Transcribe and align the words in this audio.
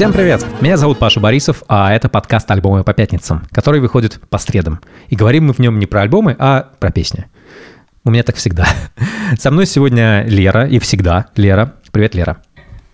Всем 0.00 0.14
привет! 0.14 0.46
Меня 0.62 0.78
зовут 0.78 0.98
Паша 0.98 1.20
Борисов, 1.20 1.62
а 1.68 1.92
это 1.92 2.08
подкаст 2.08 2.50
«Альбомы 2.50 2.84
по 2.84 2.94
пятницам», 2.94 3.42
который 3.52 3.82
выходит 3.82 4.18
по 4.30 4.38
средам. 4.38 4.80
И 5.10 5.14
говорим 5.14 5.48
мы 5.48 5.52
в 5.52 5.58
нем 5.58 5.78
не 5.78 5.84
про 5.84 6.00
альбомы, 6.00 6.34
а 6.38 6.70
про 6.78 6.90
песни. 6.90 7.26
У 8.04 8.10
меня 8.10 8.22
так 8.22 8.36
всегда. 8.36 8.66
Со 9.38 9.50
мной 9.50 9.66
сегодня 9.66 10.24
Лера, 10.26 10.66
и 10.66 10.78
всегда 10.78 11.26
Лера. 11.36 11.74
Привет, 11.92 12.14
Лера. 12.14 12.38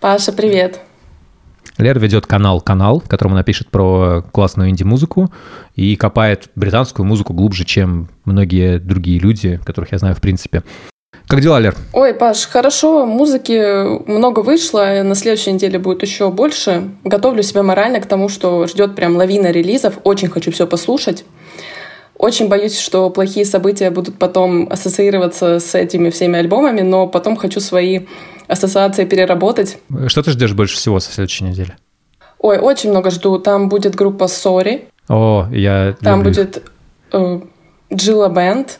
Паша, 0.00 0.32
привет. 0.32 0.80
Лера 1.78 2.00
ведет 2.00 2.26
канал 2.26 2.60
«Канал», 2.60 2.98
в 2.98 3.08
котором 3.08 3.34
она 3.34 3.44
пишет 3.44 3.68
про 3.70 4.22
классную 4.32 4.70
инди-музыку 4.70 5.32
и 5.76 5.94
копает 5.94 6.50
британскую 6.56 7.06
музыку 7.06 7.34
глубже, 7.34 7.64
чем 7.64 8.08
многие 8.24 8.80
другие 8.80 9.20
люди, 9.20 9.60
которых 9.64 9.92
я 9.92 9.98
знаю 9.98 10.16
в 10.16 10.20
принципе. 10.20 10.64
Как 11.28 11.40
дела, 11.40 11.58
Лер? 11.58 11.74
Ой, 11.92 12.14
Паш, 12.14 12.46
хорошо, 12.46 13.04
музыки 13.04 14.08
много 14.08 14.40
вышло, 14.40 15.02
на 15.02 15.14
следующей 15.16 15.52
неделе 15.52 15.78
будет 15.78 16.02
еще 16.02 16.30
больше. 16.30 16.90
Готовлю 17.02 17.42
себя 17.42 17.64
морально 17.64 18.00
к 18.00 18.06
тому, 18.06 18.28
что 18.28 18.66
ждет 18.68 18.94
прям 18.94 19.16
лавина 19.16 19.50
релизов, 19.50 19.98
очень 20.04 20.28
хочу 20.28 20.52
все 20.52 20.66
послушать. 20.68 21.24
Очень 22.16 22.48
боюсь, 22.48 22.78
что 22.78 23.10
плохие 23.10 23.44
события 23.44 23.90
будут 23.90 24.18
потом 24.18 24.68
ассоциироваться 24.70 25.58
с 25.58 25.74
этими 25.74 26.10
всеми 26.10 26.38
альбомами, 26.38 26.80
но 26.80 27.08
потом 27.08 27.36
хочу 27.36 27.60
свои 27.60 28.06
ассоциации 28.46 29.04
переработать. 29.04 29.78
Что 30.06 30.22
ты 30.22 30.30
ждешь 30.30 30.54
больше 30.54 30.76
всего 30.76 31.00
со 31.00 31.12
следующей 31.12 31.44
недели? 31.44 31.76
Ой, 32.38 32.58
очень 32.58 32.90
много 32.90 33.10
жду. 33.10 33.38
Там 33.38 33.68
будет 33.68 33.96
группа 33.96 34.24
Sorry. 34.24 34.84
О, 35.08 35.46
я 35.50 35.96
Там 36.00 36.22
люблю. 36.22 36.30
будет 36.44 36.62
э, 37.12 37.40
Джила 37.92 38.28
Бенд. 38.28 38.78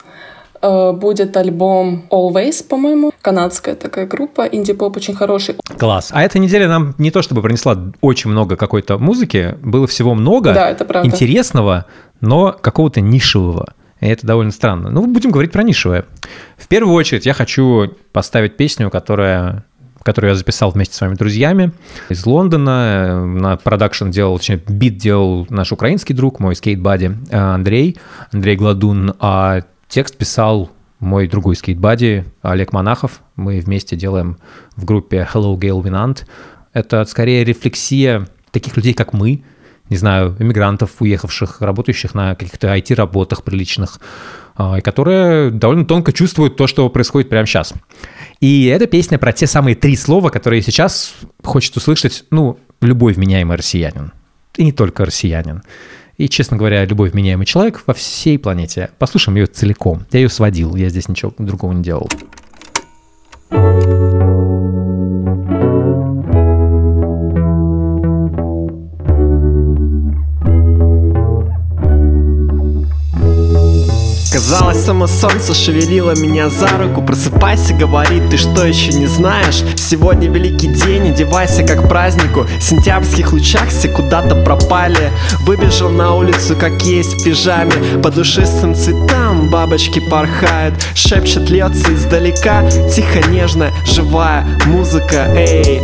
Э, 0.66 0.92
будет 0.92 1.36
альбом 1.36 2.06
Always, 2.10 2.66
по-моему. 2.66 3.12
Канадская 3.22 3.76
такая 3.76 4.06
группа. 4.06 4.42
Инди-поп 4.42 4.96
очень 4.96 5.14
хороший. 5.14 5.54
Класс. 5.78 6.10
А 6.12 6.24
эта 6.24 6.40
неделя 6.40 6.66
нам 6.66 6.94
не 6.98 7.12
то 7.12 7.22
чтобы 7.22 7.40
принесла 7.40 7.92
очень 8.00 8.30
много 8.30 8.56
какой-то 8.56 8.98
музыки, 8.98 9.56
было 9.62 9.86
всего 9.86 10.14
много 10.14 10.52
Да, 10.52 10.68
это 10.68 10.84
правда. 10.84 11.08
интересного, 11.08 11.86
но 12.20 12.52
какого-то 12.52 13.00
нишевого. 13.00 13.74
И 14.00 14.06
это 14.06 14.26
довольно 14.26 14.50
странно. 14.50 14.90
Ну, 14.90 15.06
будем 15.06 15.30
говорить 15.30 15.52
про 15.52 15.62
нишевое. 15.62 16.04
В 16.56 16.66
первую 16.66 16.94
очередь 16.94 17.26
я 17.26 17.32
хочу 17.32 17.92
поставить 18.12 18.56
песню, 18.56 18.90
которая 18.90 19.64
которую 20.02 20.30
я 20.30 20.34
записал 20.36 20.70
вместе 20.70 20.94
с 20.94 20.98
своими 20.98 21.16
друзьями 21.16 21.72
из 22.08 22.24
Лондона. 22.26 23.26
На 23.26 23.56
продакшн 23.56 24.10
делал, 24.10 24.38
точнее, 24.38 24.62
бит 24.68 24.98
делал 24.98 25.48
наш 25.50 25.72
украинский 25.72 26.14
друг, 26.14 26.38
мой 26.38 26.54
скейтбади 26.54 27.10
Андрей, 27.32 27.96
Андрей 28.32 28.54
Гладун, 28.54 29.14
а 29.18 29.62
текст 29.88 30.16
писал 30.16 30.70
мой 30.98 31.28
другой 31.28 31.56
скейтбади 31.56 32.24
Олег 32.42 32.72
Монахов. 32.72 33.20
Мы 33.36 33.60
вместе 33.60 33.96
делаем 33.96 34.38
в 34.76 34.84
группе 34.84 35.28
Hello 35.32 35.56
Gail 35.56 35.82
Winant. 35.82 36.24
Это 36.72 37.04
скорее 37.04 37.44
рефлексия 37.44 38.28
таких 38.50 38.76
людей, 38.76 38.94
как 38.94 39.12
мы, 39.12 39.44
не 39.90 39.96
знаю, 39.96 40.36
иммигрантов, 40.38 41.00
уехавших, 41.00 41.60
работающих 41.60 42.14
на 42.14 42.34
каких-то 42.34 42.74
IT-работах 42.74 43.44
приличных, 43.44 44.00
а, 44.56 44.78
и 44.78 44.80
которые 44.80 45.50
довольно 45.50 45.84
тонко 45.84 46.12
чувствуют 46.12 46.56
то, 46.56 46.66
что 46.66 46.88
происходит 46.88 47.28
прямо 47.28 47.46
сейчас. 47.46 47.74
И 48.40 48.66
эта 48.66 48.86
песня 48.86 49.18
про 49.18 49.32
те 49.32 49.46
самые 49.46 49.76
три 49.76 49.96
слова, 49.96 50.30
которые 50.30 50.62
сейчас 50.62 51.14
хочет 51.42 51.76
услышать, 51.76 52.24
ну, 52.30 52.58
любой 52.80 53.12
вменяемый 53.12 53.56
россиянин. 53.56 54.12
И 54.56 54.64
не 54.64 54.72
только 54.72 55.04
россиянин. 55.04 55.62
И, 56.18 56.28
честно 56.28 56.56
говоря, 56.56 56.84
любой 56.84 57.10
вменяемый 57.10 57.46
человек 57.46 57.82
во 57.86 57.94
всей 57.94 58.38
планете. 58.38 58.90
Послушаем 58.98 59.36
ее 59.36 59.46
целиком. 59.46 60.06
Я 60.12 60.20
ее 60.20 60.28
сводил, 60.28 60.74
я 60.74 60.88
здесь 60.88 61.08
ничего 61.08 61.32
другого 61.38 61.72
не 61.72 61.82
делал. 61.82 62.08
Само 74.86 75.08
солнце 75.08 75.52
шевелило 75.52 76.12
меня 76.12 76.48
за 76.48 76.68
руку. 76.78 77.02
Просыпайся, 77.02 77.74
говорит, 77.74 78.30
ты 78.30 78.36
что 78.36 78.64
еще 78.64 78.92
не 78.92 79.08
знаешь? 79.08 79.64
Сегодня 79.74 80.30
великий 80.30 80.68
день, 80.68 81.08
одевайся 81.08 81.64
как 81.64 81.88
празднику. 81.88 82.46
В 82.60 82.62
сентябрьских 82.62 83.32
лучах 83.32 83.68
все 83.70 83.88
куда-то 83.88 84.36
пропали. 84.36 85.10
Выбежал 85.40 85.90
на 85.90 86.14
улицу, 86.14 86.54
как 86.54 86.82
есть 86.82 87.20
в 87.20 87.24
пижаме. 87.24 87.72
По 88.00 88.10
душистым 88.10 88.76
цветам 88.76 89.50
бабочки 89.50 89.98
порхают. 89.98 90.74
Шепчет, 90.94 91.50
льется 91.50 91.92
издалека. 91.92 92.62
Тихо, 92.94 93.28
нежно, 93.28 93.72
живая 93.84 94.46
музыка, 94.66 95.26
эй 95.34 95.80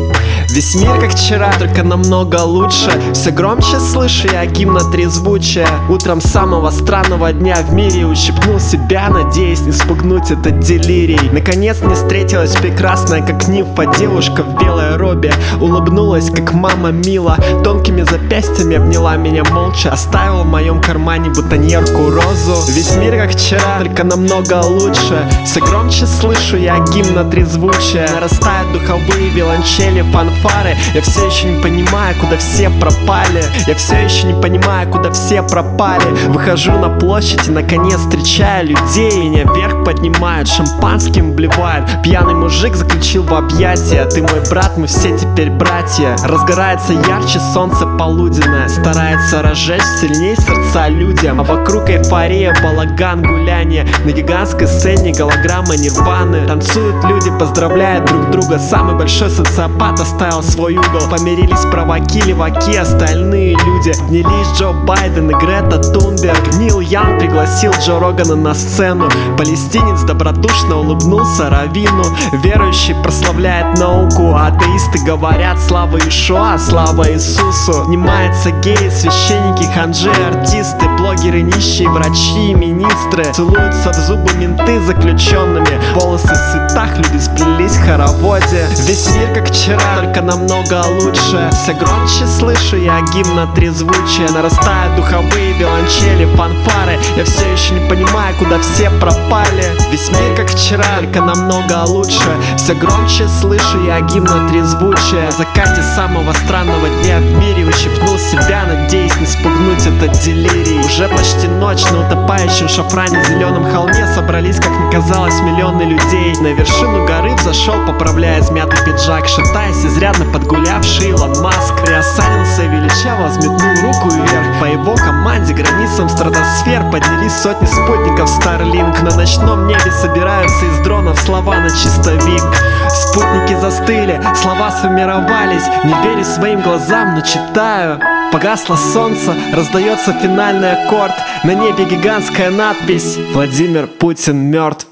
Весь 0.50 0.74
мир 0.74 0.98
как 1.00 1.10
вчера, 1.10 1.52
только 1.58 1.82
намного 1.82 2.42
лучше. 2.42 2.90
Все 3.12 3.30
громче 3.30 3.78
слышу 3.80 4.28
я 4.32 4.44
гимна 4.46 4.80
трезвучия 4.90 5.68
Утром 5.88 6.20
самого 6.20 6.70
странного 6.70 7.32
дня 7.32 7.56
в 7.62 7.72
мире 7.72 8.06
ущипнул 8.06 8.60
себя 8.60 9.08
Надеясь 9.08 9.60
не 9.62 9.72
спугнуть 9.72 10.30
этот 10.30 10.60
делирий. 10.60 11.30
Наконец 11.32 11.80
мне 11.82 11.94
встретилась 11.94 12.54
прекрасная, 12.54 13.22
как 13.22 13.48
нимфа 13.48 13.86
Девушка 13.98 14.42
в 14.42 14.58
белой 14.58 14.96
робе. 14.96 15.32
Улыбнулась, 15.60 16.30
как 16.30 16.52
мама 16.52 16.90
мила 16.90 17.36
Тонкими 17.64 18.02
запястьями 18.02 18.76
обняла 18.76 19.16
меня 19.16 19.44
молча. 19.44 19.92
Оставила 19.92 20.42
в 20.42 20.46
моем 20.46 20.80
кармане 20.80 21.30
бутоньерку 21.30 22.10
розу. 22.10 22.72
Весь 22.72 22.96
мир 22.96 23.16
как 23.16 23.32
вчера, 23.32 23.78
только 23.78 24.04
намного 24.04 24.62
лучше. 24.64 25.28
Все 25.44 25.60
громче 25.60 26.06
слышу 26.06 26.56
я 26.56 26.78
гимна 26.92 27.24
трезвучия 27.24 28.08
Нарастают 28.12 28.72
духовые 28.72 29.30
виолончели, 29.30 30.02
фанфары 30.32 30.76
Я 30.94 31.00
все 31.02 31.26
еще 31.26 31.48
не 31.48 31.62
понимаю, 31.62 32.14
куда 32.20 32.36
все 32.36 32.70
пропали. 32.70 33.44
Я 33.66 33.74
все 33.74 33.96
еще 33.96 34.26
не 34.26 34.40
понимаю, 34.40 34.90
куда 34.90 35.10
все 35.12 35.42
пропали. 35.42 36.04
Выхожу 36.28 36.72
на 36.72 36.88
площадь 36.88 37.48
и 37.48 37.50
наконец 37.50 38.00
встречаю 38.00 38.68
людей. 38.68 39.12
Меня 39.12 39.44
вверх 39.44 39.84
поднимают, 39.84 40.48
шампанским 40.48 41.32
блевают 41.32 42.02
Пьяный 42.02 42.34
мужик 42.34 42.74
заключил 42.74 43.22
в 43.22 43.34
объятия. 43.34 44.04
Ты 44.06 44.22
мой 44.22 44.42
брат, 44.50 44.76
мы 44.76 44.86
все 44.86 45.16
теперь 45.16 45.50
братья. 45.50 46.16
Разгорается 46.24 46.92
ярче 46.92 47.40
солнце 47.52 47.86
полуденное. 47.86 48.68
Старается 48.68 49.42
разжечь 49.42 49.82
сильнее 50.00 50.36
сердца 50.36 50.88
людям. 50.88 51.40
А 51.40 51.44
вокруг 51.44 51.88
эйфория, 51.88 52.54
балаган, 52.62 53.22
гуляние. 53.22 53.86
На 54.04 54.10
гигантской 54.10 54.66
сцене 54.66 55.12
голограмма 55.12 55.76
нирваны. 55.76 56.46
Танцуют 56.46 57.04
люди, 57.04 57.30
поздравляют 57.38 58.06
друг 58.06 58.30
друга. 58.30 58.58
Самый 58.58 58.94
большой 58.94 59.30
социопат 59.30 60.00
оставил 60.22 60.42
свой 60.42 60.76
угол. 60.76 61.08
Помирились 61.10 61.64
праваки, 61.70 62.20
леваки, 62.22 62.76
остальные 62.76 63.56
люди. 63.56 63.90
Обнялись 64.00 64.58
Джо 64.58 64.72
Байден 64.72 65.30
и 65.30 65.34
Грета 65.34 65.78
Тунберг. 65.78 66.54
Нил 66.54 66.80
Ян 66.80 67.18
пригласил 67.18 67.72
Джо 67.80 67.98
Рогана 67.98 68.36
на 68.36 68.54
сцену. 68.54 69.08
Палестинец 69.36 70.02
добродушно 70.02 70.76
улыбнулся 70.78 71.50
Равину. 71.50 72.04
Верующий 72.42 72.94
прославляет 73.02 73.78
науку. 73.78 74.34
Атеисты 74.36 75.04
говорят 75.04 75.58
слава 75.60 75.98
Ишуа, 75.98 76.58
слава 76.58 77.10
Иисусу 77.12 77.84
Внимаются 77.84 78.50
геи, 78.50 78.90
священники, 78.90 79.64
ханжи, 79.74 80.10
артисты 80.10 80.88
Блогеры, 80.98 81.42
нищие, 81.42 81.88
врачи, 81.88 82.54
министры. 82.54 83.24
Целуются 83.32 83.90
в 83.90 83.96
зубы 83.96 84.32
менты 84.34 84.80
заключенными. 84.80 85.80
Волосы 85.94 86.28
в 86.28 86.52
цветах, 86.52 86.96
люди 86.98 87.18
сплелись 87.18 87.51
в 87.51 87.51
хороводе. 87.84 88.66
Весь 88.86 89.08
мир 89.14 89.32
как 89.34 89.48
вчера, 89.48 89.96
только 89.96 90.22
намного 90.22 90.82
лучше. 91.00 91.50
Все 91.52 91.74
громче 91.74 92.26
слышу 92.26 92.76
я 92.76 93.00
гимна 93.12 93.46
трезвучия. 93.54 94.28
Нарастают 94.30 94.96
духовые 94.96 95.52
виолончели, 95.58 96.24
фанфары. 96.36 96.98
Я 97.16 97.24
все 97.24 97.50
еще 97.52 97.74
не 97.74 97.88
понимаю, 97.88 98.34
куда 98.38 98.58
все 98.60 98.90
пропали. 99.00 99.64
Весь 99.90 100.10
мир 100.10 100.36
как 100.36 100.48
вчера, 100.48 100.84
только 101.00 101.20
намного 101.20 101.84
лучше. 101.86 102.30
Все 102.56 102.74
громче 102.74 103.28
слышу 103.28 103.84
я 103.86 104.00
гимна 104.00 104.48
трезвучия. 104.48 105.26
На 105.26 105.32
закате 105.32 105.82
самого 105.82 106.32
странного 106.32 106.88
дня 106.88 107.18
в 107.18 107.38
мире 107.38 107.64
Ущипнул 107.66 108.18
себя, 108.18 108.64
надеясь 108.66 109.16
не 109.16 109.26
спугнуть 109.26 109.86
этот 109.86 110.12
делирий 110.20 110.80
Уже 110.80 111.08
почти 111.08 111.48
ночь 111.48 111.84
на 111.90 112.06
утопающем 112.06 112.68
шафране 112.68 113.24
Зеленом 113.24 113.64
холме 113.70 114.06
собрались, 114.14 114.56
как 114.56 114.70
мне 114.70 114.90
казалось, 114.90 115.40
миллионы 115.40 115.82
людей. 115.82 116.34
На 116.40 116.48
вершину 116.48 117.06
горы 117.06 117.34
взошел, 117.34 117.71
поправляя 117.86 118.40
измятый 118.40 118.78
пиджак 118.84 119.26
Шатаясь, 119.26 119.84
изрядно 119.84 120.24
подгулявший 120.32 121.10
Илон 121.10 121.40
Маск. 121.42 121.74
Приосанился 121.84 122.62
величаво, 122.64 123.28
взметнул 123.28 123.74
руку 123.82 124.10
вверх. 124.10 124.60
По 124.60 124.64
его 124.66 124.94
команде 124.94 125.54
границам 125.54 126.08
стратосфер 126.08 126.82
Поднялись 126.90 127.32
сотни 127.32 127.66
спутников 127.66 128.30
Starlink. 128.38 129.02
На 129.02 129.16
ночном 129.16 129.66
небе 129.66 129.90
собираются 129.90 130.66
из 130.66 130.78
дронов 130.84 131.18
слова 131.20 131.58
на 131.60 131.70
чистовик 131.70 132.42
Спутники 132.88 133.58
застыли, 133.60 134.20
слова 134.34 134.70
сформировались. 134.70 135.66
Не 135.84 135.94
верю 136.02 136.24
своим 136.24 136.60
глазам, 136.60 137.14
но 137.14 137.20
читаю. 137.20 138.00
Погасло 138.32 138.76
солнце, 138.76 139.34
раздается 139.54 140.12
финальный 140.12 140.72
аккорд. 140.72 141.14
На 141.44 141.54
небе 141.54 141.84
гигантская 141.84 142.50
надпись 142.50 143.18
Владимир 143.32 143.86
Путин 143.86 144.38
мертв 144.50 144.86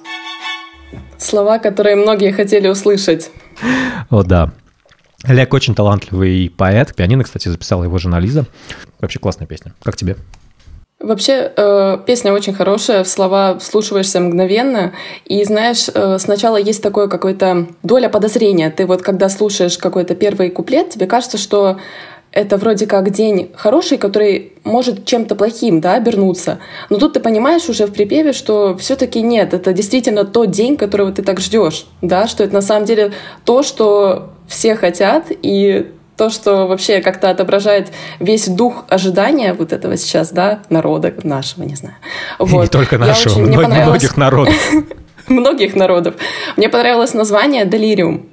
Слова, 1.21 1.59
которые 1.59 1.97
многие 1.97 2.33
хотели 2.33 2.67
услышать. 2.67 3.31
О, 4.09 4.23
да. 4.23 4.53
Олег 5.25 5.53
очень 5.53 5.75
талантливый 5.75 6.51
поэт. 6.57 6.95
Пианино, 6.95 7.25
кстати, 7.25 7.49
записала 7.49 7.85
его 7.85 7.99
жена 7.99 8.19
Лиза. 8.19 8.47
Вообще 9.01 9.19
классная 9.19 9.47
песня. 9.47 9.75
Как 9.83 9.97
тебе? 9.97 10.17
Вообще, 10.99 11.51
э, 11.57 11.99
песня 12.07 12.33
очень 12.33 12.53
хорошая, 12.53 13.05
в 13.05 13.09
слова 13.09 13.59
вслушиваешься 13.59 14.21
мгновенно. 14.21 14.93
И 15.25 15.43
знаешь, 15.45 15.89
э, 15.93 16.19
сначала 16.19 16.59
есть 16.59 16.83
такое 16.83 17.09
какое-то 17.09 17.69
доля 17.83 18.11
подозрения. 18.11 18.71
Ты 18.71 18.85
вот 18.85 19.01
когда 19.01 19.31
слушаешь 19.31 19.79
какой-то 19.79 20.15
первый 20.15 20.51
куплет, 20.51 20.91
тебе 20.91 21.07
кажется, 21.07 21.39
что 21.39 21.79
это 22.33 22.57
вроде 22.57 22.87
как 22.87 23.11
день 23.11 23.51
хороший, 23.55 23.99
который 23.99 24.53
может 24.65 25.05
чем-то 25.05 25.35
плохим, 25.35 25.81
да, 25.81 25.95
обернуться. 25.95 26.59
Но 26.89 26.99
тут 26.99 27.15
ты 27.15 27.21
понимаешь 27.21 27.69
уже 27.69 27.87
в 27.87 27.93
припеве, 27.93 28.33
что 28.33 28.77
все-таки 28.77 29.21
нет, 29.21 29.53
это 29.53 29.73
действительно 29.73 30.25
тот 30.25 30.51
день, 30.51 30.77
которого 30.77 31.11
ты 31.13 31.23
так 31.23 31.41
ждешь, 31.41 31.87
да, 32.03 32.29
что 32.29 32.45
это 32.45 32.55
на 32.55 32.63
самом 32.63 32.85
деле 32.87 33.13
то, 33.45 33.63
что 33.63 34.31
все 34.47 34.77
хотят, 34.77 35.27
и 35.31 35.91
то, 36.17 36.29
что 36.29 36.67
вообще 36.67 37.01
как-то 37.01 37.31
отображает 37.31 37.89
весь 38.19 38.47
дух 38.47 38.85
ожидания 38.89 39.55
вот 39.55 39.73
этого 39.73 39.97
сейчас, 39.97 40.31
да, 40.33 40.61
народа 40.69 41.15
нашего, 41.23 41.63
не 41.65 41.75
знаю. 41.75 41.97
Вот. 42.39 42.51
И 42.51 42.63
не 42.63 42.67
только 42.67 42.99
нашего, 42.99 43.41
очень, 43.41 43.47
многих 43.47 44.17
народов. 44.17 44.55
Многих 45.29 45.77
народов. 45.77 46.17
Мне 46.57 46.69
понравилось 46.69 47.15
название 47.15 47.65
«Делириум». 47.65 48.30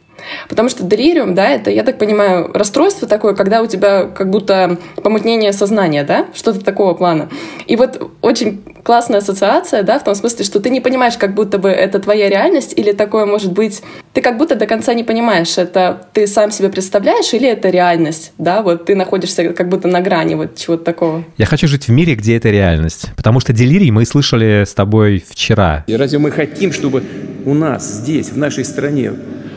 Потому 0.50 0.70
что 0.70 0.84
делириум, 0.84 1.36
да, 1.36 1.50
это, 1.50 1.70
я 1.70 1.84
так 1.84 1.98
понимаю, 1.98 2.52
расстройство 2.54 3.08
такое, 3.08 3.34
когда 3.34 3.62
у 3.62 3.68
тебя 3.68 4.06
как 4.06 4.30
будто 4.30 4.78
помутнение 5.04 5.54
сознания, 5.54 6.04
да, 6.04 6.28
что-то 6.34 6.64
такого 6.64 6.94
плана. 6.94 7.30
И 7.66 7.76
вот 7.76 8.12
очень 8.22 8.62
классная 8.84 9.20
ассоциация, 9.20 9.84
да, 9.84 10.00
в 10.00 10.04
том 10.04 10.16
смысле, 10.16 10.46
что 10.46 10.60
ты 10.60 10.70
не 10.70 10.80
понимаешь, 10.80 11.18
как 11.18 11.34
будто 11.34 11.58
бы 11.58 11.70
это 11.70 12.00
твоя 12.00 12.30
реальность, 12.30 12.74
или 12.76 12.94
такое 12.94 13.26
может 13.26 13.52
быть... 13.52 13.82
Ты 14.14 14.22
как 14.22 14.38
будто 14.38 14.56
до 14.56 14.66
конца 14.66 14.94
не 14.94 15.04
понимаешь, 15.04 15.58
это 15.58 16.08
ты 16.14 16.26
сам 16.26 16.52
себе 16.52 16.70
представляешь, 16.70 17.34
или 17.34 17.48
это 17.50 17.70
реальность, 17.70 18.32
да, 18.38 18.62
вот 18.62 18.86
ты 18.86 18.96
находишься 18.96 19.50
как 19.50 19.70
будто 19.70 19.88
на 19.88 20.02
грани 20.02 20.36
вот 20.36 20.56
чего-то 20.56 20.84
такого. 20.86 21.24
Я 21.38 21.46
хочу 21.46 21.68
жить 21.68 21.88
в 21.88 21.92
мире, 21.92 22.16
где 22.16 22.38
это 22.38 22.50
реальность, 22.50 23.12
потому 23.16 23.40
что 23.40 23.54
делирий 23.54 23.92
мы 23.92 24.06
слышали 24.06 24.64
с 24.66 24.74
тобой 24.74 25.24
вчера. 25.28 25.84
И 25.88 25.96
разве 25.96 26.20
мы 26.20 26.32
хотим, 26.32 26.72
чтобы 26.72 27.04
у 27.46 27.54
нас 27.54 27.88
здесь, 27.88 28.30
в 28.30 28.38
нашей 28.38 28.66
стране, 28.66 29.12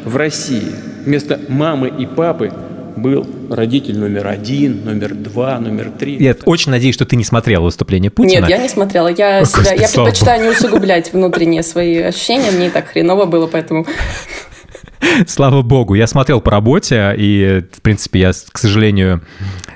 в 0.05 0.17
России 0.17 0.71
вместо 1.05 1.41
мамы 1.49 1.89
и 1.89 2.07
папы 2.07 2.53
был 2.97 3.27
родитель 3.51 3.99
номер 3.99 4.29
один, 4.29 4.85
номер 4.85 5.15
два, 5.15 5.59
номер 5.59 5.91
три. 5.91 6.17
Я 6.17 6.37
очень 6.45 6.71
надеюсь, 6.71 6.95
что 6.95 7.07
ты 7.07 7.17
не 7.17 7.25
смотрела 7.25 7.65
выступление 7.65 8.11
Путина. 8.11 8.41
Нет, 8.41 8.51
я 8.51 8.59
не 8.59 8.69
смотрела. 8.69 9.09
Я, 9.09 9.41
Ой, 9.41 9.47
себя, 9.47 9.73
я 9.73 9.89
предпочитаю 9.89 10.43
не 10.43 10.51
усугублять 10.51 11.13
внутренние 11.13 11.63
свои 11.63 11.99
ощущения. 11.99 12.51
Мне 12.51 12.67
и 12.67 12.71
так 12.71 12.89
хреново 12.89 13.27
было, 13.27 13.47
поэтому... 13.47 13.87
Слава 15.27 15.63
богу. 15.63 15.95
Я 15.95 16.07
смотрел 16.07 16.41
по 16.41 16.51
работе, 16.51 17.15
и, 17.17 17.65
в 17.73 17.81
принципе, 17.81 18.21
я, 18.21 18.33
к 18.33 18.59
сожалению, 18.59 19.23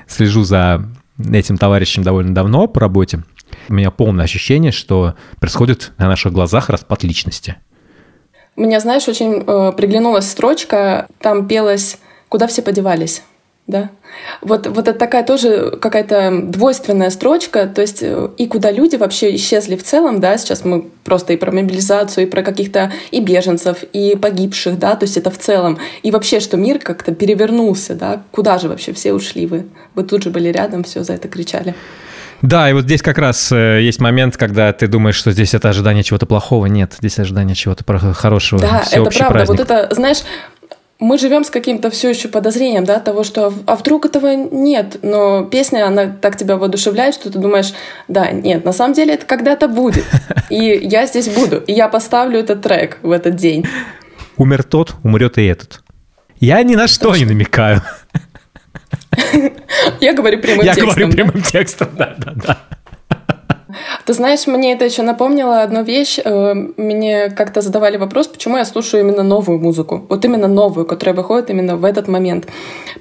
слежу 0.07 0.43
за 0.43 0.85
этим 1.31 1.57
товарищем 1.57 2.03
довольно 2.03 2.33
давно 2.33 2.67
по 2.67 2.79
работе. 2.79 3.23
У 3.67 3.73
меня 3.73 3.89
полное 3.91 4.25
ощущение, 4.25 4.71
что 4.71 5.15
происходит 5.39 5.93
на 5.97 6.07
наших 6.07 6.31
глазах 6.33 6.69
распад 6.69 7.03
личности. 7.03 7.55
Мне, 8.55 8.79
знаешь, 8.79 9.07
очень 9.07 9.43
э, 9.45 9.71
приглянулась 9.75 10.29
строчка, 10.29 11.07
там 11.19 11.47
пелось 11.47 11.97
«Куда 12.29 12.47
все 12.47 12.61
подевались?» 12.61 13.21
да. 13.67 13.89
Вот, 14.41 14.67
вот 14.67 14.87
это 14.87 14.97
такая 14.97 15.23
тоже 15.23 15.77
какая-то 15.81 16.43
двойственная 16.43 17.09
строчка, 17.09 17.65
то 17.65 17.81
есть 17.81 17.99
э, 18.01 18.29
и 18.37 18.45
куда 18.45 18.71
люди 18.71 18.95
вообще 18.95 19.35
исчезли 19.35 19.75
в 19.75 19.83
целом, 19.83 20.19
да, 20.19 20.37
сейчас 20.37 20.63
мы 20.63 20.83
просто 21.03 21.33
и 21.33 21.37
про 21.37 21.51
мобилизацию, 21.51 22.27
и 22.27 22.29
про 22.29 22.43
каких-то 22.43 22.93
и 23.09 23.21
беженцев, 23.21 23.83
и 23.91 24.15
погибших, 24.15 24.77
да, 24.77 24.95
то 24.95 25.05
есть 25.05 25.17
это 25.17 25.31
в 25.31 25.39
целом, 25.39 25.79
и 26.03 26.11
вообще, 26.11 26.39
что 26.39 26.57
мир 26.57 26.77
как-то 26.77 27.11
перевернулся, 27.13 27.95
да, 27.95 28.21
куда 28.31 28.59
же 28.59 28.69
вообще 28.69 28.93
все 28.93 29.13
ушли 29.13 29.47
вы? 29.47 29.65
Вы 29.95 30.03
тут 30.03 30.23
же 30.23 30.29
были 30.29 30.49
рядом, 30.49 30.83
все 30.83 31.03
за 31.03 31.13
это 31.13 31.27
кричали. 31.27 31.73
Да, 32.41 32.69
и 32.69 32.73
вот 32.73 32.83
здесь 32.83 33.01
как 33.01 33.17
раз 33.17 33.51
э, 33.51 33.81
есть 33.81 33.99
момент, 33.99 34.37
когда 34.37 34.71
ты 34.73 34.87
думаешь, 34.87 35.15
что 35.15 35.31
здесь 35.31 35.53
это 35.53 35.69
ожидание 35.69 36.03
чего-то 36.03 36.25
плохого. 36.25 36.65
Нет, 36.67 36.95
здесь 36.99 37.17
ожидание 37.19 37.55
чего-то 37.55 37.83
хорошего. 38.13 38.61
Да, 38.61 38.83
это 38.91 39.09
правда. 39.09 39.27
Праздник. 39.27 39.47
Вот 39.47 39.59
это, 39.59 39.93
знаешь, 39.95 40.19
мы 40.99 41.17
живем 41.17 41.43
с 41.43 41.49
каким-то 41.49 41.89
все 41.89 42.09
еще 42.09 42.27
подозрением, 42.27 42.85
да, 42.85 42.99
того, 42.99 43.23
что 43.23 43.53
а 43.65 43.75
вдруг 43.75 44.05
этого 44.05 44.33
нет, 44.35 44.97
но 45.01 45.43
песня, 45.43 45.87
она 45.87 46.07
так 46.07 46.37
тебя 46.37 46.57
воодушевляет, 46.57 47.15
что 47.15 47.29
ты 47.31 47.37
думаешь, 47.37 47.73
да, 48.07 48.31
нет, 48.31 48.63
на 48.63 48.71
самом 48.71 48.93
деле 48.93 49.15
это 49.15 49.25
когда-то 49.25 49.67
будет, 49.67 50.05
и 50.49 50.55
я 50.55 51.05
здесь 51.05 51.27
буду, 51.27 51.57
и 51.57 51.73
я 51.73 51.89
поставлю 51.89 52.39
этот 52.39 52.61
трек 52.61 52.99
в 53.01 53.11
этот 53.11 53.35
день. 53.35 53.65
Умер 54.37 54.63
тот, 54.63 54.95
умрет 55.03 55.37
и 55.37 55.45
этот. 55.45 55.81
Я 56.39 56.63
ни 56.63 56.75
на 56.75 56.87
что 56.87 57.15
не 57.15 57.25
намекаю. 57.25 57.81
Я 59.99 60.13
говорю 60.13 60.39
прямым 60.39 60.65
текстом. 60.65 60.87
Я 60.87 60.93
говорю 60.93 61.11
прямым 61.11 61.41
текстом, 61.41 61.89
да, 61.95 62.15
да, 62.17 62.33
да. 62.35 62.57
Ты 64.05 64.13
знаешь, 64.13 64.45
мне 64.45 64.73
это 64.73 64.85
еще 64.85 65.01
напомнило 65.01 65.63
одну 65.63 65.83
вещь. 65.83 66.19
Э, 66.23 66.53
мне 66.53 67.31
как-то 67.31 67.61
задавали 67.61 67.97
вопрос, 67.97 68.27
почему 68.27 68.57
я 68.57 68.65
слушаю 68.65 69.01
именно 69.01 69.23
новую 69.23 69.59
музыку. 69.59 70.05
Вот 70.09 70.23
именно 70.23 70.47
новую, 70.47 70.85
которая 70.85 71.15
выходит 71.15 71.49
именно 71.49 71.75
в 71.75 71.83
этот 71.83 72.07
момент. 72.07 72.45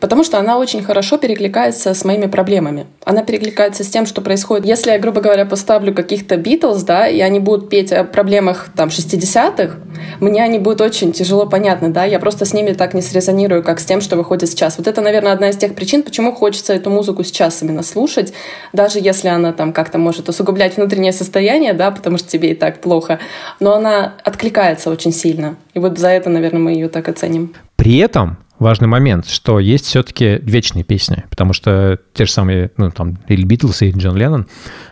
Потому 0.00 0.24
что 0.24 0.38
она 0.38 0.56
очень 0.56 0.82
хорошо 0.82 1.18
перекликается 1.18 1.92
с 1.92 2.06
моими 2.06 2.24
проблемами. 2.24 2.86
Она 3.04 3.22
перекликается 3.22 3.84
с 3.84 3.88
тем, 3.88 4.06
что 4.06 4.22
происходит. 4.22 4.64
Если 4.64 4.92
я, 4.92 4.98
грубо 4.98 5.20
говоря, 5.20 5.44
поставлю 5.44 5.94
каких-то 5.94 6.38
Битлз, 6.38 6.84
да, 6.84 7.06
и 7.06 7.20
они 7.20 7.38
будут 7.38 7.68
петь 7.68 7.92
о 7.92 8.04
проблемах 8.04 8.70
там 8.74 8.88
60-х, 8.88 9.76
мне 10.20 10.42
они 10.42 10.58
будут 10.58 10.80
очень 10.80 11.12
тяжело 11.12 11.44
понятны, 11.44 11.90
да, 11.90 12.04
я 12.04 12.18
просто 12.18 12.46
с 12.46 12.54
ними 12.54 12.72
так 12.72 12.94
не 12.94 13.02
срезонирую, 13.02 13.62
как 13.62 13.78
с 13.78 13.84
тем, 13.84 14.00
что 14.00 14.16
выходит 14.16 14.48
сейчас. 14.48 14.78
Вот 14.78 14.86
это, 14.86 15.02
наверное, 15.02 15.32
одна 15.32 15.50
из 15.50 15.56
тех 15.58 15.74
причин, 15.74 16.02
почему 16.02 16.32
хочется 16.32 16.72
эту 16.72 16.88
музыку 16.88 17.24
сейчас 17.24 17.62
именно 17.62 17.82
слушать, 17.82 18.32
даже 18.72 19.00
если 19.00 19.28
она 19.28 19.52
там 19.52 19.74
как-то 19.74 19.98
может 19.98 20.30
усугублять 20.30 20.78
внутреннее 20.94 21.12
состояние, 21.12 21.72
да, 21.72 21.90
потому 21.90 22.18
что 22.18 22.28
тебе 22.28 22.52
и 22.52 22.54
так 22.54 22.80
плохо, 22.80 23.18
но 23.60 23.74
она 23.74 24.14
откликается 24.24 24.90
очень 24.90 25.12
сильно. 25.12 25.56
И 25.74 25.78
вот 25.78 25.98
за 25.98 26.08
это, 26.08 26.30
наверное, 26.30 26.60
мы 26.60 26.72
ее 26.72 26.88
так 26.88 27.08
оценим. 27.08 27.52
При 27.76 27.98
этом 27.98 28.38
важный 28.60 28.86
момент, 28.86 29.26
что 29.26 29.58
есть 29.58 29.86
все-таки 29.86 30.38
вечные 30.42 30.84
песни, 30.84 31.24
потому 31.30 31.52
что 31.52 31.98
те 32.12 32.26
же 32.26 32.30
самые, 32.30 32.70
ну, 32.76 32.90
там, 32.90 33.18
или 33.28 33.44
Битлз, 33.44 33.82
и 33.82 33.90
Джон 33.90 34.16
Леннон 34.16 34.46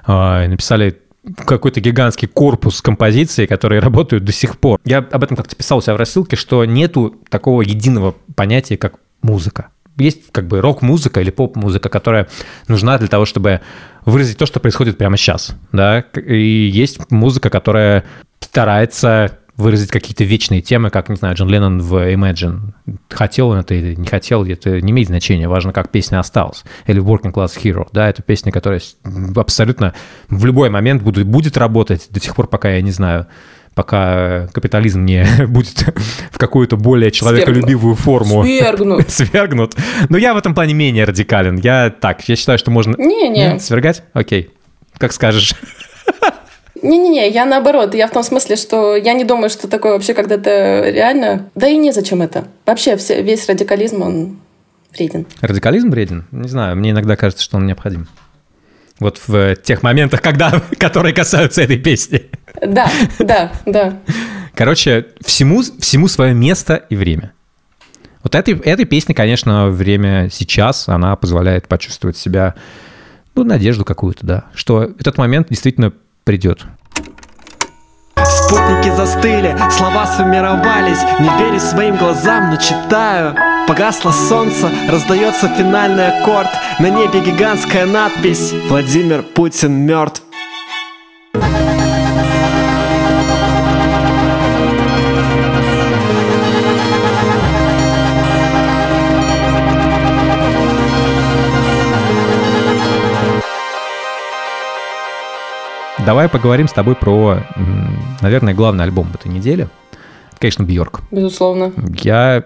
э, 0.06 0.46
написали 0.49 0.99
какой-то 1.46 1.81
гигантский 1.81 2.26
корпус 2.26 2.82
композиций, 2.82 3.46
которые 3.46 3.81
работают 3.81 4.24
до 4.24 4.32
сих 4.32 4.58
пор. 4.58 4.81
Я 4.84 4.98
об 4.98 5.22
этом 5.22 5.36
как-то 5.36 5.55
писал 5.55 5.79
у 5.79 5.81
себя 5.81 5.94
в 5.94 5.98
рассылке, 5.98 6.34
что 6.34 6.65
нету 6.65 7.15
такого 7.29 7.62
единого 7.62 8.17
понятия, 8.34 8.76
как 8.76 8.94
музыка. 9.22 9.69
Есть 9.99 10.32
как 10.32 10.46
бы 10.46 10.61
рок-музыка 10.61 11.20
или 11.20 11.31
поп-музыка, 11.31 11.89
которая 11.89 12.29
нужна 12.69 12.99
для 12.99 13.08
того, 13.08 13.25
чтобы 13.25 13.61
выразить 14.05 14.39
то, 14.39 14.46
что 14.46 14.61
происходит 14.61 14.99
прямо 14.99 15.17
сейчас, 15.17 15.55
да, 15.70 16.01
и 16.01 16.70
есть 16.72 16.99
музыка, 17.11 17.51
которая 17.51 18.05
старается 18.41 19.39
выразить 19.56 19.91
какие-то 19.91 20.25
вечные 20.25 20.63
темы, 20.63 20.91
как, 20.91 21.08
не 21.08 21.17
знаю, 21.17 21.37
Джон 21.37 21.49
Леннон 21.49 21.81
в 21.81 21.94
Imagine. 22.13 22.72
Хотел 23.11 23.49
он 23.49 23.58
это 23.58 23.75
или 23.75 23.94
не 23.94 24.06
хотел, 24.06 24.44
это 24.44 24.81
не 24.81 24.93
имеет 24.93 25.08
значения. 25.08 25.46
Важно, 25.46 25.72
как 25.72 25.91
песня 25.91 26.19
осталась. 26.19 26.65
Или 26.87 27.03
Working 27.03 27.32
Class 27.32 27.58
Hero. 27.63 27.87
Да, 27.93 28.08
это 28.08 28.22
песня, 28.22 28.51
которая 28.51 28.81
абсолютно 29.37 29.94
в 30.29 30.44
любой 30.46 30.70
момент 30.70 31.03
будет, 31.03 31.27
будет 31.27 31.56
работать 31.56 32.06
до 32.11 32.19
тех 32.19 32.34
пор, 32.34 32.49
пока 32.49 32.70
я 32.70 32.81
не 32.81 32.91
знаю, 32.93 33.27
пока 33.74 34.48
капитализм 34.52 35.05
не 35.05 35.26
будет 35.46 35.84
в 36.31 36.38
какую-то 36.38 36.76
более 36.76 37.10
человеколюбивую 37.10 37.94
форму 37.94 38.44
свергнут. 38.44 39.08
свергнут. 39.10 39.74
Но 40.08 40.19
я 40.19 40.34
в 40.34 40.36
этом 40.36 40.55
плане 40.55 40.74
менее 40.74 41.05
радикален. 41.05 41.56
Я 41.56 41.91
так, 41.91 42.29
я 42.29 42.36
считаю, 42.36 42.58
что 42.58 42.70
можно... 42.70 42.94
Не-не. 42.96 43.58
Свергать? 43.58 44.02
Окей. 44.12 44.50
Как 44.98 45.12
скажешь. 45.12 45.55
Не-не-не, 46.82 47.29
я 47.29 47.44
наоборот. 47.44 47.94
Я 47.94 48.08
в 48.08 48.10
том 48.10 48.22
смысле, 48.22 48.56
что 48.56 48.96
я 48.96 49.12
не 49.14 49.24
думаю, 49.24 49.50
что 49.50 49.69
такое 49.69 49.93
вообще 49.93 50.14
когда-то 50.14 50.91
реально. 50.91 51.48
Да 51.55 51.69
и 51.69 51.76
незачем 51.76 52.22
это. 52.22 52.48
Вообще 52.67 52.96
все, 52.96 53.22
весь 53.22 53.48
радикализм, 53.48 54.02
он 54.02 54.38
вреден. 54.93 55.26
Радикализм 55.41 55.91
вреден? 55.91 56.26
Не 56.32 56.48
знаю, 56.48 56.76
мне 56.76 56.91
иногда 56.91 57.17
кажется, 57.17 57.44
что 57.44 57.56
он 57.56 57.67
необходим. 57.67 58.08
Вот 59.02 59.20
в 59.26 59.56
тех 59.56 59.82
моментах, 59.82 60.22
когда, 60.22 60.62
которые 60.78 61.12
касаются 61.12 61.62
этой 61.62 61.78
песни. 61.78 62.30
Да, 62.60 62.90
да, 63.18 63.52
да. 63.66 63.98
Короче, 64.54 65.06
всему, 65.24 65.62
всему 65.80 66.08
свое 66.08 66.34
место 66.34 66.76
и 66.88 66.96
время. 66.96 67.32
Вот 68.22 68.34
этой, 68.34 68.54
этой 68.54 68.84
песне, 68.84 69.14
конечно, 69.14 69.68
время 69.68 70.28
сейчас, 70.30 70.88
она 70.88 71.16
позволяет 71.16 71.66
почувствовать 71.66 72.16
себя, 72.16 72.54
ну, 73.34 73.42
надежду 73.44 73.84
какую-то, 73.84 74.24
да, 74.24 74.44
что 74.54 74.84
этот 74.84 75.18
момент 75.18 75.48
действительно 75.48 75.92
придет. 76.24 76.64
Спутники 78.16 78.94
застыли, 78.94 79.56
слова 79.70 80.06
сформировались. 80.06 81.02
Не 81.19 81.28
верю 81.38 81.60
своим 81.60 81.96
глазам, 81.96 82.50
но 82.50 82.56
читаю. 82.56 83.34
Погасло 83.66 84.10
солнце, 84.10 84.70
раздается 84.88 85.48
финальный 85.48 86.08
аккорд. 86.08 86.50
На 86.78 86.90
небе 86.90 87.20
гигантская 87.20 87.86
надпись 87.86 88.52
Владимир 88.69 89.22
Путин 89.22 89.72
мертв 89.72 90.22
давай 106.04 106.28
поговорим 106.28 106.68
с 106.68 106.72
тобой 106.72 106.94
про, 106.94 107.38
наверное, 108.20 108.54
главный 108.54 108.84
альбом 108.84 109.08
этой 109.14 109.28
недели. 109.28 109.68
Конечно, 110.38 110.64
Бьорк. 110.64 111.00
Безусловно. 111.10 111.72
Я 112.02 112.44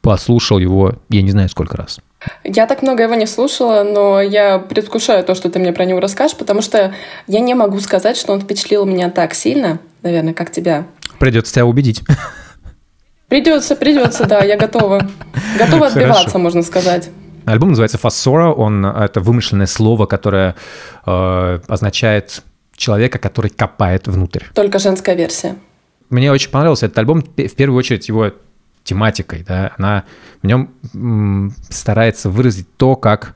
послушал 0.00 0.58
его, 0.58 0.94
я 1.08 1.22
не 1.22 1.30
знаю 1.30 1.48
сколько 1.48 1.76
раз. 1.76 1.98
Я 2.44 2.66
так 2.66 2.82
много 2.82 3.02
его 3.02 3.14
не 3.14 3.26
слушала, 3.26 3.82
но 3.82 4.20
я 4.20 4.58
предвкушаю 4.58 5.24
то, 5.24 5.34
что 5.34 5.50
ты 5.50 5.58
мне 5.58 5.72
про 5.72 5.84
него 5.84 6.00
расскажешь, 6.00 6.36
потому 6.36 6.62
что 6.62 6.94
я 7.26 7.40
не 7.40 7.54
могу 7.54 7.80
сказать, 7.80 8.16
что 8.16 8.32
он 8.32 8.40
впечатлил 8.40 8.84
меня 8.84 9.10
так 9.10 9.34
сильно, 9.34 9.78
наверное, 10.02 10.34
как 10.34 10.50
тебя. 10.50 10.86
Придется 11.18 11.54
тебя 11.54 11.66
убедить. 11.66 12.02
Придется, 13.28 13.74
придется, 13.74 14.26
да, 14.26 14.44
я 14.44 14.56
готова. 14.56 15.08
Готова 15.58 15.86
отбиваться, 15.86 16.22
Хорошо. 16.22 16.38
можно 16.38 16.62
сказать. 16.62 17.10
Альбом 17.44 17.70
называется 17.70 17.98
Фассора, 17.98 18.50
он 18.50 18.84
это 18.84 19.20
вымышленное 19.20 19.66
слово, 19.66 20.06
которое 20.06 20.54
э, 21.06 21.60
означает 21.68 22.42
человека, 22.76 23.18
который 23.18 23.50
копает 23.50 24.06
внутрь. 24.06 24.44
Только 24.54 24.78
женская 24.78 25.14
версия. 25.14 25.56
Мне 26.10 26.32
очень 26.32 26.50
понравился 26.50 26.86
этот 26.86 26.98
альбом, 26.98 27.22
в 27.22 27.54
первую 27.54 27.78
очередь 27.78 28.08
его 28.08 28.32
тематикой, 28.82 29.44
да, 29.46 29.72
она 29.78 30.04
в 30.42 30.46
нем 30.46 31.54
старается 31.70 32.28
выразить 32.28 32.68
то, 32.76 32.96
как 32.96 33.34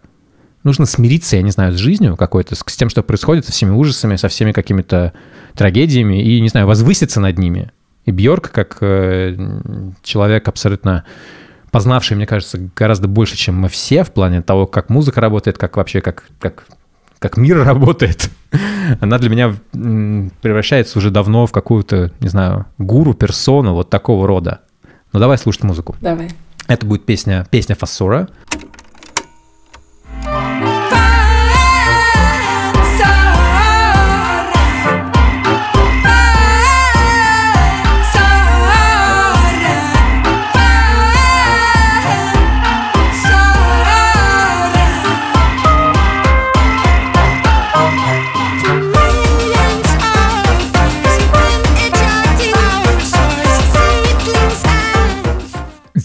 нужно 0.62 0.84
смириться, 0.84 1.36
я 1.36 1.42
не 1.42 1.50
знаю, 1.50 1.72
с 1.72 1.76
жизнью 1.76 2.16
какой-то, 2.16 2.54
с, 2.54 2.62
с 2.66 2.76
тем, 2.76 2.90
что 2.90 3.02
происходит, 3.02 3.46
со 3.46 3.52
всеми 3.52 3.70
ужасами, 3.70 4.16
со 4.16 4.28
всеми 4.28 4.52
какими-то 4.52 5.14
трагедиями, 5.54 6.22
и, 6.22 6.40
не 6.40 6.48
знаю, 6.48 6.66
возвыситься 6.66 7.20
над 7.20 7.38
ними. 7.38 7.72
И 8.04 8.10
Бьорк, 8.10 8.50
как 8.50 8.78
э, 8.80 9.36
человек 10.02 10.48
абсолютно 10.48 11.04
познавший, 11.78 12.16
мне 12.16 12.26
кажется, 12.26 12.58
гораздо 12.74 13.06
больше, 13.06 13.36
чем 13.36 13.54
мы 13.54 13.68
все 13.68 14.02
в 14.02 14.10
плане 14.10 14.42
того, 14.42 14.66
как 14.66 14.88
музыка 14.88 15.20
работает, 15.20 15.58
как 15.58 15.76
вообще, 15.76 16.00
как, 16.00 16.24
как, 16.40 16.64
как 17.20 17.36
мир 17.36 17.62
работает, 17.64 18.30
она 19.00 19.16
для 19.18 19.30
меня 19.30 19.54
превращается 20.42 20.98
уже 20.98 21.12
давно 21.12 21.46
в 21.46 21.52
какую-то, 21.52 22.10
не 22.18 22.28
знаю, 22.28 22.66
гуру, 22.78 23.14
персону 23.14 23.74
вот 23.74 23.90
такого 23.90 24.26
рода. 24.26 24.58
Ну 25.12 25.20
давай 25.20 25.38
слушать 25.38 25.62
музыку. 25.62 25.94
Давай. 26.00 26.30
Это 26.66 26.84
будет 26.84 27.06
песня, 27.06 27.46
песня 27.48 27.76
Фассора. 27.76 28.28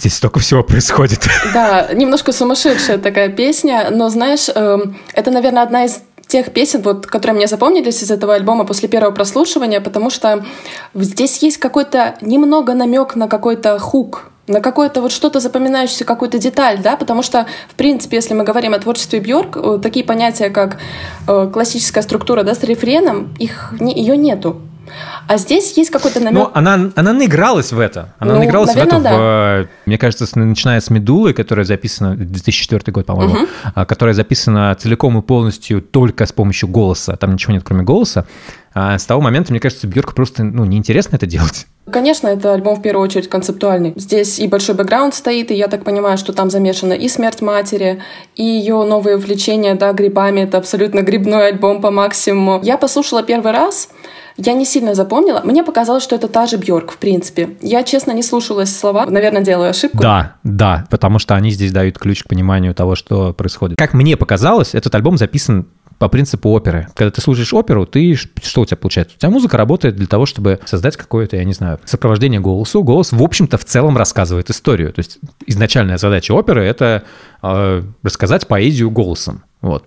Здесь 0.04 0.16
столько 0.16 0.40
всего 0.40 0.64
происходит. 0.64 1.28
Да, 1.54 1.88
немножко 1.94 2.34
сумасшедшая 2.34 2.98
такая 2.98 3.30
песня, 3.30 3.88
но 3.90 4.10
знаешь, 4.10 4.50
эм, 4.54 4.98
это, 5.14 5.32
наверное, 5.32 5.64
одна 5.64 5.86
из 5.86 6.02
тех 6.28 6.52
песен, 6.52 6.82
вот, 6.82 7.06
которые 7.06 7.38
мне 7.38 7.48
запомнились 7.48 8.04
из 8.04 8.12
этого 8.12 8.34
альбома 8.34 8.66
после 8.66 8.90
первого 8.90 9.12
прослушивания, 9.12 9.80
потому 9.80 10.10
что 10.10 10.44
здесь 10.94 11.38
есть 11.38 11.58
какой-то 11.58 12.16
немного 12.22 12.74
намек 12.74 13.16
на 13.16 13.28
какой-то 13.28 13.80
хук, 13.80 14.26
на 14.48 14.60
какое-то 14.60 15.02
вот 15.02 15.14
что-то 15.14 15.40
запоминающееся, 15.40 16.04
какую-то 16.04 16.38
деталь, 16.38 16.80
да, 16.82 16.98
потому 16.98 17.24
что, 17.24 17.46
в 17.70 17.76
принципе, 17.76 18.18
если 18.18 18.34
мы 18.34 18.44
говорим 18.44 18.74
о 18.74 18.80
творчестве 18.80 19.22
Бьорк, 19.22 19.56
э, 19.56 19.80
такие 19.82 20.04
понятия, 20.04 20.50
как 20.50 20.80
э, 21.28 21.50
классическая 21.54 22.02
структура, 22.02 22.44
да, 22.44 22.56
с 22.56 22.64
рефреном, 22.64 23.34
их, 23.40 23.74
не, 23.80 23.94
ее 23.94 24.18
нету. 24.18 24.60
А 25.28 25.38
здесь 25.38 25.78
есть 25.78 25.90
какой-то 25.90 26.20
намек. 26.20 26.34
Ну, 26.34 26.52
она, 26.54 26.92
она 26.96 27.14
наигралась 27.14 27.72
в 27.72 27.80
это. 27.80 28.14
Она 28.20 28.34
ну, 28.34 28.40
наигралась 28.40 28.76
наверное, 28.76 29.00
в 29.00 29.02
это, 29.02 29.10
да. 29.10 29.18
в, 29.18 29.88
мне 29.88 29.98
кажется, 29.98 30.28
начиная 30.38 30.80
с 30.80 30.90
«Медулы», 30.90 31.34
которая 31.34 31.66
записана, 31.66 32.16
2004 32.16 32.92
год, 32.92 33.06
по-моему, 33.06 33.34
угу. 33.34 33.86
которая 33.86 34.14
записана 34.14 34.76
целиком 34.80 35.18
и 35.18 35.22
полностью 35.22 35.82
только 35.82 36.26
с 36.26 36.32
помощью 36.32 36.70
голоса. 36.70 37.16
Там 37.16 37.34
ничего 37.34 37.54
нет, 37.54 37.64
кроме 37.64 37.84
голоса. 37.84 38.26
А 38.76 38.98
с 38.98 39.06
того 39.06 39.22
момента, 39.22 39.52
мне 39.52 39.60
кажется, 39.60 39.88
Бьорк 39.88 40.16
просто 40.16 40.44
ну, 40.44 40.66
неинтересно 40.66 41.16
это 41.16 41.28
делать. 41.28 41.68
Конечно, 41.92 42.28
это 42.28 42.54
альбом 42.54 42.76
в 42.76 42.82
первую 42.82 43.04
очередь 43.04 43.30
концептуальный. 43.30 43.94
Здесь 43.96 44.40
и 44.40 44.48
большой 44.48 44.74
бэкграунд 44.76 45.14
стоит, 45.14 45.52
и 45.52 45.54
я 45.54 45.68
так 45.68 45.84
понимаю, 45.84 46.18
что 46.18 46.34
там 46.34 46.50
замешана 46.50 46.94
и 46.94 47.08
смерть 47.08 47.42
матери, 47.42 48.02
и 48.36 48.44
ее 48.44 48.84
новые 48.84 49.18
увлечения, 49.18 49.76
да, 49.76 49.94
грибами. 49.94 50.42
Это 50.42 50.58
абсолютно 50.58 51.02
грибной 51.02 51.50
альбом 51.50 51.82
по 51.82 51.92
максимуму. 51.92 52.62
Я 52.64 52.78
послушала 52.78 53.22
первый 53.22 53.52
раз, 53.52 53.90
я 54.38 54.54
не 54.54 54.66
сильно 54.66 54.96
запомнила. 54.96 55.42
Мне 55.44 55.64
показалось, 55.64 56.04
что 56.04 56.16
это 56.16 56.28
та 56.28 56.46
же 56.46 56.58
Бьорк, 56.58 56.92
в 56.92 56.98
принципе. 56.98 57.58
Я, 57.62 57.84
честно, 57.84 58.12
не 58.12 58.24
слушалась 58.24 58.76
слова. 58.76 59.06
Наверное, 59.06 59.44
делаю 59.44 59.70
ошибку. 59.70 59.98
Да, 59.98 60.36
да, 60.44 60.86
потому 60.90 61.20
что 61.20 61.36
они 61.36 61.52
здесь 61.52 61.72
дают 61.72 61.98
ключ 61.98 62.24
к 62.24 62.28
пониманию 62.28 62.74
того, 62.74 62.96
что 62.96 63.34
происходит. 63.34 63.78
Как 63.78 63.94
мне 63.94 64.18
показалось, 64.18 64.74
этот 64.74 64.94
альбом 64.96 65.18
записан 65.18 65.68
по 66.00 66.10
принципу 66.10 66.50
оперы. 66.50 66.88
Когда 66.96 67.12
ты 67.12 67.22
слушаешь 67.22 67.54
оперу, 67.54 67.86
ты 67.86 68.16
что 68.16 68.62
у 68.62 68.66
тебя 68.66 68.78
получается? 68.78 69.16
У 69.16 69.20
тебя 69.20 69.30
музыка 69.30 69.56
работает 69.58 69.96
для 69.96 70.08
того, 70.08 70.26
чтобы 70.26 70.60
создать 70.66 70.98
какое-то, 70.98 71.38
я 71.38 71.44
не 71.44 71.54
знаю, 71.54 71.80
сопровождение 71.86 72.40
голосу. 72.40 72.84
Голос, 72.84 73.12
в 73.12 73.22
общем-то, 73.22 73.58
в 73.58 73.66
целом 73.66 73.96
рассказывает 73.98 74.50
историю. 74.50 74.92
То 74.92 75.00
есть 75.00 75.20
изначальная 75.46 75.98
задача 75.98 76.34
оперы— 76.34 76.64
это 76.66 77.04
э, 77.42 77.84
рассказать 78.02 78.48
поэзию 78.48 78.92
голосом. 78.92 79.44
Вот. 79.62 79.86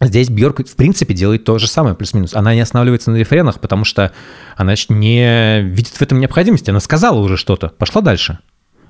Здесь 0.00 0.30
Бьорк, 0.30 0.66
в 0.66 0.76
принципе, 0.76 1.12
делает 1.12 1.44
то 1.44 1.58
же 1.58 1.66
самое, 1.66 1.96
плюс-минус. 1.96 2.34
Она 2.34 2.54
не 2.54 2.60
останавливается 2.60 3.10
на 3.10 3.16
рефренах, 3.16 3.60
потому 3.60 3.84
что 3.84 4.12
она 4.56 4.74
не 4.88 5.62
видит 5.62 5.94
в 5.94 6.02
этом 6.02 6.20
необходимости. 6.20 6.70
Она 6.70 6.80
сказала 6.80 7.18
уже 7.18 7.36
что-то, 7.36 7.68
пошла 7.68 8.00
дальше. 8.00 8.38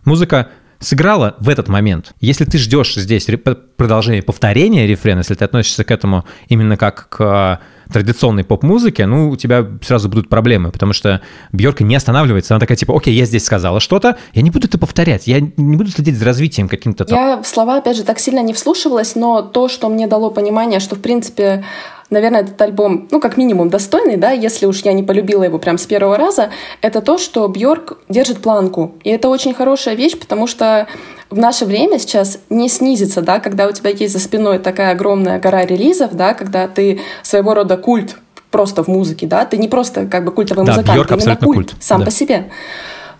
Музыка 0.05 0.49
сыграла 0.81 1.35
в 1.41 1.49
этот 1.49 1.69
момент. 1.69 2.15
Если 2.21 2.45
ты 2.45 2.59
ждешь 2.59 2.95
здесь 2.95 3.27
продолжения 3.77 4.23
повторения 4.23 4.87
рефрена, 4.87 5.21
если 5.21 5.35
ты 5.35 5.45
относишься 5.45 5.83
к 5.85 5.91
этому 5.91 6.25
именно 6.49 6.77
как 6.77 7.09
к 7.09 7.61
традиционной 7.93 8.45
поп-музыке, 8.45 9.07
ну, 9.07 9.31
у 9.31 9.37
тебя 9.37 9.67
сразу 9.83 10.09
будут 10.09 10.29
проблемы, 10.29 10.71
потому 10.71 10.93
что 10.93 11.21
Бьорка 11.53 11.85
не 11.85 11.95
останавливается. 11.95 12.55
Она 12.55 12.61
такая, 12.61 12.77
типа, 12.77 12.97
окей, 12.97 13.15
я 13.15 13.25
здесь 13.25 13.45
сказала 13.45 13.81
что-то, 13.81 14.17
я 14.35 14.43
не 14.43 14.51
буду 14.51 14.67
это 14.67 14.79
повторять, 14.79 15.27
я 15.27 15.41
не 15.41 15.77
буду 15.77 15.91
следить 15.91 16.17
за 16.17 16.25
развитием 16.25 16.69
каким-то 16.69 17.05
там. 17.05 17.19
Я 17.19 17.43
в 17.43 17.47
слова, 17.47 17.79
опять 17.79 17.97
же, 17.97 18.05
так 18.05 18.19
сильно 18.19 18.41
не 18.41 18.53
вслушивалась, 18.53 19.15
но 19.15 19.43
то, 19.43 19.69
что 19.69 19.89
мне 19.89 20.07
дало 20.07 20.31
понимание, 20.31 20.81
что, 20.81 20.97
в 20.97 21.01
принципе, 21.01 21.65
наверное, 22.11 22.41
этот 22.41 22.61
альбом, 22.61 23.09
ну, 23.11 23.21
как 23.21 23.37
минимум, 23.37 23.69
достойный, 23.69 24.17
да, 24.17 24.31
если 24.31 24.67
уж 24.67 24.81
я 24.81 24.93
не 24.93 25.03
полюбила 25.03 25.43
его 25.43 25.59
прям 25.59 25.79
с 25.79 25.87
первого 25.87 26.17
раза, 26.17 26.51
это 26.81 27.01
то, 27.01 27.19
что 27.19 27.47
Бьорк 27.49 27.99
держит 28.09 28.39
планку. 28.39 28.95
И 29.05 29.11
это 29.11 29.29
очень 29.29 29.55
хорошая 29.55 29.95
вещь, 29.95 30.19
потому 30.19 30.47
что 30.47 30.87
в 31.31 31.39
наше 31.39 31.65
время 31.65 31.99
сейчас 31.99 32.39
не 32.49 32.69
снизится, 32.69 33.21
да, 33.21 33.41
когда 33.41 33.67
у 33.67 33.73
тебя 33.73 33.91
есть 33.91 34.13
за 34.13 34.21
спиной 34.21 34.59
такая 34.59 34.93
огромная 34.93 35.39
гора 35.39 35.65
релизов, 35.67 36.13
да, 36.13 36.35
когда 36.35 36.67
ты 36.69 37.01
своего 37.23 37.55
рода 37.55 37.77
культ 37.77 38.17
просто 38.51 38.83
в 38.83 38.89
музыке, 38.89 39.27
да, 39.27 39.45
ты 39.45 39.59
не 39.59 39.69
просто 39.69 40.07
как 40.07 40.25
бы 40.25 40.33
культовый 40.33 40.65
да, 40.65 40.73
музыкант, 40.73 40.97
Бьорк 40.97 41.09
ты 41.09 41.15
именно 41.15 41.37
культ, 41.37 41.57
культ 41.57 41.75
сам 41.81 42.01
да. 42.01 42.07
по 42.07 42.11
себе 42.11 42.51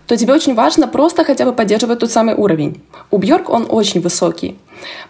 то 0.09 0.17
тебе 0.17 0.33
очень 0.33 0.55
важно 0.55 0.87
просто 0.87 1.23
хотя 1.23 1.45
бы 1.45 1.53
поддерживать 1.53 1.99
тот 1.99 2.09
самый 2.09 2.33
уровень. 2.33 2.81
У 3.11 3.19
Бьорк 3.19 3.47
он 3.47 3.67
очень 3.69 4.01
высокий. 4.01 4.57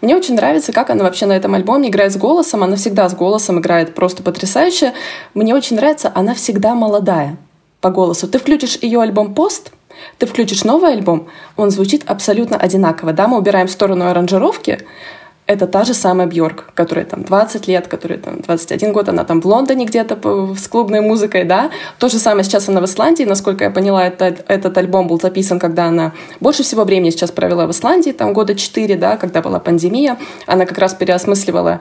Мне 0.02 0.14
очень 0.14 0.34
нравится, 0.34 0.74
как 0.74 0.90
она 0.90 1.04
вообще 1.04 1.24
на 1.24 1.32
этом 1.32 1.54
альбоме 1.54 1.88
играет 1.88 2.12
с 2.12 2.18
голосом. 2.18 2.62
Она 2.62 2.76
всегда 2.76 3.08
с 3.08 3.14
голосом 3.14 3.60
играет 3.60 3.94
просто 3.94 4.22
потрясающе. 4.22 4.92
Мне 5.32 5.54
очень 5.54 5.76
нравится, 5.76 6.12
она 6.14 6.34
всегда 6.34 6.74
молодая 6.74 7.38
по 7.80 7.88
голосу. 7.88 8.28
Ты 8.28 8.38
включишь 8.38 8.76
ее 8.82 9.00
альбом 9.00 9.32
«Пост», 9.32 9.72
ты 10.18 10.26
включишь 10.26 10.64
новый 10.64 10.92
альбом, 10.92 11.28
он 11.56 11.70
звучит 11.70 12.02
абсолютно 12.06 12.58
одинаково. 12.58 13.14
Да, 13.14 13.26
мы 13.26 13.38
убираем 13.38 13.68
сторону 13.68 14.06
аранжировки, 14.06 14.86
это 15.50 15.66
та 15.66 15.84
же 15.84 15.94
самая 15.94 16.28
Бьорк, 16.28 16.70
которая 16.74 17.04
там 17.04 17.24
20 17.24 17.66
лет, 17.66 17.88
которая 17.88 18.20
там 18.20 18.40
21 18.40 18.92
год, 18.92 19.08
она 19.08 19.24
там 19.24 19.40
в 19.40 19.46
Лондоне 19.46 19.84
где-то 19.84 20.54
с 20.54 20.68
клубной 20.68 21.00
музыкой, 21.00 21.42
да. 21.42 21.70
То 21.98 22.08
же 22.08 22.18
самое 22.18 22.44
сейчас 22.44 22.68
она 22.68 22.80
в 22.80 22.84
Исландии, 22.84 23.24
насколько 23.24 23.64
я 23.64 23.70
поняла, 23.70 24.06
это, 24.06 24.36
этот 24.46 24.78
альбом 24.78 25.08
был 25.08 25.20
записан, 25.20 25.58
когда 25.58 25.86
она 25.86 26.12
больше 26.38 26.62
всего 26.62 26.84
времени 26.84 27.10
сейчас 27.10 27.32
провела 27.32 27.66
в 27.66 27.72
Исландии, 27.72 28.12
там 28.12 28.32
года 28.32 28.54
4, 28.54 28.94
да, 28.94 29.16
когда 29.16 29.42
была 29.42 29.58
пандемия. 29.58 30.18
Она 30.46 30.66
как 30.66 30.78
раз 30.78 30.94
переосмысливала 30.94 31.80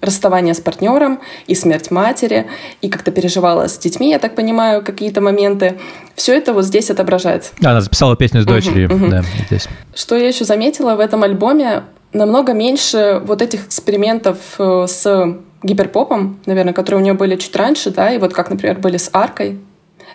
расставание 0.00 0.54
с 0.54 0.60
партнером 0.60 1.20
и 1.46 1.54
смерть 1.54 1.90
матери, 1.90 2.46
и 2.80 2.88
как-то 2.88 3.10
переживала 3.10 3.68
с 3.68 3.78
детьми, 3.78 4.10
я 4.10 4.18
так 4.18 4.34
понимаю, 4.34 4.82
какие-то 4.82 5.20
моменты. 5.20 5.78
Все 6.14 6.36
это 6.36 6.52
вот 6.52 6.64
здесь 6.64 6.90
отображается. 6.90 7.52
Да, 7.60 7.72
она 7.72 7.80
записала 7.80 8.16
песню 8.16 8.42
с 8.42 8.46
дочерью. 8.46 8.88
Угу, 8.88 9.04
угу. 9.04 9.10
Да, 9.10 9.24
здесь. 9.46 9.68
Что 9.94 10.16
я 10.16 10.28
еще 10.28 10.44
заметила 10.44 10.94
в 10.94 11.00
этом 11.00 11.22
альбоме, 11.22 11.84
намного 12.12 12.52
меньше 12.52 13.20
вот 13.24 13.42
этих 13.42 13.66
экспериментов 13.66 14.38
э, 14.58 14.86
с 14.88 15.36
гиперпопом, 15.62 16.40
наверное, 16.46 16.72
которые 16.72 17.00
у 17.00 17.04
нее 17.04 17.14
были 17.14 17.36
чуть 17.36 17.54
раньше, 17.54 17.90
да, 17.90 18.12
и 18.12 18.18
вот 18.18 18.32
как, 18.32 18.50
например, 18.50 18.78
были 18.78 18.96
с 18.96 19.10
аркой. 19.12 19.58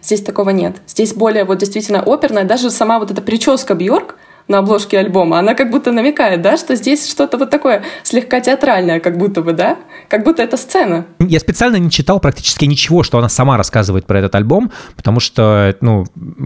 Здесь 0.02 0.22
такого 0.22 0.50
нет. 0.50 0.78
Здесь 0.88 1.14
более 1.14 1.46
вот 1.46 1.58
действительно 1.60 2.04
оперная. 2.06 2.44
Даже 2.44 2.70
сама 2.70 3.00
вот 3.00 3.12
эта 3.12 3.22
прическа 3.22 3.74
Бьорк, 3.76 4.16
на 4.48 4.60
обложке 4.60 5.00
альбома, 5.00 5.40
она 5.40 5.56
как 5.56 5.72
будто 5.72 5.92
намекает, 5.92 6.42
да, 6.42 6.58
что 6.58 6.76
здесь 6.76 7.10
что-то 7.10 7.38
вот 7.38 7.50
такое 7.50 7.84
слегка 8.04 8.40
театральное, 8.40 9.00
как 9.00 9.18
будто 9.18 9.42
бы, 9.42 9.54
да? 9.54 9.78
Как 10.08 10.24
будто 10.24 10.44
это 10.44 10.56
сцена. 10.56 11.06
Я 11.20 11.40
специально 11.40 11.78
не 11.78 11.90
читал 11.90 12.20
практически 12.20 12.66
ничего, 12.66 13.02
что 13.02 13.18
она 13.18 13.28
сама 13.28 13.58
рассказывает 13.58 14.06
про 14.06 14.20
этот 14.20 14.36
альбом, 14.36 14.72
потому 14.96 15.20
что, 15.20 15.76
ну, 15.82 16.06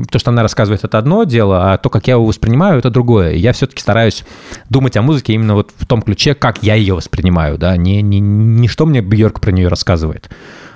то, 0.10 0.18
что 0.18 0.32
она 0.32 0.44
рассказывает, 0.44 0.84
это 0.84 0.98
одно 0.98 1.25
дело, 1.25 1.74
а 1.74 1.77
то, 1.77 1.89
как 1.89 2.08
я 2.08 2.13
его 2.13 2.25
воспринимаю, 2.25 2.79
это 2.79 2.89
другое. 2.89 3.34
Я 3.34 3.51
все-таки 3.51 3.82
стараюсь 3.82 4.24
думать 4.70 4.96
о 4.96 5.01
музыке 5.01 5.34
именно 5.34 5.56
вот 5.56 5.72
в 5.75 5.86
том 5.86 6.01
ключе, 6.01 6.36
как 6.36 6.63
я 6.63 6.75
ее 6.75 6.96
воспринимаю, 6.96 7.58
да, 7.58 7.75
не, 7.75 8.01
не, 8.01 8.20
не 8.20 8.68
что 8.70 8.86
мне 8.86 9.01
Бьорк 9.01 9.41
про 9.41 9.51
нее 9.51 9.68
рассказывает, 9.68 10.29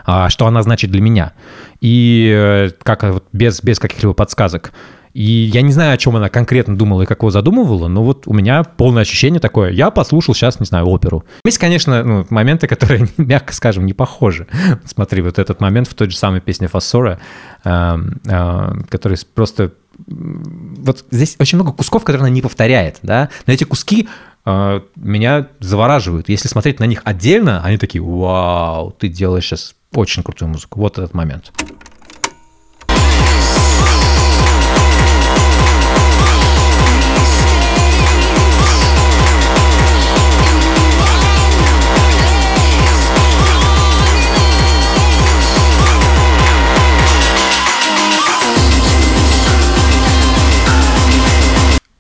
а 0.06 0.30
что 0.30 0.46
она 0.46 0.62
значит 0.62 0.92
для 0.92 1.01
меня. 1.01 1.34
И 1.80 2.34
э, 2.36 2.70
как 2.84 3.03
вот 3.03 3.25
без, 3.32 3.63
без 3.63 3.80
каких-либо 3.80 4.13
подсказок. 4.13 4.74
И 5.13 5.50
я 5.53 5.62
не 5.62 5.72
знаю, 5.72 5.93
о 5.93 5.98
чем 5.98 6.15
она 6.15 6.29
конкретно 6.29 6.75
думала 6.75 7.03
и 7.03 7.05
как 7.05 7.20
его 7.20 7.29
задумывала, 7.29 7.88
но 7.88 8.03
вот 8.03 8.27
у 8.27 8.34
меня 8.34 8.63
полное 8.63 9.03
ощущение 9.03 9.39
такое. 9.39 9.72
Я 9.72 9.91
послушал 9.91 10.34
сейчас, 10.34 10.60
не 10.60 10.65
знаю, 10.65 10.88
оперу. 10.88 11.24
Есть, 11.46 11.60
конечно, 11.60 12.03
ну, 12.03 12.25
моменты, 12.29 12.67
которые, 12.67 13.08
мягко 13.17 13.53
скажем, 13.53 13.86
не 13.86 13.93
похожи. 13.93 14.48
Смотри, 14.86 15.22
вот 15.22 15.38
этот 15.38 15.62
момент 15.62 15.88
в 15.88 15.93
той 15.93 16.10
же 16.10 16.17
самой 16.17 16.41
песне 16.41 16.67
Фассора, 16.67 17.20
э, 17.63 17.98
э, 18.25 18.74
который 18.89 19.17
просто... 19.36 19.74
Вот 20.08 21.05
здесь 21.12 21.36
очень 21.39 21.58
много 21.60 21.72
кусков, 21.72 22.03
которые 22.03 22.22
она 22.22 22.32
не 22.32 22.41
повторяет, 22.41 22.98
да, 23.03 23.29
но 23.46 23.53
эти 23.53 23.63
куски 23.63 24.10
э, 24.43 24.82
меня 24.96 25.48
завораживают. 25.60 26.29
Если 26.29 26.48
смотреть 26.48 26.79
на 26.79 26.86
них 26.86 27.03
отдельно, 27.05 27.62
они 27.63 27.77
такие, 27.77 28.03
вау, 28.03 28.89
ты 28.91 29.08
делаешь 29.08 29.46
сейчас 29.46 29.75
очень 29.93 30.24
крутую 30.24 30.50
музыку. 30.50 30.79
Вот 30.79 30.98
этот 30.98 31.13
момент. 31.13 31.51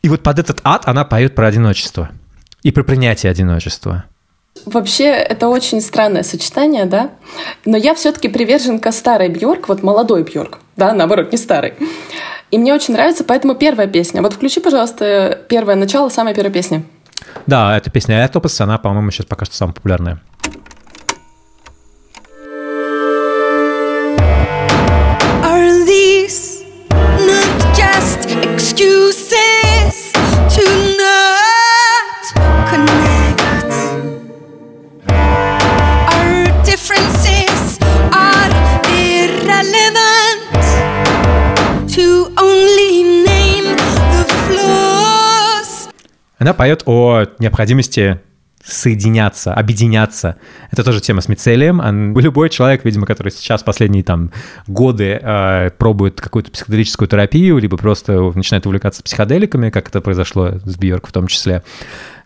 И 0.03 0.09
вот 0.09 0.21
под 0.21 0.37
этот 0.37 0.59
ад 0.63 0.83
она 0.85 1.05
поет 1.05 1.33
про 1.33 1.47
одиночество 1.47 2.11
и 2.61 2.71
про 2.71 2.83
принятие 2.83 3.31
одиночества. 3.31 4.03
Вообще, 4.65 5.05
это 5.05 5.47
очень 5.47 5.81
странное 5.81 6.23
сочетание, 6.23 6.85
да? 6.85 7.11
Но 7.65 7.75
я 7.77 7.95
все-таки 7.95 8.27
приверженка 8.27 8.91
старой 8.91 9.29
Бьорк, 9.29 9.69
вот 9.69 9.81
молодой 9.81 10.23
Бьорк, 10.23 10.59
да, 10.75 10.93
наоборот, 10.93 11.31
не 11.31 11.37
старой. 11.37 11.73
И 12.51 12.57
мне 12.57 12.73
очень 12.73 12.93
нравится, 12.93 13.23
поэтому 13.23 13.55
первая 13.55 13.87
песня. 13.87 14.21
Вот 14.21 14.33
включи, 14.33 14.59
пожалуйста, 14.59 15.39
первое 15.49 15.75
начало 15.75 16.09
самой 16.09 16.35
первой 16.35 16.51
песни. 16.51 16.85
Да, 17.47 17.75
эта 17.75 17.89
песня 17.89 18.23
Этопас, 18.23 18.59
она, 18.61 18.77
по-моему, 18.77 19.09
сейчас 19.09 19.25
пока 19.25 19.45
что 19.45 19.55
самая 19.55 19.73
популярная. 19.73 20.21
Она 46.43 46.53
поет 46.53 46.83
о 46.85 47.23
необходимости 47.39 48.19
соединяться, 48.65 49.53
объединяться. 49.53 50.37
Это 50.71 50.83
тоже 50.83 51.01
тема 51.01 51.21
с 51.21 51.27
мицелием. 51.27 52.17
Любой 52.17 52.49
человек, 52.49 52.85
видимо, 52.85 53.05
который 53.05 53.31
сейчас 53.31 53.61
последние 53.61 54.03
там 54.03 54.31
годы 54.67 55.19
э, 55.21 55.71
пробует 55.77 56.21
какую-то 56.21 56.49
психоделическую 56.49 57.07
терапию, 57.07 57.57
либо 57.57 57.75
просто 57.77 58.13
начинает 58.35 58.65
увлекаться 58.65 59.03
психоделиками, 59.03 59.69
как 59.69 59.89
это 59.89 59.99
произошло 59.99 60.59
с 60.63 60.77
Бьорк 60.77 61.07
в 61.07 61.11
том 61.11 61.27
числе, 61.27 61.61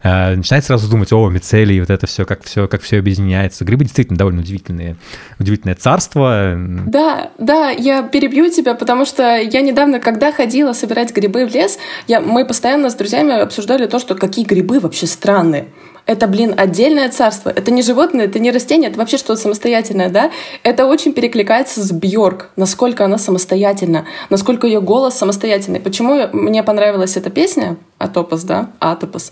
э, 0.03 0.35
начинает 0.35 0.63
сразу 0.63 0.87
думать, 0.89 1.11
о, 1.11 1.27
мицелий, 1.29 1.79
вот 1.79 1.89
это 1.89 2.05
все, 2.05 2.23
как 2.23 2.43
все, 2.43 2.67
как 2.67 2.83
все 2.83 2.99
объединяется. 2.99 3.65
Грибы 3.65 3.85
действительно 3.85 4.17
довольно 4.17 4.41
удивительные, 4.41 4.95
удивительное 5.39 5.75
царство. 5.75 6.53
Да, 6.85 7.31
да, 7.39 7.71
я 7.71 8.03
перебью 8.03 8.51
тебя, 8.51 8.75
потому 8.75 9.05
что 9.05 9.37
я 9.37 9.61
недавно, 9.61 9.99
когда 9.99 10.31
ходила 10.31 10.73
собирать 10.73 11.15
грибы 11.15 11.47
в 11.47 11.53
лес, 11.53 11.79
я, 12.07 12.21
мы 12.21 12.45
постоянно 12.45 12.91
с 12.91 12.95
друзьями 12.95 13.41
обсуждали 13.41 13.87
то, 13.87 13.97
что 13.97 14.13
какие 14.13 14.45
грибы 14.45 14.79
вообще 14.79 15.07
странные 15.07 15.69
это, 16.07 16.27
блин, 16.27 16.53
отдельное 16.57 17.09
царство. 17.09 17.49
Это 17.49 17.69
не 17.69 17.81
животное, 17.81 18.25
это 18.25 18.39
не 18.39 18.49
растение, 18.51 18.89
это 18.89 18.97
вообще 18.97 19.17
что-то 19.17 19.39
самостоятельное, 19.39 20.09
да? 20.09 20.31
Это 20.63 20.85
очень 20.87 21.13
перекликается 21.13 21.83
с 21.83 21.91
Бьорк, 21.91 22.49
насколько 22.55 23.05
она 23.05 23.17
самостоятельна, 23.17 24.05
насколько 24.29 24.65
ее 24.65 24.81
голос 24.81 25.15
самостоятельный. 25.15 25.81
Почему 25.81 26.27
мне 26.31 26.63
понравилась 26.63 27.17
эта 27.17 27.29
песня 27.29 27.75
Атопос, 27.99 28.43
да? 28.43 28.71
Атопос. 28.79 29.31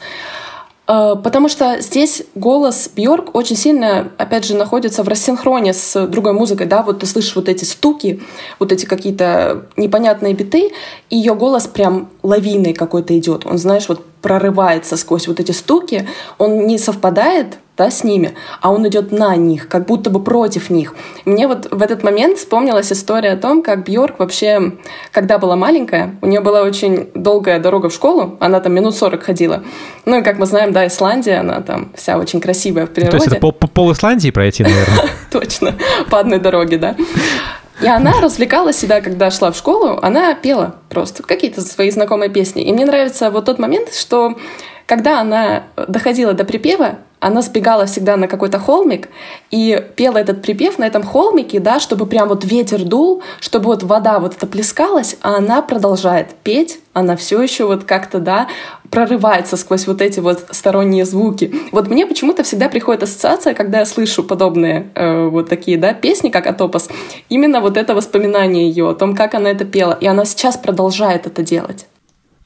Э, 0.88 1.15
потому 1.23 1.49
что 1.49 1.81
здесь 1.81 2.23
голос 2.35 2.89
Бьорк 2.95 3.33
очень 3.33 3.55
сильно, 3.55 4.11
опять 4.17 4.45
же, 4.45 4.55
находится 4.55 5.03
в 5.03 5.07
рассинхроне 5.07 5.73
с 5.73 6.07
другой 6.07 6.33
музыкой, 6.33 6.67
да, 6.67 6.83
вот 6.83 6.99
ты 6.99 7.05
слышишь 7.05 7.35
вот 7.35 7.49
эти 7.49 7.63
стуки, 7.63 8.21
вот 8.59 8.71
эти 8.71 8.85
какие-то 8.85 9.67
непонятные 9.77 10.33
биты, 10.33 10.71
и 11.09 11.17
ее 11.17 11.35
голос 11.35 11.67
прям 11.67 12.09
лавиной 12.21 12.73
какой-то 12.73 13.17
идет. 13.17 13.45
Он, 13.45 13.57
знаешь, 13.57 13.88
вот 13.88 14.03
прорывается 14.25 14.97
сквозь 14.97 15.27
вот 15.27 15.39
эти 15.39 15.51
стуки, 15.51 16.09
он 16.39 16.65
не 16.65 16.79
совпадает 16.79 17.59
да, 17.77 17.91
с 17.91 18.03
ними, 18.03 18.35
а 18.61 18.71
он 18.71 18.88
идет 18.88 19.11
на 19.11 19.35
них, 19.35 19.67
как 19.67 19.85
будто 19.85 20.09
бы 20.09 20.23
против 20.23 20.69
них. 20.69 20.95
Мне 21.25 21.47
вот 21.47 21.67
в 21.71 21.81
этот 21.81 22.03
момент 22.03 22.38
вспомнилась 22.38 22.91
история 22.91 23.33
о 23.33 23.38
том, 23.38 23.61
как 23.61 23.83
Бьорк 23.83 24.17
вообще, 24.17 24.71
когда 25.11 25.38
была 25.38 25.55
маленькая, 25.55 26.15
у 26.21 26.27
нее 26.27 26.39
была 26.39 26.61
очень 26.61 27.09
долгая 27.13 27.59
дорога 27.59 27.89
в 27.89 27.93
школу, 27.93 28.38
она 28.39 28.61
там 28.61 28.73
минут 28.73 28.95
40 28.95 29.21
ходила. 29.21 29.63
Ну 30.05 30.19
и 30.19 30.23
как 30.23 30.39
мы 30.39 30.45
знаем, 30.45 30.71
да, 30.71 30.88
Исландия, 30.88 31.41
она 31.41 31.61
там 31.61 31.91
вся 31.95 32.17
очень 32.17 32.39
красивая 32.39 32.85
в 32.88 32.91
природе. 32.91 33.11
То 33.11 33.17
есть 33.17 33.27
это 33.27 33.39
пол, 33.39 33.51
пол 33.51 33.91
Исландии 33.91 34.31
пройти, 34.31 34.63
наверное? 34.63 35.09
Точно, 35.31 35.75
по 36.09 36.19
одной 36.19 36.39
дороге, 36.39 36.77
да. 36.77 36.95
И 37.81 37.88
она 37.88 38.21
развлекала 38.21 38.71
себя, 38.71 39.01
когда 39.01 39.29
шла 39.31 39.51
в 39.51 39.57
школу, 39.57 39.99
она 40.01 40.33
пела 40.33 40.75
просто 40.89 41.23
какие-то 41.23 41.61
свои 41.61 41.89
знакомые 41.91 42.29
песни. 42.29 42.63
И 42.63 42.71
мне 42.71 42.85
нравится 42.85 43.29
вот 43.31 43.45
тот 43.45 43.59
момент, 43.59 43.93
что 43.93 44.38
когда 44.85 45.19
она 45.19 45.63
доходила 45.75 46.33
до 46.33 46.45
припева, 46.45 46.99
она 47.25 47.41
сбегала 47.41 47.88
всегда 47.88 48.17
на 48.17 48.27
какой-то 48.27 48.59
холмик 48.59 49.09
и 49.49 49.83
пела 49.95 50.19
этот 50.19 50.43
припев 50.43 50.77
на 50.77 50.83
этом 50.83 51.01
холмике, 51.01 51.59
да, 51.59 51.79
чтобы 51.79 52.05
прям 52.05 52.29
вот 52.29 52.45
ветер 52.45 52.83
дул, 52.83 53.23
чтобы 53.39 53.65
вот 53.65 53.81
вода 53.81 54.19
вот 54.19 54.35
это 54.35 54.45
плескалась, 54.45 55.17
а 55.21 55.38
она 55.38 55.63
продолжает 55.63 56.35
петь, 56.43 56.79
она 56.93 57.15
все 57.15 57.41
еще 57.41 57.65
вот 57.65 57.83
как-то, 57.83 58.19
да, 58.19 58.47
прорывается 58.91 59.57
сквозь 59.57 59.88
вот 59.88 60.03
эти 60.03 60.19
вот 60.19 60.45
сторонние 60.51 61.03
звуки. 61.03 61.51
Вот 61.71 61.88
мне 61.88 62.05
почему-то 62.05 62.43
всегда 62.43 62.69
приходит 62.69 63.01
ассоциация, 63.01 63.55
когда 63.55 63.79
я 63.79 63.85
слышу 63.85 64.23
подобные 64.23 64.91
э, 64.93 65.25
вот 65.25 65.49
такие, 65.49 65.79
да, 65.79 65.95
песни, 65.95 66.29
как 66.29 66.45
Атопос, 66.45 66.89
именно 67.29 67.59
вот 67.59 67.75
это 67.75 67.95
воспоминание 67.95 68.69
ее 68.69 68.88
о 68.88 68.93
том, 68.93 69.15
как 69.15 69.33
она 69.33 69.49
это 69.49 69.65
пела, 69.65 69.97
и 69.99 70.05
она 70.05 70.25
сейчас 70.25 70.57
продолжает 70.57 71.25
это 71.25 71.41
делать. 71.41 71.88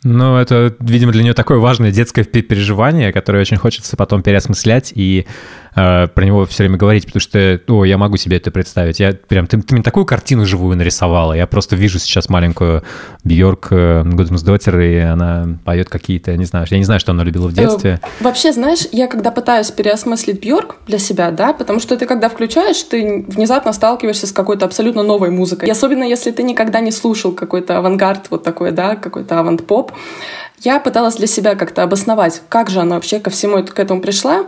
Ну, 0.04 0.38
это, 0.38 0.74
видимо, 0.80 1.12
для 1.12 1.24
нее 1.24 1.34
такое 1.34 1.58
важное 1.58 1.92
детское 1.92 2.24
переживание, 2.24 3.12
которое 3.12 3.42
очень 3.42 3.58
хочется 3.58 3.98
потом 3.98 4.24
переосмыслять 4.24 4.94
и 4.96 5.28
э, 5.76 6.08
про 6.08 6.26
него 6.26 6.46
все 6.46 6.64
время 6.64 6.78
говорить, 6.78 7.06
потому 7.06 7.22
что, 7.22 7.60
о, 7.68 7.86
я 7.86 7.98
могу 7.98 8.18
себе 8.18 8.38
это 8.38 8.52
представить. 8.52 9.00
Я 9.00 9.14
прям, 9.14 9.48
ты, 9.48 9.62
ты 9.62 9.74
мне 9.74 9.84
такую 9.84 10.06
картину 10.06 10.46
живую 10.46 10.78
нарисовала. 10.78 11.34
Я 11.34 11.48
просто 11.48 11.76
вижу 11.76 12.00
сейчас 12.00 12.30
маленькую 12.30 12.84
Бьорк 13.24 13.68
э, 13.72 14.04
Гудмсдотер, 14.06 14.80
и 14.80 14.98
она 14.98 15.60
поет 15.66 15.90
какие-то, 15.90 16.36
не 16.38 16.46
знаю, 16.46 16.66
я 16.70 16.78
не 16.78 16.84
знаю, 16.84 17.00
что 17.00 17.12
она 17.12 17.24
любила 17.24 17.48
в 17.48 17.54
детстве. 17.54 18.00
Э, 18.02 18.24
вообще, 18.24 18.54
знаешь, 18.54 18.88
я 18.92 19.08
когда 19.08 19.32
пытаюсь 19.32 19.72
переосмыслить 19.72 20.42
Бьорк 20.46 20.78
для 20.88 20.98
себя, 20.98 21.32
да, 21.32 21.54
потому 21.54 21.80
что 21.80 21.98
ты 21.98 22.06
когда 22.06 22.30
включаешь, 22.30 22.82
ты 22.84 23.26
внезапно 23.28 23.74
сталкиваешься 23.74 24.28
с 24.28 24.32
какой-то 24.32 24.66
абсолютно 24.66 25.04
новой 25.04 25.30
музыкой. 25.30 25.68
И 25.68 25.72
особенно 25.72 26.04
если 26.04 26.32
ты 26.32 26.44
никогда 26.44 26.80
не 26.80 26.92
слушал 26.92 27.32
какой-то 27.32 27.78
авангард 27.78 28.28
вот 28.30 28.44
такой, 28.44 28.72
да, 28.72 28.96
какой-то 28.96 29.40
авант-поп, 29.40 29.92
я 30.62 30.80
пыталась 30.80 31.16
для 31.16 31.28
себя 31.28 31.56
как-то 31.56 31.84
обосновать, 31.84 32.42
как 32.50 32.70
же 32.70 32.80
она 32.80 32.96
вообще 32.96 33.20
ко 33.20 33.30
всему 33.30 33.64
к 33.64 33.80
этому 33.80 34.02
пришла. 34.02 34.46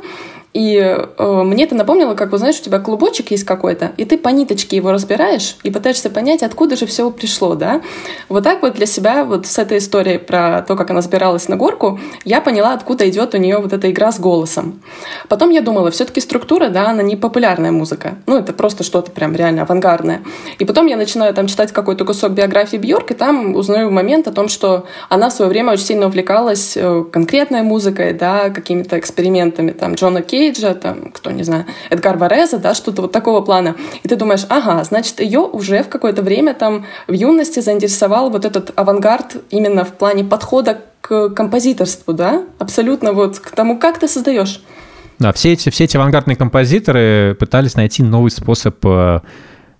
И 0.53 0.75
э, 0.77 1.43
мне 1.43 1.63
это 1.63 1.75
напомнило, 1.75 2.13
как, 2.13 2.31
вы 2.31 2.37
знаешь, 2.37 2.59
у 2.59 2.63
тебя 2.63 2.79
клубочек 2.79 3.31
есть 3.31 3.45
какой-то, 3.45 3.91
и 3.95 4.03
ты 4.03 4.17
по 4.17 4.29
ниточке 4.29 4.75
его 4.75 4.91
разбираешь 4.91 5.55
и 5.63 5.71
пытаешься 5.71 6.09
понять, 6.09 6.43
откуда 6.43 6.75
же 6.75 6.85
все 6.85 7.09
пришло, 7.09 7.55
да? 7.55 7.81
Вот 8.27 8.43
так 8.43 8.61
вот 8.61 8.73
для 8.73 8.85
себя, 8.85 9.23
вот 9.23 9.47
с 9.47 9.57
этой 9.57 9.77
историей 9.77 10.17
про 10.17 10.61
то, 10.67 10.75
как 10.75 10.89
она 10.91 11.01
забиралась 11.01 11.47
на 11.47 11.55
горку, 11.55 11.99
я 12.25 12.41
поняла, 12.41 12.73
откуда 12.73 13.09
идет 13.09 13.33
у 13.33 13.37
нее 13.37 13.59
вот 13.59 13.71
эта 13.71 13.89
игра 13.89 14.11
с 14.11 14.19
голосом. 14.19 14.81
Потом 15.29 15.51
я 15.51 15.61
думала, 15.61 15.89
все-таки 15.89 16.19
структура, 16.19 16.67
да, 16.67 16.89
она 16.89 17.01
не 17.01 17.15
популярная 17.15 17.71
музыка. 17.71 18.15
Ну, 18.25 18.37
это 18.37 18.51
просто 18.51 18.83
что-то 18.83 19.11
прям 19.11 19.33
реально 19.35 19.61
авангардное. 19.61 20.21
И 20.59 20.65
потом 20.65 20.87
я 20.87 20.97
начинаю 20.97 21.33
там 21.33 21.47
читать 21.47 21.71
какой-то 21.71 22.03
кусок 22.03 22.33
биографии 22.33 22.77
Бьорк, 22.77 23.11
и 23.11 23.13
там 23.13 23.55
узнаю 23.55 23.89
момент 23.89 24.27
о 24.27 24.33
том, 24.33 24.49
что 24.49 24.85
она 25.07 25.29
в 25.29 25.33
свое 25.33 25.49
время 25.49 25.71
очень 25.71 25.85
сильно 25.85 26.07
увлекалась 26.07 26.75
э, 26.75 27.05
конкретной 27.09 27.61
музыкой, 27.61 28.11
да, 28.13 28.49
какими-то 28.49 28.99
экспериментами, 28.99 29.71
там, 29.71 29.93
Джона 29.93 30.21
Кей 30.21 30.40
Кейджа, 30.41 30.73
там, 30.73 31.11
кто, 31.11 31.29
не 31.29 31.43
знаю, 31.43 31.65
Эдгар 31.91 32.17
Вареза, 32.17 32.57
да, 32.57 32.73
что-то 32.73 33.03
вот 33.03 33.11
такого 33.11 33.41
плана. 33.41 33.75
И 34.01 34.07
ты 34.07 34.15
думаешь, 34.15 34.45
ага, 34.49 34.83
значит, 34.83 35.19
ее 35.19 35.41
уже 35.41 35.83
в 35.83 35.89
какое-то 35.89 36.23
время 36.23 36.55
там 36.55 36.87
в 37.07 37.13
юности 37.13 37.59
заинтересовал 37.59 38.31
вот 38.31 38.43
этот 38.43 38.71
авангард 38.75 39.37
именно 39.51 39.85
в 39.85 39.93
плане 39.93 40.23
подхода 40.23 40.81
к 41.01 41.29
композиторству, 41.29 42.13
да, 42.13 42.43
абсолютно 42.57 43.13
вот 43.13 43.37
к 43.37 43.51
тому, 43.51 43.77
как 43.77 43.99
ты 43.99 44.07
создаешь. 44.07 44.63
Да, 45.19 45.31
все 45.31 45.53
эти, 45.53 45.69
все 45.69 45.83
эти 45.83 45.95
авангардные 45.97 46.35
композиторы 46.35 47.37
пытались 47.39 47.75
найти 47.75 48.01
новый 48.01 48.31
способ 48.31 48.83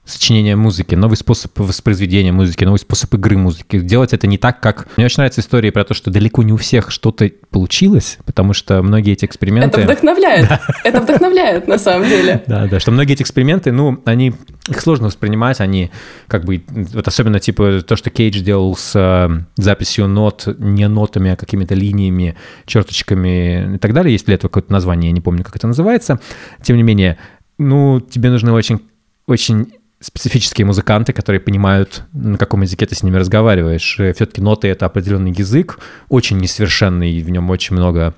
сочинения 0.04 0.56
музыки, 0.56 0.96
новый 0.96 1.16
способ 1.16 1.58
воспроизведения 1.60 2.34
музыки, 2.34 2.64
новый 2.64 2.80
способ 2.80 3.14
игры 3.14 3.38
музыки. 3.38 3.80
Делать 3.80 4.14
это 4.14 4.26
не 4.26 4.38
так, 4.38 4.60
как... 4.60 4.88
Мне 4.98 5.06
очень 5.06 5.18
нравится 5.18 5.42
история 5.42 5.72
про 5.72 5.84
то, 5.84 5.94
что 5.94 6.10
далеко 6.10 6.42
не 6.42 6.54
у 6.54 6.58
всех 6.58 6.90
что-то 6.90 7.30
получилось, 7.52 8.18
потому 8.26 8.54
что 8.54 8.82
многие 8.82 9.14
эти 9.14 9.26
эксперименты... 9.26 9.82
Это 9.82 9.92
вдохновляет. 9.92 10.50
Это 10.84 11.02
вдохновляет, 11.02 11.68
на 11.68 11.78
самом 11.78 12.10
деле. 12.10 12.44
Да, 12.48 12.66
да, 12.66 12.80
что 12.80 12.92
многие 12.92 13.14
эти 13.14 13.22
эксперименты, 13.22 13.72
ну, 13.72 14.02
они... 14.06 14.34
Их 14.68 14.82
сложно 14.82 15.08
воспринимать, 15.08 15.60
они 15.60 15.92
как 16.28 16.46
бы... 16.46 16.64
Вот 16.68 17.08
особенно 17.08 17.40
типа 17.40 17.82
то, 17.82 17.96
что 17.96 18.10
Кейдж 18.10 18.42
делал 18.42 18.76
с 18.76 18.94
э, 18.96 19.30
записью 19.56 20.08
нот, 20.08 20.48
не 20.58 20.88
нотами, 20.88 21.32
а 21.32 21.36
какими-то 21.36 21.76
линиями, 21.76 22.36
черточками 22.66 23.76
и 23.76 23.78
так 23.78 23.94
далее. 23.94 24.14
Есть 24.14 24.26
для 24.26 24.36
этого 24.36 24.50
какое-то 24.50 24.72
название, 24.72 25.10
я 25.10 25.14
не 25.14 25.22
помню, 25.22 25.44
как 25.44 25.56
это 25.56 25.68
называется. 25.68 26.20
Тем 26.64 26.78
не 26.78 26.84
менее, 26.84 27.18
ну, 27.58 28.00
тебе 28.00 28.30
нужны 28.30 28.52
очень 28.52 28.82
очень 29.28 29.74
специфические 30.02 30.66
музыканты, 30.66 31.14
которые 31.14 31.40
понимают, 31.40 32.04
на 32.12 32.38
каком 32.38 32.62
языке 32.62 32.86
ты 32.86 32.96
с 32.96 33.04
ними 33.04 33.18
разговариваешь. 33.18 33.94
Все-таки 33.94 34.42
ноты— 34.42 34.68
это 34.70 34.86
определенный 34.86 35.32
язык, 35.32 35.80
очень 36.10 36.38
несовершенный, 36.38 37.22
в 37.22 37.30
нем 37.30 37.50
очень 37.50 37.76
много 37.76 38.14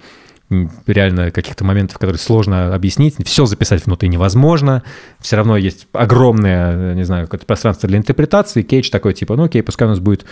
реально 0.88 1.32
каких-то 1.32 1.64
моментов, 1.64 1.98
которые 1.98 2.20
сложно 2.20 2.74
объяснить. 2.74 3.16
Все 3.26 3.46
записать 3.46 3.84
в 3.84 3.88
ноты 3.88 4.08
невозможно. 4.08 4.84
Все 5.20 5.36
равно 5.36 5.58
есть 5.58 5.88
огромное, 5.94 6.94
не 6.96 7.04
знаю, 7.04 7.26
какое-то 7.26 7.46
пространство 7.46 7.88
для 7.90 7.98
интерпретации. 7.98 8.62
Кейдж 8.62 8.90
такой 8.90 9.14
типа, 9.14 9.36
ну 9.36 9.44
окей, 9.46 9.64
пускай 9.64 9.88
у 9.88 9.92
нас 9.92 10.00
будет 10.00 10.26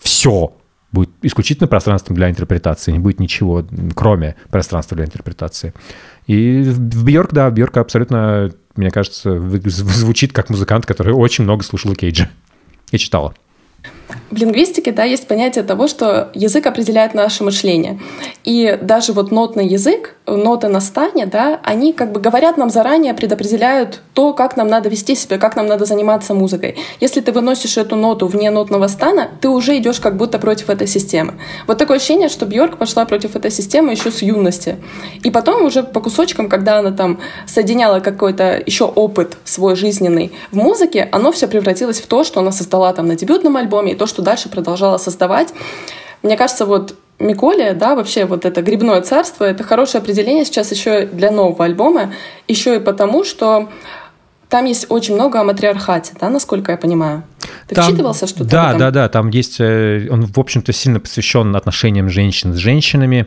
все 0.00 0.52
будет 0.92 1.10
исключительно 1.22 1.66
пространством 1.66 2.16
для 2.16 2.30
интерпретации, 2.30 2.92
не 2.92 2.98
будет 2.98 3.20
ничего, 3.20 3.66
кроме 3.94 4.36
пространства 4.50 4.96
для 4.96 5.04
интерпретации. 5.04 5.74
И 6.26 6.62
в 6.62 7.04
Бьорк, 7.04 7.32
да, 7.32 7.50
Бьорк 7.50 7.76
абсолютно 7.76 8.50
мне 8.76 8.90
кажется, 8.90 9.38
звучит 9.68 10.32
как 10.32 10.50
музыкант, 10.50 10.86
который 10.86 11.12
очень 11.14 11.44
много 11.44 11.64
слушал 11.64 11.94
Кейджа 11.94 12.30
и 12.90 12.98
читала. 12.98 13.34
В 14.30 14.36
лингвистике, 14.36 14.92
да, 14.92 15.04
есть 15.04 15.26
понятие 15.26 15.64
того, 15.64 15.88
что 15.88 16.30
язык 16.34 16.66
определяет 16.66 17.14
наше 17.14 17.42
мышление. 17.42 17.98
И 18.44 18.78
даже 18.80 19.12
вот 19.12 19.30
нотный 19.30 19.66
язык, 19.66 20.16
ноты 20.26 20.68
на 20.68 20.80
стане, 20.80 21.26
да, 21.26 21.60
они 21.62 21.92
как 21.92 22.12
бы 22.12 22.20
говорят 22.20 22.56
нам 22.56 22.70
заранее, 22.70 23.14
предопределяют 23.14 24.00
то, 24.14 24.32
как 24.32 24.56
нам 24.56 24.68
надо 24.68 24.88
вести 24.88 25.14
себя, 25.14 25.38
как 25.38 25.56
нам 25.56 25.66
надо 25.66 25.84
заниматься 25.84 26.34
музыкой. 26.34 26.76
Если 27.00 27.20
ты 27.20 27.32
выносишь 27.32 27.76
эту 27.76 27.96
ноту 27.96 28.26
вне 28.26 28.50
нотного 28.50 28.86
стана, 28.88 29.28
ты 29.40 29.48
уже 29.48 29.76
идешь 29.78 30.00
как 30.00 30.16
будто 30.16 30.38
против 30.38 30.70
этой 30.70 30.86
системы. 30.86 31.34
Вот 31.66 31.78
такое 31.78 31.96
ощущение, 31.96 32.28
что 32.28 32.46
Бьорк 32.46 32.78
пошла 32.78 33.04
против 33.06 33.36
этой 33.36 33.50
системы 33.50 33.92
еще 33.92 34.10
с 34.10 34.22
юности. 34.22 34.76
И 35.22 35.30
потом 35.30 35.64
уже 35.64 35.82
по 35.82 36.00
кусочкам, 36.00 36.48
когда 36.48 36.78
она 36.78 36.92
там 36.92 37.18
соединяла 37.46 38.00
какой-то 38.00 38.62
еще 38.64 38.84
опыт 38.84 39.36
свой 39.44 39.74
жизненный 39.76 40.32
в 40.50 40.56
музыке, 40.56 41.08
оно 41.10 41.32
все 41.32 41.48
превратилось 41.48 42.00
в 42.00 42.06
то, 42.06 42.24
что 42.24 42.40
она 42.40 42.52
создала 42.52 42.92
там 42.92 43.06
на 43.06 43.16
дебютном 43.16 43.56
альбоме, 43.56 43.95
то, 43.96 44.06
что 44.06 44.22
дальше 44.22 44.48
продолжала 44.48 44.98
создавать. 44.98 45.52
Мне 46.22 46.36
кажется, 46.36 46.66
вот 46.66 46.96
Миколия, 47.18 47.74
да, 47.74 47.94
вообще 47.94 48.26
вот 48.26 48.44
это 48.44 48.62
грибное 48.62 49.00
царство, 49.00 49.44
это 49.44 49.64
хорошее 49.64 50.02
определение 50.02 50.44
сейчас 50.44 50.70
еще 50.70 51.06
для 51.06 51.30
нового 51.30 51.64
альбома, 51.64 52.12
еще 52.46 52.76
и 52.76 52.78
потому, 52.78 53.24
что 53.24 53.70
там 54.48 54.66
есть 54.66 54.86
очень 54.90 55.14
много 55.14 55.40
о 55.40 55.44
матриархате, 55.44 56.12
да, 56.20 56.28
насколько 56.28 56.72
я 56.72 56.78
понимаю. 56.78 57.24
Ты 57.68 57.74
там, 57.74 57.86
вчитывался 57.86 58.26
что-то? 58.26 58.50
Да, 58.50 58.74
да, 58.74 58.90
да, 58.90 59.08
там 59.08 59.30
есть, 59.30 59.56
э, 59.60 60.08
он, 60.10 60.26
в 60.26 60.38
общем-то, 60.38 60.72
сильно 60.72 61.00
посвящен 61.00 61.56
отношениям 61.56 62.08
женщин 62.10 62.52
с 62.52 62.56
женщинами, 62.56 63.26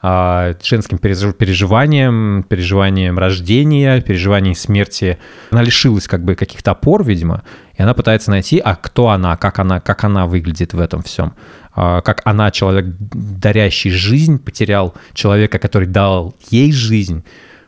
женским 0.00 0.98
переживаниям, 0.98 2.44
переживаниям 2.48 3.18
рождения, 3.18 4.00
переживаниям 4.00 4.54
смерти. 4.54 5.18
Она 5.50 5.62
лишилась 5.62 6.06
как 6.06 6.24
бы 6.24 6.36
каких-то 6.36 6.70
опор, 6.70 7.04
видимо, 7.04 7.42
и 7.76 7.82
она 7.82 7.94
пытается 7.94 8.30
найти, 8.30 8.58
а 8.58 8.76
кто 8.76 9.08
она, 9.08 9.36
как 9.36 9.58
она, 9.58 9.80
как 9.80 10.04
она 10.04 10.26
выглядит 10.26 10.72
в 10.72 10.80
этом 10.80 11.02
всем. 11.02 11.34
А, 11.74 12.00
как 12.00 12.22
она, 12.24 12.50
человек, 12.50 12.86
дарящий 12.98 13.90
жизнь, 13.90 14.38
потерял 14.38 14.94
человека, 15.14 15.58
который 15.58 15.86
дал 15.86 16.34
ей 16.50 16.72
жизнь. 16.72 17.24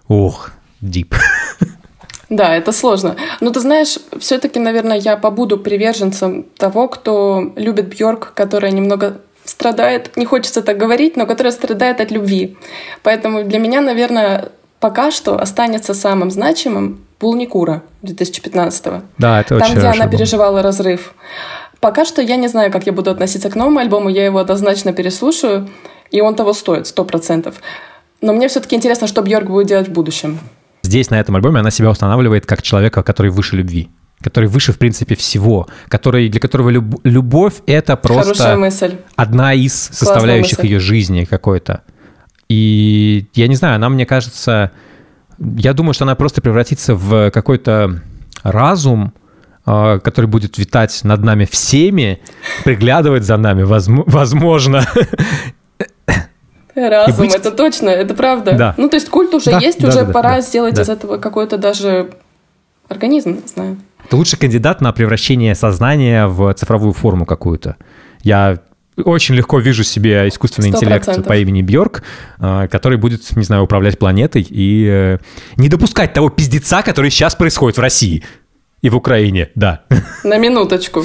Ух, 0.08 0.50
дип. 0.80 1.14
Да, 2.28 2.54
это 2.54 2.70
сложно. 2.70 3.16
Но 3.40 3.50
ты 3.50 3.58
знаешь, 3.58 3.98
все-таки, 4.20 4.60
наверное, 4.60 4.98
я 4.98 5.16
побуду 5.16 5.58
приверженцем 5.58 6.44
того, 6.56 6.86
кто 6.86 7.52
любит 7.56 7.88
Бьорк, 7.88 8.32
которая 8.34 8.70
немного 8.70 9.20
страдает, 9.44 10.16
не 10.16 10.24
хочется 10.26 10.62
так 10.62 10.76
говорить, 10.76 11.16
но 11.16 11.26
которая 11.26 11.52
страдает 11.52 12.00
от 12.00 12.10
любви. 12.10 12.56
Поэтому 13.02 13.44
для 13.44 13.58
меня, 13.58 13.80
наверное, 13.80 14.50
пока 14.80 15.10
что 15.10 15.38
останется 15.38 15.94
самым 15.94 16.30
значимым 16.30 17.00
Пулникура 17.18 17.82
2015 18.02 18.86
-го. 18.86 19.02
Да, 19.18 19.40
это 19.40 19.58
Там, 19.58 19.62
очень 19.70 19.78
где 19.78 19.86
она 19.88 20.06
было. 20.06 20.10
переживала 20.10 20.62
разрыв. 20.62 21.14
Пока 21.80 22.04
что 22.04 22.22
я 22.22 22.36
не 22.36 22.48
знаю, 22.48 22.70
как 22.72 22.86
я 22.86 22.92
буду 22.92 23.10
относиться 23.10 23.50
к 23.50 23.56
новому 23.56 23.78
альбому, 23.78 24.08
я 24.08 24.24
его 24.24 24.38
однозначно 24.38 24.92
переслушаю, 24.92 25.68
и 26.10 26.20
он 26.20 26.34
того 26.34 26.52
стоит, 26.52 26.86
сто 26.86 27.04
процентов. 27.04 27.54
Но 28.22 28.32
мне 28.32 28.48
все-таки 28.48 28.76
интересно, 28.76 29.06
что 29.06 29.22
Бьорк 29.22 29.48
будет 29.48 29.66
делать 29.66 29.88
в 29.88 29.92
будущем. 29.92 30.38
Здесь, 30.82 31.10
на 31.10 31.20
этом 31.20 31.36
альбоме, 31.36 31.60
она 31.60 31.70
себя 31.70 31.90
устанавливает 31.90 32.46
как 32.46 32.62
человека, 32.62 33.02
который 33.02 33.30
выше 33.30 33.56
любви 33.56 33.88
который 34.22 34.48
выше, 34.48 34.72
в 34.72 34.78
принципе, 34.78 35.14
всего, 35.14 35.66
который, 35.88 36.28
для 36.28 36.40
которого 36.40 36.68
люб, 36.68 37.00
любовь— 37.04 37.54
это 37.66 37.96
просто 37.96 38.70
одна 39.16 39.54
из 39.54 39.74
составляющих 39.74 40.58
мысль. 40.58 40.66
ее 40.68 40.80
жизни 40.80 41.24
какой-то. 41.24 41.82
И 42.48 43.26
я 43.34 43.48
не 43.48 43.54
знаю, 43.54 43.76
она, 43.76 43.88
мне 43.88 44.06
кажется, 44.06 44.72
я 45.38 45.72
думаю, 45.72 45.94
что 45.94 46.04
она 46.04 46.14
просто 46.16 46.42
превратится 46.42 46.94
в 46.94 47.30
какой-то 47.30 48.02
разум, 48.42 49.14
а, 49.64 49.98
который 50.00 50.26
будет 50.26 50.58
витать 50.58 51.00
над 51.04 51.22
нами 51.22 51.46
всеми, 51.50 52.20
приглядывать 52.64 53.24
за 53.24 53.36
нами, 53.36 53.62
возможно. 53.62 54.84
Разум, 56.74 57.16
быть... 57.18 57.34
это 57.34 57.50
точно, 57.50 57.88
это 57.88 58.14
правда. 58.14 58.52
Да. 58.52 58.74
Ну, 58.76 58.88
то 58.88 58.96
есть 58.96 59.08
культ 59.08 59.34
уже 59.34 59.50
да, 59.50 59.58
есть, 59.58 59.80
да, 59.80 59.88
уже 59.88 60.04
да, 60.04 60.12
пора 60.12 60.36
да, 60.36 60.40
сделать 60.40 60.74
да. 60.74 60.82
из 60.82 60.88
этого 60.88 61.18
какой-то 61.18 61.56
даже 61.58 62.10
организм, 62.88 63.40
знаю. 63.46 63.78
Это 64.10 64.16
лучший 64.16 64.40
кандидат 64.40 64.80
на 64.80 64.90
превращение 64.92 65.54
сознания 65.54 66.26
в 66.26 66.52
цифровую 66.54 66.92
форму 66.94 67.24
какую-то. 67.24 67.76
Я 68.24 68.58
очень 68.96 69.36
легко 69.36 69.60
вижу 69.60 69.84
себе 69.84 70.26
искусственный 70.26 70.70
100%. 70.70 70.74
интеллект 70.74 71.24
по 71.28 71.36
имени 71.36 71.62
Бьорк, 71.62 72.02
э, 72.40 72.66
который 72.72 72.98
будет, 72.98 73.36
не 73.36 73.44
знаю, 73.44 73.62
управлять 73.62 74.00
планетой 74.00 74.42
и 74.42 74.84
э, 74.84 75.18
не 75.54 75.68
допускать 75.68 76.12
того 76.12 76.28
пиздеца, 76.28 76.82
который 76.82 77.12
сейчас 77.12 77.36
происходит 77.36 77.78
в 77.78 77.80
России 77.80 78.24
и 78.82 78.90
в 78.90 78.96
Украине, 78.96 79.50
да. 79.54 79.82
На 80.24 80.38
минуточку. 80.38 81.04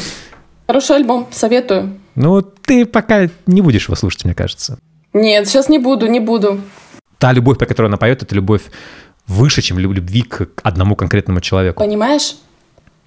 Хороший 0.66 0.96
альбом, 0.96 1.28
советую. 1.32 2.00
Ну, 2.16 2.42
ты 2.42 2.88
пока 2.88 3.30
не 3.46 3.62
будешь 3.62 3.86
его 3.86 3.96
слушать, 3.96 4.26
мне 4.26 4.34
кажется. 4.34 4.80
Нет, 5.14 5.48
сейчас 5.48 5.70
не 5.70 5.78
буду, 5.78 6.08
не 6.08 6.20
буду. 6.20 6.60
Та 7.20 7.34
любовь, 7.34 7.60
по 7.60 7.68
которой 7.68 7.86
она 7.86 7.98
поет, 7.98 8.24
это 8.24 8.34
любовь 8.34 8.64
выше, 9.28 9.62
чем 9.62 9.78
любви 9.78 10.24
к 10.24 10.48
одному 10.64 10.96
конкретному 10.96 11.40
человеку. 11.40 11.84
Понимаешь? 11.84 12.38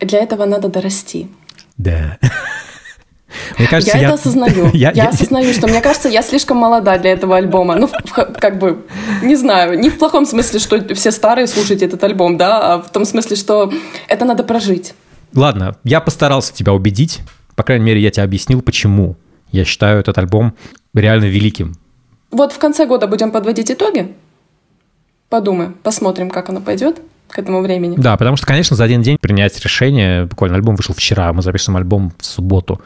Для 0.00 0.20
этого 0.20 0.44
надо 0.44 0.68
дорасти. 0.68 1.28
Да. 1.76 2.18
Мне 3.58 3.68
кажется, 3.68 3.96
я, 3.96 4.02
я 4.02 4.08
это 4.08 4.14
осознаю. 4.14 4.70
Я, 4.72 4.90
я, 4.92 5.08
осознаю, 5.08 5.52
что 5.52 5.66
мне 5.66 5.80
кажется, 5.82 6.08
я 6.08 6.22
слишком 6.22 6.56
молода 6.56 6.96
для 6.96 7.12
этого 7.12 7.37
альбома. 7.37 7.76
Ну, 7.76 7.88
как 8.14 8.58
бы, 8.58 8.87
не 9.22 9.37
знаю, 9.37 9.78
не 9.78 9.90
в 9.90 9.98
плохом 9.98 10.24
смысле, 10.24 10.58
что 10.58 10.94
все 10.94 11.11
старые 11.11 11.46
слушайте 11.46 11.84
этот 11.84 12.02
альбом, 12.04 12.37
да, 12.38 12.74
а 12.74 12.82
в 12.82 12.90
том 12.90 13.04
смысле, 13.04 13.37
что 13.37 13.72
это 14.08 14.24
надо 14.24 14.44
прожить. 14.44 14.94
Ладно, 15.34 15.76
я 15.84 16.00
постарался 16.00 16.54
тебя 16.54 16.72
убедить. 16.72 17.20
По 17.54 17.62
крайней 17.62 17.84
мере, 17.84 18.00
я 18.00 18.11
тебе 18.11 18.22
объяснил, 18.22 18.62
почему 18.62 19.16
я 19.52 19.64
считаю 19.64 20.00
этот 20.00 20.16
альбом 20.16 20.54
реально 20.94 21.26
великим. 21.26 21.74
Вот 22.30 22.52
в 22.52 22.58
конце 22.58 22.87
года 22.87 23.06
будем 23.06 23.30
подводить 23.30 23.70
итоги. 23.70 24.14
подумаем, 25.28 25.74
посмотрим, 25.82 26.30
как 26.30 26.48
оно 26.48 26.61
пойдет 26.61 27.00
к 27.28 27.38
этому 27.38 27.60
времени. 27.60 27.96
Да, 27.96 28.16
потому 28.16 28.36
что, 28.36 28.46
конечно, 28.46 28.76
за 28.76 28.84
один 28.84 29.02
день 29.02 29.18
принять 29.20 29.58
решение, 29.60 30.24
буквально 30.24 30.56
альбом 30.56 30.76
вышел 30.76 30.94
вчера, 30.94 31.32
мы 31.32 31.42
записываем 31.42 31.78
альбом 31.78 32.12
в 32.18 32.24
субботу. 32.24 32.80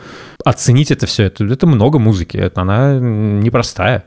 Оценить 0.45 0.91
это 0.91 1.07
все, 1.07 1.25
это, 1.25 1.45
это 1.45 1.67
много 1.67 1.99
музыки, 1.99 2.37
это, 2.37 2.63
она 2.63 2.99
непростая. 2.99 4.05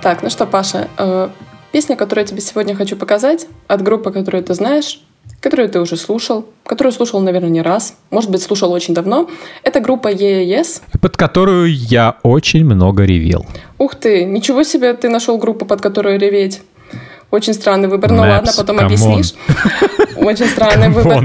Так, 0.00 0.22
ну 0.22 0.30
что, 0.30 0.46
Паша, 0.46 0.88
э, 0.96 1.28
песня, 1.72 1.96
которую 1.96 2.24
я 2.24 2.28
тебе 2.28 2.40
сегодня 2.40 2.74
хочу 2.74 2.96
показать, 2.96 3.46
от 3.66 3.82
группы, 3.82 4.10
которую 4.10 4.42
ты 4.44 4.54
знаешь, 4.54 5.00
которую 5.40 5.68
ты 5.68 5.80
уже 5.80 5.96
слушал, 5.96 6.46
которую 6.64 6.92
слушал, 6.92 7.20
наверное, 7.20 7.50
не 7.50 7.62
раз, 7.62 7.96
может 8.10 8.30
быть, 8.30 8.42
слушал 8.42 8.72
очень 8.72 8.94
давно. 8.94 9.28
Это 9.62 9.80
группа 9.80 10.12
EES. 10.12 10.82
Под 11.00 11.16
которую 11.16 11.72
я 11.72 12.16
очень 12.22 12.64
много 12.64 13.04
ревел. 13.04 13.46
Ух 13.78 13.94
ты, 13.94 14.24
ничего 14.24 14.62
себе 14.64 14.94
ты 14.94 15.08
нашел 15.08 15.38
группу, 15.38 15.64
под 15.64 15.80
которую 15.80 16.18
реветь. 16.18 16.62
Очень 17.30 17.52
странный 17.52 17.88
выбор. 17.88 18.10
Ну 18.10 18.22
ладно, 18.22 18.52
потом 18.56 18.80
объяснишь. 18.80 19.34
Очень 20.16 20.46
странный 20.46 20.88
выбор. 20.94 21.24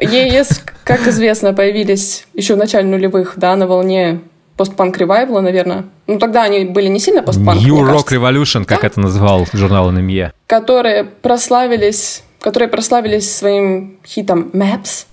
EES, 0.00 0.60
как 0.84 1.06
известно, 1.08 1.54
появились 1.54 2.26
еще 2.34 2.54
в 2.54 2.58
начале 2.58 2.86
нулевых, 2.86 3.32
да, 3.36 3.56
на 3.56 3.66
волне 3.66 4.20
постпанк 4.58 4.98
ревайвла, 4.98 5.40
наверное. 5.40 5.84
Ну, 6.06 6.18
тогда 6.18 6.42
они 6.42 6.64
были 6.66 6.88
не 6.88 6.98
сильно 7.00 7.22
постпанк, 7.22 7.62
New 7.62 7.76
Rock. 7.76 8.08
Revolution, 8.10 8.64
как 8.66 8.82
Да. 8.82 8.88
это 8.88 9.00
называл 9.00 9.46
журнал 9.54 9.90
NME. 9.90 10.32
которые 10.46 11.04
прославились, 11.04 12.22
которые 12.40 12.68
прославились 12.68 13.34
своим 13.34 13.98
хитом 14.04 14.50
Maps. 14.52 15.06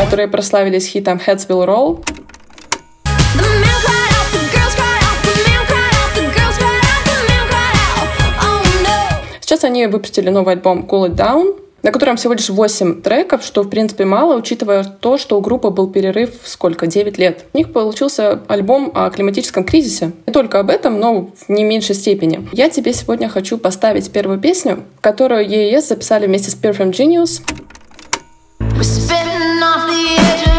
которые 0.00 0.28
прославились 0.28 0.86
хитом 0.86 1.18
Heads 1.18 1.48
Will 1.48 1.64
Roll. 1.66 2.04
Сейчас 9.40 9.64
они 9.64 9.86
выпустили 9.86 10.30
новый 10.30 10.54
альбом 10.54 10.86
Cool 10.90 11.10
It 11.10 11.16
Down, 11.16 11.56
на 11.84 11.92
котором 11.92 12.16
всего 12.16 12.32
лишь 12.32 12.48
8 12.48 13.02
треков, 13.02 13.44
что 13.44 13.62
в 13.62 13.68
принципе 13.68 14.06
мало, 14.06 14.36
учитывая 14.36 14.82
то, 14.82 15.18
что 15.18 15.38
у 15.38 15.40
группы 15.40 15.68
был 15.68 15.88
перерыв 15.88 16.30
сколько? 16.44 16.86
9 16.86 17.18
лет. 17.18 17.44
У 17.52 17.58
них 17.58 17.72
получился 17.72 18.40
альбом 18.48 18.90
о 18.94 19.10
климатическом 19.10 19.64
кризисе. 19.64 20.12
Не 20.26 20.32
только 20.32 20.58
об 20.58 20.70
этом, 20.70 20.98
но 20.98 21.30
в 21.36 21.48
не 21.48 21.62
меньшей 21.62 21.94
степени. 21.94 22.48
Я 22.52 22.70
тебе 22.70 22.94
сегодня 22.94 23.28
хочу 23.28 23.58
поставить 23.58 24.10
первую 24.10 24.40
песню, 24.40 24.82
которую 25.02 25.46
EES 25.46 25.82
записали 25.82 26.26
вместе 26.26 26.50
с 26.50 26.56
Perfume 26.56 26.90
Genius. 26.90 27.42
We're 28.60 30.53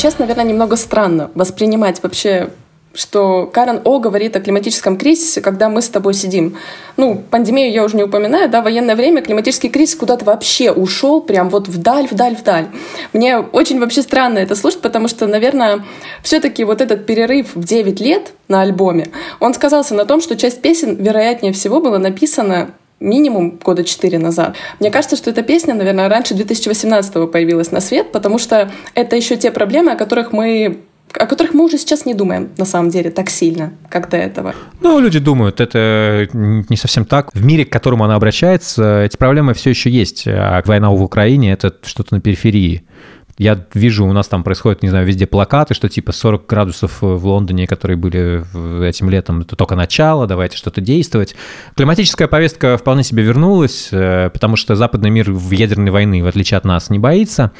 Сейчас, 0.00 0.18
наверное, 0.18 0.46
немного 0.46 0.76
странно 0.76 1.30
воспринимать 1.34 2.02
вообще 2.02 2.48
что 2.94 3.46
Карен 3.52 3.82
О 3.84 3.98
говорит 3.98 4.34
о 4.34 4.40
климатическом 4.40 4.96
кризисе, 4.96 5.42
когда 5.42 5.68
мы 5.68 5.82
с 5.82 5.90
тобой 5.90 6.14
сидим. 6.14 6.56
Ну, 6.96 7.22
пандемию 7.30 7.70
я 7.70 7.84
уже 7.84 7.98
не 7.98 8.04
упоминаю, 8.04 8.48
да, 8.48 8.62
военное 8.62 8.96
время, 8.96 9.20
климатический 9.20 9.68
кризис 9.68 9.96
куда-то 9.96 10.24
вообще 10.24 10.72
ушел, 10.72 11.20
прям 11.20 11.50
вот 11.50 11.68
вдаль, 11.68 12.08
вдаль, 12.10 12.34
вдаль. 12.34 12.68
Мне 13.12 13.40
очень 13.40 13.78
вообще 13.78 14.00
странно 14.00 14.38
это 14.38 14.56
слушать, 14.56 14.80
потому 14.80 15.06
что, 15.06 15.26
наверное, 15.26 15.84
все-таки 16.22 16.64
вот 16.64 16.80
этот 16.80 17.04
перерыв 17.04 17.54
в 17.54 17.62
9 17.62 18.00
лет 18.00 18.32
на 18.48 18.62
альбоме, 18.62 19.10
он 19.38 19.52
сказался 19.52 19.94
на 19.94 20.06
том, 20.06 20.22
что 20.22 20.34
часть 20.34 20.62
песен, 20.62 20.96
вероятнее 20.96 21.52
всего, 21.52 21.78
была 21.78 21.98
написана 21.98 22.70
минимум 23.00 23.58
года 23.62 23.82
4 23.82 24.18
назад. 24.18 24.56
Мне 24.78 24.90
кажется, 24.90 25.16
что 25.16 25.30
эта 25.30 25.42
песня, 25.42 25.74
наверное, 25.74 26.08
раньше 26.08 26.34
2018 26.34 27.30
появилась 27.30 27.72
на 27.72 27.80
свет, 27.80 28.12
потому 28.12 28.38
что 28.38 28.70
это 28.94 29.16
еще 29.16 29.36
те 29.36 29.50
проблемы, 29.50 29.92
о 29.92 29.96
которых 29.96 30.32
мы 30.32 30.80
о 31.18 31.26
которых 31.26 31.54
мы 31.54 31.64
уже 31.64 31.76
сейчас 31.76 32.06
не 32.06 32.14
думаем, 32.14 32.50
на 32.56 32.64
самом 32.64 32.90
деле, 32.90 33.10
так 33.10 33.30
сильно, 33.30 33.72
как 33.88 34.08
до 34.10 34.16
этого. 34.16 34.54
Ну, 34.80 35.00
люди 35.00 35.18
думают, 35.18 35.60
это 35.60 36.28
не 36.32 36.76
совсем 36.76 37.04
так. 37.04 37.30
В 37.34 37.44
мире, 37.44 37.64
к 37.64 37.70
которому 37.70 38.04
она 38.04 38.14
обращается, 38.14 39.02
эти 39.02 39.16
проблемы 39.16 39.54
все 39.54 39.70
еще 39.70 39.90
есть. 39.90 40.24
А 40.28 40.62
война 40.64 40.90
в 40.90 41.02
Украине– 41.02 41.52
это 41.52 41.74
что-то 41.82 42.14
на 42.14 42.20
периферии. 42.20 42.84
Я 43.40 43.58
вижу, 43.72 44.04
у 44.04 44.12
нас 44.12 44.28
там 44.28 44.44
происходит, 44.44 44.82
не 44.82 44.90
знаю, 44.90 45.06
везде 45.06 45.26
плакаты, 45.26 45.72
что 45.72 45.88
типа 45.88 46.12
40 46.12 46.44
градусов 46.46 46.98
в 47.00 47.26
Лондоне, 47.26 47.66
которые 47.66 47.96
были 47.96 48.44
этим 48.86 49.08
летом, 49.08 49.40
это 49.40 49.56
только 49.56 49.76
начало, 49.76 50.26
давайте 50.26 50.58
что-то 50.58 50.82
действовать. 50.82 51.34
Климатическая 51.74 52.28
повестка 52.28 52.76
вполне 52.76 53.02
себе 53.02 53.22
вернулась, 53.22 53.88
э, 53.92 54.28
потому 54.28 54.56
что 54.56 54.76
западный 54.76 55.08
мир 55.08 55.32
в 55.32 55.50
ядерной 55.52 55.90
войны, 55.90 56.22
в 56.22 56.26
отличие 56.26 56.58
от 56.58 56.66
нас, 56.66 56.90
не 56.90 56.98
боится. 56.98 57.50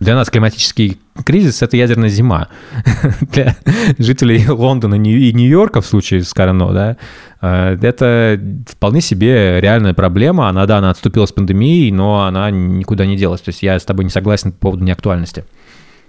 Для 0.00 0.14
нас 0.14 0.28
климатический 0.30 0.98
кризис– 1.24 1.62
это 1.62 1.76
ядерная 1.76 2.08
зима. 2.08 2.48
Для 3.32 3.56
жителей 3.98 4.46
Лондона 4.48 4.94
и 4.96 5.32
Нью-Йорка 5.32 5.80
в 5.80 5.86
случае 5.86 6.22
с 6.22 6.34
Карано, 6.34 6.72
да, 6.72 6.96
э, 7.40 7.78
это 7.80 8.40
вполне 8.68 9.00
себе 9.00 9.60
реальная 9.60 9.94
проблема. 9.94 10.48
Она, 10.48 10.66
да, 10.66 10.78
она 10.78 10.90
отступила 10.90 11.26
с 11.26 11.32
пандемией, 11.32 11.90
но 11.90 12.24
она 12.24 12.50
никуда 12.50 13.06
не 13.06 13.16
делась. 13.16 13.40
То 13.40 13.50
есть 13.50 13.62
я 13.62 13.78
с 13.78 13.84
тобой 13.84 14.04
не 14.04 14.10
согласен 14.10 14.52
по 14.52 14.58
поводу 14.58 14.84
неактуальности. 14.84 15.44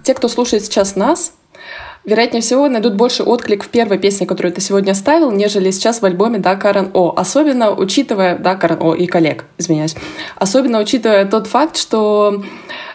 Те, 0.04 0.14
кто 0.14 0.28
слушает 0.28 0.64
сейчас 0.64 0.96
нас, 0.96 1.34
вероятнее 2.06 2.42
всего, 2.42 2.68
найдут 2.70 2.96
больше 2.96 3.24
отклик 3.24 3.64
в 3.64 3.70
первой 3.70 4.00
песне, 4.00 4.26
которую 4.26 4.54
ты 4.54 4.62
сегодня 4.62 4.94
ставил, 4.94 5.32
нежели 5.32 5.72
сейчас 5.72 6.02
в 6.02 6.06
альбоме 6.06 6.40
«Да, 6.40 6.56
Карен 6.56 6.92
О». 6.94 7.14
Особенно 7.16 7.72
учитывая, 7.72 8.38
да, 8.38 8.56
Карен 8.56 8.78
О 8.80 8.94
и 8.94 9.06
коллег, 9.08 9.46
извиняюсь. 9.58 9.96
Особенно 10.36 10.80
учитывая 10.80 11.26
тот 11.26 11.48
факт, 11.48 11.78
что 11.78 12.44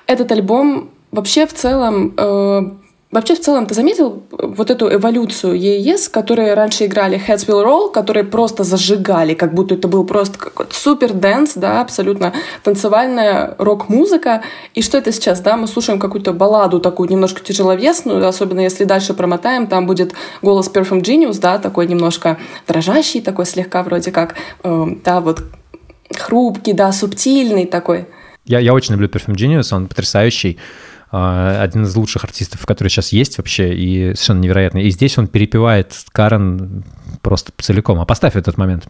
этот 0.07 0.33
альбом 0.33 0.91
вообще 1.11 1.47
в 1.47 1.53
целом... 1.55 2.15
Э, 2.17 2.63
Вообще, 3.13 3.35
в 3.35 3.41
целом, 3.41 3.67
ты 3.67 3.75
заметил 3.75 4.23
вот 4.31 4.71
эту 4.71 4.91
эволюцию 4.91 5.55
EES, 5.57 6.11
которые 6.11 6.55
раньше 6.55 6.87
играли 6.87 7.21
Heads 7.21 7.47
Will 7.47 7.63
Roll, 7.63 7.93
которые 7.93 8.25
просто 8.25 8.65
зажигали, 8.65 9.35
как 9.35 9.53
будто 9.53 9.75
это 9.75 9.87
был 9.87 10.07
просто 10.07 10.39
какой-то 10.39 10.75
супер 10.75 11.13
dance, 11.13 11.53
да, 11.57 11.83
абсолютно 11.83 12.33
танцевальная 12.65 13.55
рок-музыка. 13.59 14.43
И 14.73 14.81
что 14.81 14.97
это 14.97 15.13
сейчас, 15.13 15.41
да, 15.41 15.59
мы 15.59 15.67
слушаем 15.67 16.01
какую-то 16.01 16.33
балладу 16.33 16.81
такую 16.81 17.11
немножко 17.11 17.43
тяжеловесную, 17.43 18.27
особенно 18.27 18.61
если 18.61 18.85
дальше 18.85 19.13
промотаем, 19.13 19.67
там 19.67 19.87
будет 19.87 20.15
голос 20.41 20.71
Perfume 20.73 21.03
Genius, 21.03 21.39
да, 21.39 21.59
такой 21.59 21.87
немножко 21.87 22.39
дрожащий, 22.67 23.21
такой 23.21 23.45
слегка 23.45 23.83
вроде 23.83 24.11
как, 24.11 24.37
э, 24.65 24.87
да, 25.05 25.21
вот 25.21 25.43
хрупкий, 26.17 26.73
да, 26.73 26.91
субтильный 26.93 27.67
такой. 27.67 28.07
Я, 28.45 28.59
я 28.59 28.75
очень 28.75 28.93
люблю 28.93 29.09
Perfume 29.09 29.35
Genius, 29.35 29.75
он 29.75 29.89
потрясающий 29.89 30.59
один 31.11 31.85
из 31.85 31.95
лучших 31.95 32.25
артистов, 32.25 32.65
которые 32.65 32.91
сейчас 32.91 33.13
есть 33.13 33.37
вообще, 33.37 33.75
и 33.75 34.15
совершенно 34.15 34.41
невероятный. 34.41 34.85
И 34.85 34.91
здесь 34.91 35.19
он 35.19 35.27
перепевает 35.29 35.95
Карен 36.11 36.85
просто 37.21 37.53
целиком. 37.59 38.01
А 38.01 38.07
поставь 38.07 38.35
этот 38.35 38.57
момент. 38.57 38.89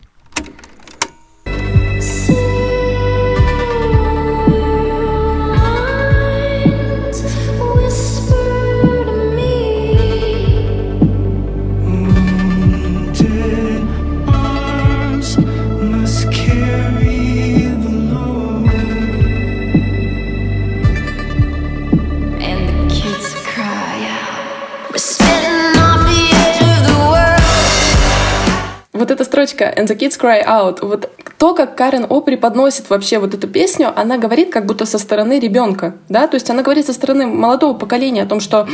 Эта 29.13 29.25
строчка 29.25 29.65
«And 29.65 29.87
the 29.87 29.97
kids 29.97 30.19
cry 30.19 30.45
out», 30.45 30.79
вот 30.83 31.11
то, 31.43 31.55
как 31.55 31.77
Карен 31.77 32.07
О 32.09 32.21
преподносит 32.21 32.89
вообще 32.89 33.19
вот 33.19 33.35
эту 33.35 33.49
песню, 33.49 33.93
она 33.97 34.17
говорит 34.17 34.53
как 34.53 34.65
будто 34.65 34.87
со 34.87 34.99
стороны 34.99 35.41
ребенка, 35.41 35.97
да, 36.09 36.29
то 36.29 36.37
есть 36.37 36.49
она 36.51 36.63
говорит 36.63 36.87
со 36.87 36.93
стороны 36.93 37.27
молодого 37.27 37.75
поколения 37.75 38.23
о 38.23 38.27
том, 38.27 38.39
что 38.39 38.69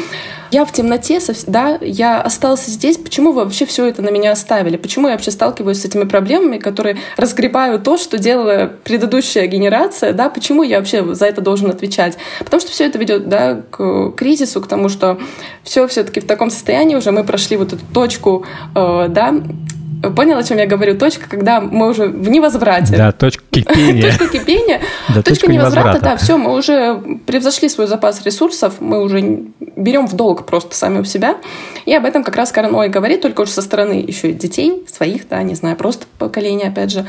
я 0.51 0.67
в 0.67 0.73
темноте, 0.73 1.19
да, 1.47 1.79
я 1.81 2.21
остался 2.21 2.71
здесь, 2.71 2.99
почему 2.99 3.33
вы 3.33 3.45
вообще 3.45 3.65
все 3.65 3.87
это 3.87 4.03
на 4.03 4.11
меня 4.11 4.33
оставили, 4.33 4.77
почему 4.77 5.09
я 5.09 5.15
вообще 5.15 5.31
сталкиваюсь 5.31 5.81
с 5.81 5.85
этими 5.87 6.05
проблемами, 6.05 6.59
которые 6.59 6.99
разгребаю 7.17 7.79
то, 7.79 7.97
что 7.97 8.19
делала 8.19 8.71
предыдущая 8.85 9.47
генерация, 9.47 10.13
да, 10.13 10.29
почему 10.29 10.63
я 10.63 10.79
вообще 10.79 11.15
за 11.15 11.25
это 11.25 11.41
должен 11.41 11.71
отвечать, 11.71 12.19
потому 12.39 12.61
что 12.61 12.71
все 12.71 12.85
это 12.85 12.99
ведет, 12.99 13.31
да, 13.31 13.63
к 13.71 14.11
кризису, 14.11 14.61
к 14.61 14.67
тому, 14.67 14.91
что 14.91 15.19
все 15.63 15.87
все-таки 15.89 16.21
в 16.21 16.27
таком 16.27 16.51
состоянии 16.51 16.97
уже 16.97 17.13
мы 17.13 17.25
прошли 17.25 17.57
вот 17.57 17.73
эту 17.73 17.85
точку, 17.95 18.45
э, 18.75 19.07
да, 19.09 19.35
Понял, 20.03 20.39
о 20.39 20.43
чем 20.43 20.59
я 20.59 20.67
говорю? 20.67 20.97
Точка, 20.97 21.29
когда 21.29 21.61
мы 21.61 21.89
уже 21.89 22.07
в 22.07 22.29
невозврате. 22.29 22.97
Да, 22.97 23.13
точка 23.13 23.43
кипения. 23.51 24.03
Точка 24.19 24.29
кипения, 24.29 24.81
Да, 25.15 25.23
точка 25.23 25.51
невозврата, 25.51 26.01
да, 26.01 26.17
все, 26.17 26.37
мы 26.37 26.57
уже 26.57 27.01
превзошли 27.27 27.69
свой 27.69 27.87
запас 27.87 28.25
ресурсов, 28.25 28.77
мы 28.81 29.03
уже 29.03 29.21
берем 29.77 30.07
в 30.07 30.15
долг 30.15 30.47
просто 30.47 30.75
сами 30.77 31.01
у 31.01 31.05
себя. 31.05 31.37
И 31.87 31.95
об 31.95 32.05
этом 32.05 32.23
как 32.23 32.37
раз 32.37 32.53
Карен 32.53 32.75
Ой 32.75 32.89
говорит, 32.89 33.23
только 33.23 33.43
уже 33.43 33.53
со 33.53 33.63
стороны 33.63 34.05
еще 34.07 34.31
и 34.31 34.35
детей 34.35 34.85
своих, 34.87 35.29
да, 35.29 35.43
не 35.43 35.55
знаю, 35.55 35.77
просто 35.77 36.07
поколения, 36.19 36.69
опять 36.69 36.93
же. 36.93 37.07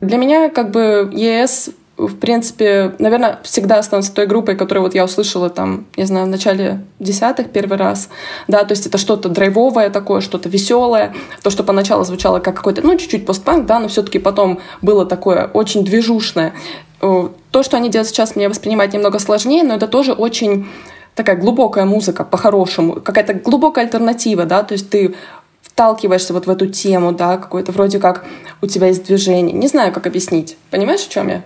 Для 0.00 0.18
меня 0.18 0.50
как 0.50 0.70
бы 0.70 1.10
ЕС 1.12 1.70
в 2.06 2.18
принципе, 2.18 2.94
наверное, 2.98 3.38
всегда 3.42 3.78
останется 3.78 4.12
той 4.12 4.26
группой, 4.26 4.56
которую 4.56 4.84
вот 4.84 4.94
я 4.94 5.04
услышала 5.04 5.50
там, 5.50 5.86
не 5.96 6.04
знаю, 6.04 6.26
в 6.26 6.28
начале 6.28 6.84
десятых 6.98 7.50
первый 7.50 7.78
раз. 7.78 8.08
Да, 8.48 8.64
то 8.64 8.72
есть 8.72 8.86
это 8.86 8.98
что-то 8.98 9.28
драйвовое 9.28 9.90
такое, 9.90 10.20
что-то 10.20 10.48
веселое. 10.48 11.14
То, 11.42 11.50
что 11.50 11.64
поначалу 11.64 12.04
звучало 12.04 12.38
как 12.38 12.56
какой-то, 12.56 12.82
ну, 12.82 12.96
чуть-чуть 12.96 13.26
постпанк, 13.26 13.66
да, 13.66 13.78
но 13.78 13.88
все-таки 13.88 14.18
потом 14.18 14.60
было 14.80 15.06
такое 15.06 15.46
очень 15.46 15.84
движушное. 15.84 16.54
Э, 17.00 17.28
То, 17.50 17.62
что 17.62 17.76
они 17.76 17.88
делают 17.88 18.08
сейчас, 18.08 18.36
мне 18.36 18.48
воспринимать 18.48 18.92
немного 18.92 19.18
сложнее, 19.18 19.62
но 19.62 19.74
это 19.74 19.88
тоже 19.88 20.12
очень 20.12 20.68
такая 21.14 21.36
глубокая 21.36 21.84
музыка, 21.84 22.24
по-хорошему. 22.24 22.94
Какая-то 22.94 23.34
глубокая 23.34 23.84
альтернатива, 23.84 24.44
да, 24.44 24.62
то 24.62 24.72
есть 24.72 24.88
ты 24.90 25.14
вталкиваешься 25.62 26.32
вот 26.32 26.46
в 26.46 26.50
эту 26.50 26.66
тему, 26.66 27.12
да, 27.12 27.38
какой-то 27.38 27.72
вроде 27.72 27.98
как 27.98 28.24
у 28.60 28.66
тебя 28.66 28.88
есть 28.88 29.04
движение. 29.04 29.52
Не 29.52 29.68
знаю, 29.68 29.92
как 29.92 30.06
объяснить. 30.06 30.56
Понимаешь, 30.70 31.06
о 31.06 31.10
чем 31.10 31.28
я? 31.28 31.42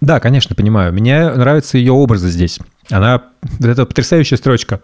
Да, 0.00 0.20
конечно, 0.20 0.54
понимаю. 0.54 0.92
Мне 0.92 1.30
нравятся 1.30 1.78
ее 1.78 1.92
образы 1.92 2.28
здесь. 2.30 2.60
Она, 2.90 3.22
вот 3.42 3.66
эта 3.68 3.86
потрясающая 3.86 4.36
строчка. 4.36 4.80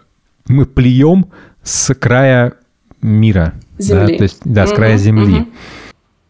Мы 0.48 0.66
плюем 0.66 1.26
с 1.62 1.94
края 1.94 2.54
мира. 3.02 3.54
Земли. 3.78 4.12
Да, 4.12 4.16
то 4.18 4.22
есть, 4.22 4.38
да, 4.44 4.66
с 4.66 4.72
края 4.72 4.96
земли. 4.96 5.46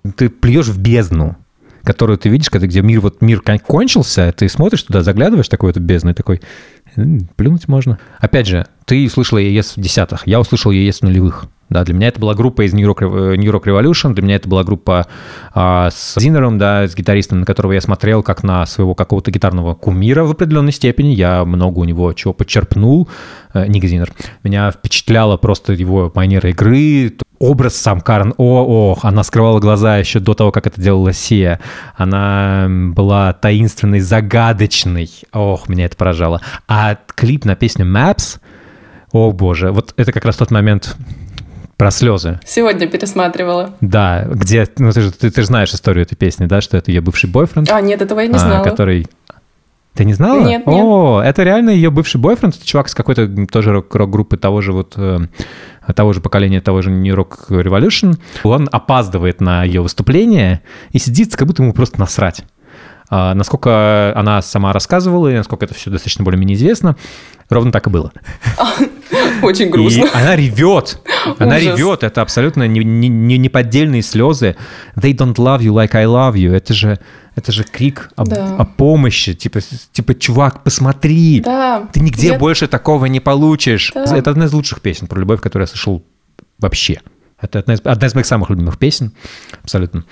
мгм. 0.05 0.13
Ты 0.17 0.29
плюешь 0.31 0.67
в 0.69 0.81
бездну, 0.81 1.37
которую 1.85 2.19
ты 2.19 2.29
видишь, 2.29 2.51
когда 2.51 2.67
где 2.67 2.81
мир, 2.83 3.01
вот 3.01 3.23
мир 3.23 3.41
кон- 3.41 3.59
кончился, 3.61 4.33
ты 4.37 4.49
смотришь 4.49 4.83
туда, 4.83 5.03
заглядываешь 5.03 5.49
такой 5.49 5.73
вот 5.73 5.79
бездну 5.81 6.11
и 6.11 6.15
такой, 6.15 6.41
«М, 6.97 7.29
плюнуть 7.37 7.69
можно. 7.69 7.99
Опять 8.19 8.47
же, 8.49 8.67
ты 8.85 9.07
услышал 9.07 9.39
ЕС 9.39 9.77
в 9.77 9.81
десятых, 9.81 10.27
я 10.27 10.41
услышал 10.41 10.73
ЕС 10.73 10.99
в 10.99 11.03
нулевых. 11.03 11.47
Да, 11.73 11.85
для 11.85 11.95
меня 11.95 12.09
это 12.09 12.21
была 12.21 12.35
группа 12.35 12.63
из 12.63 12.73
New 12.73 12.89
Rock, 12.91 13.01
Rev- 13.01 13.37
New 13.37 13.53
Rock 13.53 13.65
Revolution, 13.65 14.15
для 14.15 14.23
меня 14.23 14.37
это 14.37 14.49
была 14.49 14.65
группа 14.65 15.07
а, 15.55 15.91
с 15.91 16.21
Зинером, 16.21 16.59
да, 16.59 16.87
с 16.87 16.95
гитаристом, 16.95 17.41
на 17.41 17.47
которого 17.47 17.73
я 17.73 17.81
смотрел 17.81 18.23
как 18.23 18.43
на 18.43 18.67
своего 18.67 18.95
какого-то 18.95 19.31
гитарного 19.31 19.75
кумира 19.75 20.25
в 20.25 20.31
определенной 20.31 20.73
степени. 20.73 21.09
Я 21.09 21.45
много 21.45 21.79
у 21.79 21.85
него 21.85 22.13
чего 22.13 22.33
подчерпнул. 22.33 23.09
Э, 23.55 23.67
Ник 23.67 23.85
Зинер. 23.85 24.13
Меня 24.43 24.71
впечатляло 24.71 25.37
просто 25.37 25.73
его 25.73 26.11
манера 26.15 26.51
игры, 26.51 27.15
образ 27.39 27.75
сам 27.77 28.01
Карен 28.01 28.35
О, 28.37 28.93
ох, 28.93 29.05
она 29.05 29.25
скрывала 29.25 29.59
глаза 29.59 29.99
еще 29.99 30.21
до 30.21 30.35
того, 30.35 30.53
как 30.53 30.67
это 30.67 30.81
делала 30.81 31.13
Сия. 31.13 31.61
Она 31.97 32.67
была 32.69 33.33
таинственной, 33.33 34.01
загадочной. 34.01 35.11
Ох, 35.33 35.69
меня 35.69 35.87
это 35.87 35.97
поражало. 35.97 36.41
А 36.69 36.97
клип 37.15 37.45
на 37.45 37.57
песню 37.57 37.85
Maps, 37.85 38.39
о 39.11 39.33
боже, 39.33 39.73
вот 39.73 39.93
это 39.97 40.13
как 40.13 40.25
раз 40.25 40.37
тот 40.37 40.51
момент 40.51 40.97
про 41.83 41.91
слезы. 41.91 42.39
Сегодня 42.47 42.87
пересматривала. 42.87 43.75
Да, 43.81 44.25
где, 44.31 44.69
ну 44.79 44.93
ты 44.93 45.01
же, 45.01 45.11
ты, 45.11 45.33
ты 45.33 45.43
знаешь 45.43 45.75
историю 45.75 46.05
этой 46.05 46.15
песни, 46.15 46.47
да, 46.47 46.61
что 46.61 46.77
это 46.77 46.93
ее 46.93 47.01
бывший 47.01 47.29
бойфренд, 47.29 47.69
А, 47.73 47.81
нет, 47.81 48.01
этого 48.01 48.21
я 48.21 48.29
не 48.29 48.37
а, 48.37 48.39
знала. 48.39 48.63
который... 48.63 49.09
Ты 49.93 50.05
не 50.05 50.15
знала? 50.15 50.45
Нет, 50.47 50.65
нет. 50.65 50.81
О, 50.81 51.21
это 51.21 51.43
реально 51.43 51.71
ее 51.71 51.91
бывший 51.91 52.21
бойфренд, 52.21 52.55
это 52.55 52.65
чувак 52.65 52.89
с 52.89 52.95
какой-то 52.95 53.27
тоже 53.49 53.73
рок- 53.73 53.93
рок-группы 53.93 54.37
того 54.37 54.61
же 54.61 54.73
вот 54.73 54.95
э, 54.97 55.19
того 55.97 56.13
же 56.13 56.21
поколения, 56.21 56.61
того 56.61 56.83
же 56.83 56.91
New 56.93 57.17
Rock 57.17 57.49
Revolution. 57.49 58.17
Он 58.45 58.69
опаздывает 58.71 59.41
на 59.41 59.65
ее 59.65 59.83
выступление 59.83 60.63
и 60.93 61.01
сидит, 61.01 61.35
как 61.35 61.49
будто 61.49 61.65
ему 61.65 61.73
просто 61.73 61.99
насрать. 61.99 62.45
А, 63.15 63.35
насколько 63.35 64.15
она 64.17 64.41
сама 64.41 64.73
рассказывала, 64.73 65.29
и 65.29 65.35
насколько 65.35 65.67
это 65.67 65.75
все 65.75 65.91
достаточно 65.91 66.25
более-менее 66.25 66.57
известно, 66.57 66.97
ровно 67.51 67.71
так 67.71 67.87
и 67.87 67.91
было. 67.91 68.11
Очень 69.43 69.69
грустно. 69.69 70.05
И 70.05 70.09
она 70.15 70.35
ревет. 70.35 70.99
Она 71.39 71.57
Ужас. 71.57 71.79
ревет. 71.79 72.03
Это 72.05 72.23
абсолютно 72.23 72.67
не, 72.67 72.81
не, 72.83 73.09
не- 73.09 73.37
неподдельные 73.37 74.01
слезы. 74.01 74.57
They 74.97 75.13
don't 75.15 75.35
love 75.35 75.61
you 75.61 75.73
like 75.75 75.95
I 75.95 76.05
love 76.07 76.35
you. 76.37 76.55
Это 76.55 76.73
же, 76.73 76.99
это 77.37 77.53
же 77.53 77.65
крик 77.65 78.09
об- 78.17 78.29
Да. 78.31 78.57
о, 78.57 78.65
помощи. 78.65 79.35
Типа, 79.35 79.61
типа, 79.93 80.15
чувак, 80.15 80.63
посмотри. 80.63 81.41
Да. 81.41 81.87
Ты 81.93 82.01
нигде 82.01 82.29
Я- 82.29 82.39
больше 82.39 82.67
такого 82.67 83.05
не 83.05 83.21
получишь. 83.21 83.93
Да. 83.95 84.05
Это 84.17 84.31
одна 84.31 84.47
из 84.47 84.53
лучших 84.55 84.81
песен 84.81 85.07
про 85.07 85.21
любовь, 85.21 85.43
которую 85.43 85.65
я 85.65 85.69
слышал 85.69 86.03
вообще. 86.59 87.01
Это 87.39 87.59
одна 87.59 87.75
из, 87.75 87.81
одна 87.85 88.07
из 88.07 88.15
моих 88.15 88.27
самых 88.27 88.49
любимых 88.49 88.79
песен. 88.79 89.13
Абсолютно. 89.63 90.05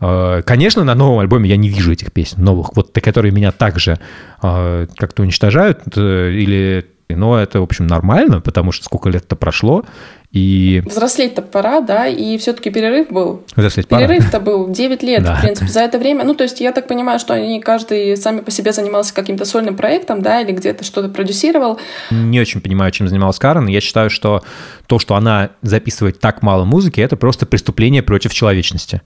Э, 0.00 0.42
Конечно, 0.44 0.84
на 0.84 0.94
новом 0.94 1.18
альбоме 1.20 1.48
я 1.48 1.56
не 1.56 1.68
вижу 1.68 1.92
этих 1.92 2.12
песен 2.12 2.42
новых, 2.44 2.74
вот 2.74 2.92
которые 2.92 3.32
меня 3.32 3.52
также 3.52 3.98
э, 4.42 4.86
как-то 4.96 5.22
уничтожают, 5.22 5.80
э, 5.96 6.30
или, 6.32 6.86
но 7.08 7.38
это, 7.38 7.60
в 7.60 7.64
общем, 7.64 7.86
нормально, 7.86 8.40
потому 8.40 8.72
что 8.72 8.84
сколько 8.84 9.08
лет-то 9.10 9.36
прошло, 9.36 9.84
и 10.32 10.80
Взрослеть-то 10.86 11.42
пора, 11.42 11.80
да, 11.80 12.06
и 12.06 12.38
все-таки 12.38 12.70
перерыв 12.70 13.08
был. 13.10 13.42
взрослеть 13.56 13.88
пора. 13.88 14.06
Перерыв-то 14.06 14.38
был 14.38 14.68
9 14.70 15.02
лет, 15.02 15.24
Да. 15.24 15.34
в 15.34 15.40
принципе, 15.40 15.68
за 15.68 15.80
это 15.80 15.98
время. 15.98 16.24
Ну, 16.24 16.34
то 16.34 16.44
есть 16.44 16.60
я 16.60 16.70
так 16.70 16.86
понимаю, 16.86 17.18
что 17.18 17.34
они 17.34 17.60
каждый 17.60 18.16
сами 18.16 18.40
по 18.40 18.52
себе 18.52 18.72
занимался 18.72 19.12
каким-то 19.12 19.44
сольным 19.44 19.76
проектом, 19.76 20.22
да, 20.22 20.40
или 20.40 20.52
где-то 20.52 20.84
что-то 20.84 21.08
продюсировал. 21.08 21.80
Не 22.12 22.40
очень 22.40 22.60
понимаю, 22.60 22.92
чем 22.92 23.08
занималась 23.08 23.40
Карен. 23.40 23.66
Я 23.66 23.80
считаю, 23.80 24.08
что 24.08 24.42
то, 24.86 25.00
что 25.00 25.16
она 25.16 25.50
записывает 25.62 26.20
так 26.20 26.42
мало 26.42 26.64
музыки, 26.64 27.00
это 27.00 27.16
просто 27.16 27.44
преступление 27.44 28.04
против 28.04 28.32
человечности. 28.32 29.02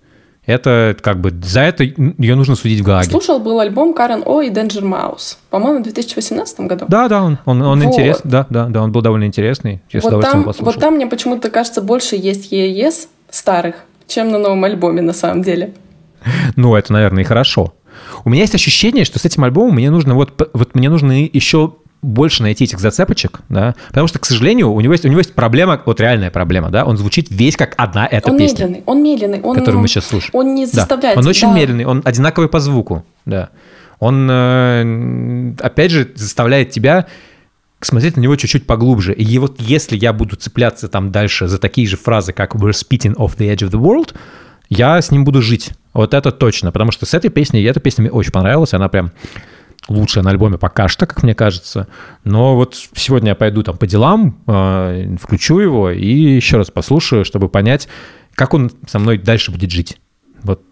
Это 0.46 0.94
как 1.00 1.20
бы 1.20 1.30
за 1.42 1.60
это 1.60 1.84
ее 1.84 2.34
нужно 2.34 2.54
судить 2.54 2.80
в 2.80 2.84
Гааге. 2.84 3.10
Слушал 3.10 3.40
был 3.40 3.60
альбом 3.60 3.94
Карен 3.94 4.22
О 4.26 4.42
и 4.42 4.50
Danger 4.50 4.82
Mouse, 4.82 5.38
по-моему, 5.50 5.80
в 5.80 5.84
2018 5.84 6.60
году. 6.60 6.84
Да, 6.88 7.08
да, 7.08 7.22
он, 7.22 7.38
он, 7.46 7.62
он 7.62 7.80
Вот. 7.80 7.86
интересный, 7.86 8.30
да, 8.30 8.46
да, 8.50 8.66
да, 8.66 8.82
он 8.82 8.92
был 8.92 9.00
довольно 9.00 9.24
интересный. 9.24 9.82
Я 9.90 10.00
вот, 10.00 10.20
там, 10.20 10.42
вот 10.44 10.78
там 10.78 10.96
мне 10.96 11.06
почему-то 11.06 11.50
кажется 11.50 11.80
больше 11.80 12.16
есть 12.16 12.52
ЕЕС 12.52 13.08
старых, 13.30 13.76
чем 14.06 14.30
на 14.30 14.38
новом 14.38 14.62
альбоме 14.64 15.00
на 15.00 15.12
самом 15.12 15.42
деле. 15.42 15.72
Ну, 16.56 16.74
это, 16.74 16.92
наверное, 16.92 17.22
и 17.22 17.26
хорошо. 17.26 17.74
У 18.24 18.30
меня 18.30 18.42
есть 18.42 18.54
ощущение, 18.54 19.04
что 19.04 19.18
с 19.18 19.24
этим 19.24 19.44
альбомом 19.44 19.74
мне 19.74 19.90
нужно 19.90 20.14
вот, 20.14 20.50
вот 20.52 20.74
мне 20.74 20.88
нужно 20.88 21.24
еще 21.24 21.74
больше 22.04 22.42
найти 22.42 22.64
этих 22.64 22.78
зацепочек, 22.80 23.40
да, 23.48 23.74
потому 23.88 24.06
что, 24.06 24.18
к 24.18 24.26
сожалению, 24.26 24.72
у 24.72 24.80
него 24.80 24.92
есть, 24.92 25.04
у 25.04 25.08
него 25.08 25.18
есть 25.18 25.34
проблема, 25.34 25.80
вот 25.84 26.00
реальная 26.00 26.30
проблема, 26.30 26.70
да, 26.70 26.84
он 26.84 26.96
звучит 26.96 27.28
весь 27.30 27.56
как 27.56 27.74
одна 27.76 28.06
эта 28.06 28.30
он 28.30 28.38
песня, 28.38 28.64
медленный, 28.64 28.82
он 28.86 29.02
медленный, 29.02 29.40
он, 29.40 29.56
которую 29.56 29.80
мы 29.80 29.88
сейчас 29.88 30.06
слушаем. 30.06 30.30
он 30.34 30.54
не 30.54 30.66
Да. 30.66 30.72
заставляет. 30.72 31.18
Он 31.18 31.26
очень 31.26 31.48
да. 31.48 31.54
медленный, 31.54 31.84
он 31.84 32.02
одинаковый 32.04 32.48
по 32.48 32.60
звуку, 32.60 33.04
да. 33.24 33.50
Он, 34.00 34.28
э, 34.30 35.54
опять 35.60 35.90
же, 35.90 36.10
заставляет 36.14 36.70
тебя 36.70 37.06
смотреть 37.80 38.16
на 38.16 38.20
него 38.20 38.36
чуть-чуть 38.36 38.66
поглубже. 38.66 39.12
И 39.12 39.38
вот 39.38 39.60
если 39.60 39.96
я 39.96 40.12
буду 40.12 40.36
цепляться 40.36 40.88
там 40.88 41.12
дальше 41.12 41.48
за 41.48 41.58
такие 41.58 41.86
же 41.86 41.96
фразы, 41.96 42.32
как 42.32 42.54
«We're 42.54 42.70
spitting 42.70 43.14
off 43.16 43.36
the 43.36 43.54
edge 43.54 43.66
of 43.66 43.70
the 43.70 43.80
world», 43.80 44.14
я 44.68 45.00
с 45.00 45.10
ним 45.10 45.24
буду 45.24 45.42
жить. 45.42 45.70
Вот 45.92 46.14
это 46.14 46.32
точно. 46.32 46.72
Потому 46.72 46.90
что 46.90 47.06
с 47.06 47.14
этой 47.14 47.30
песней, 47.30 47.62
эта 47.64 47.80
песня 47.80 48.02
мне 48.02 48.10
очень 48.10 48.32
понравилась, 48.32 48.74
она 48.74 48.88
прям 48.88 49.12
лучшая 49.88 50.24
на 50.24 50.30
альбоме 50.30 50.58
пока 50.58 50.88
что, 50.88 51.06
как 51.06 51.22
мне 51.22 51.34
кажется. 51.34 51.88
Но 52.24 52.56
вот 52.56 52.76
сегодня 52.94 53.30
я 53.30 53.34
пойду 53.34 53.62
там 53.62 53.76
по 53.76 53.86
делам, 53.86 54.38
э, 54.46 55.16
включу 55.20 55.58
его 55.58 55.90
и 55.90 56.08
еще 56.08 56.56
раз 56.56 56.70
послушаю, 56.70 57.24
чтобы 57.24 57.48
понять, 57.48 57.88
как 58.34 58.54
он 58.54 58.70
со 58.86 58.98
мной 58.98 59.18
дальше 59.18 59.50
будет 59.50 59.70
жить. 59.70 59.98
Вот. 60.42 60.62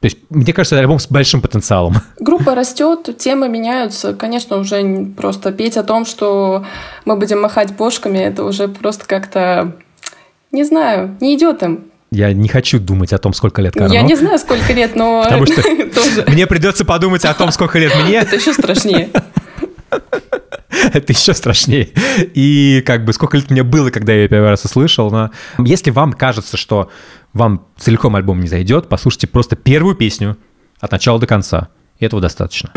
То 0.00 0.06
есть, 0.06 0.18
мне 0.30 0.52
кажется, 0.52 0.78
альбом 0.78 1.00
с 1.00 1.08
большим 1.08 1.40
потенциалом. 1.40 1.96
Группа 2.20 2.54
растет, 2.54 3.16
темы 3.18 3.48
меняются. 3.48 4.14
Конечно, 4.14 4.56
уже 4.56 5.06
просто 5.16 5.50
петь 5.50 5.76
о 5.76 5.82
том, 5.82 6.04
что 6.04 6.64
мы 7.04 7.16
будем 7.16 7.40
махать 7.40 7.74
бошками, 7.74 8.18
это 8.18 8.44
уже 8.44 8.68
просто 8.68 9.06
как-то, 9.06 9.76
не 10.52 10.62
знаю, 10.62 11.16
не 11.20 11.34
идет 11.34 11.64
им. 11.64 11.87
Я 12.10 12.32
не 12.32 12.48
хочу 12.48 12.78
думать 12.78 13.12
о 13.12 13.18
том, 13.18 13.34
сколько 13.34 13.60
лет 13.60 13.74
Карно. 13.74 13.92
Я 13.92 14.02
не 14.02 14.16
знаю, 14.16 14.38
сколько 14.38 14.72
лет, 14.72 14.96
но 14.96 15.22
Потому 15.24 15.46
что 15.46 15.62
Мне 16.30 16.46
придется 16.46 16.84
подумать 16.84 17.24
о 17.24 17.34
том, 17.34 17.50
сколько 17.52 17.78
лет 17.78 17.92
мне. 18.02 18.16
это 18.16 18.36
еще 18.36 18.52
страшнее. 18.54 19.10
это 20.70 21.12
еще 21.12 21.34
страшнее. 21.34 21.90
И 22.34 22.82
как 22.86 23.04
бы 23.04 23.12
сколько 23.12 23.36
лет 23.36 23.50
мне 23.50 23.62
было, 23.62 23.90
когда 23.90 24.12
я 24.12 24.22
ее 24.22 24.28
первый 24.28 24.48
раз 24.48 24.64
услышал, 24.64 25.10
но 25.10 25.30
если 25.58 25.90
вам 25.90 26.12
кажется, 26.14 26.56
что 26.56 26.90
вам 27.32 27.66
целиком 27.76 28.16
альбом 28.16 28.40
не 28.40 28.48
зайдет, 28.48 28.88
послушайте 28.88 29.26
просто 29.26 29.56
первую 29.56 29.94
песню 29.94 30.38
от 30.80 30.92
начала 30.92 31.18
до 31.18 31.26
конца. 31.26 31.68
И 31.98 32.06
этого 32.06 32.22
достаточно. 32.22 32.70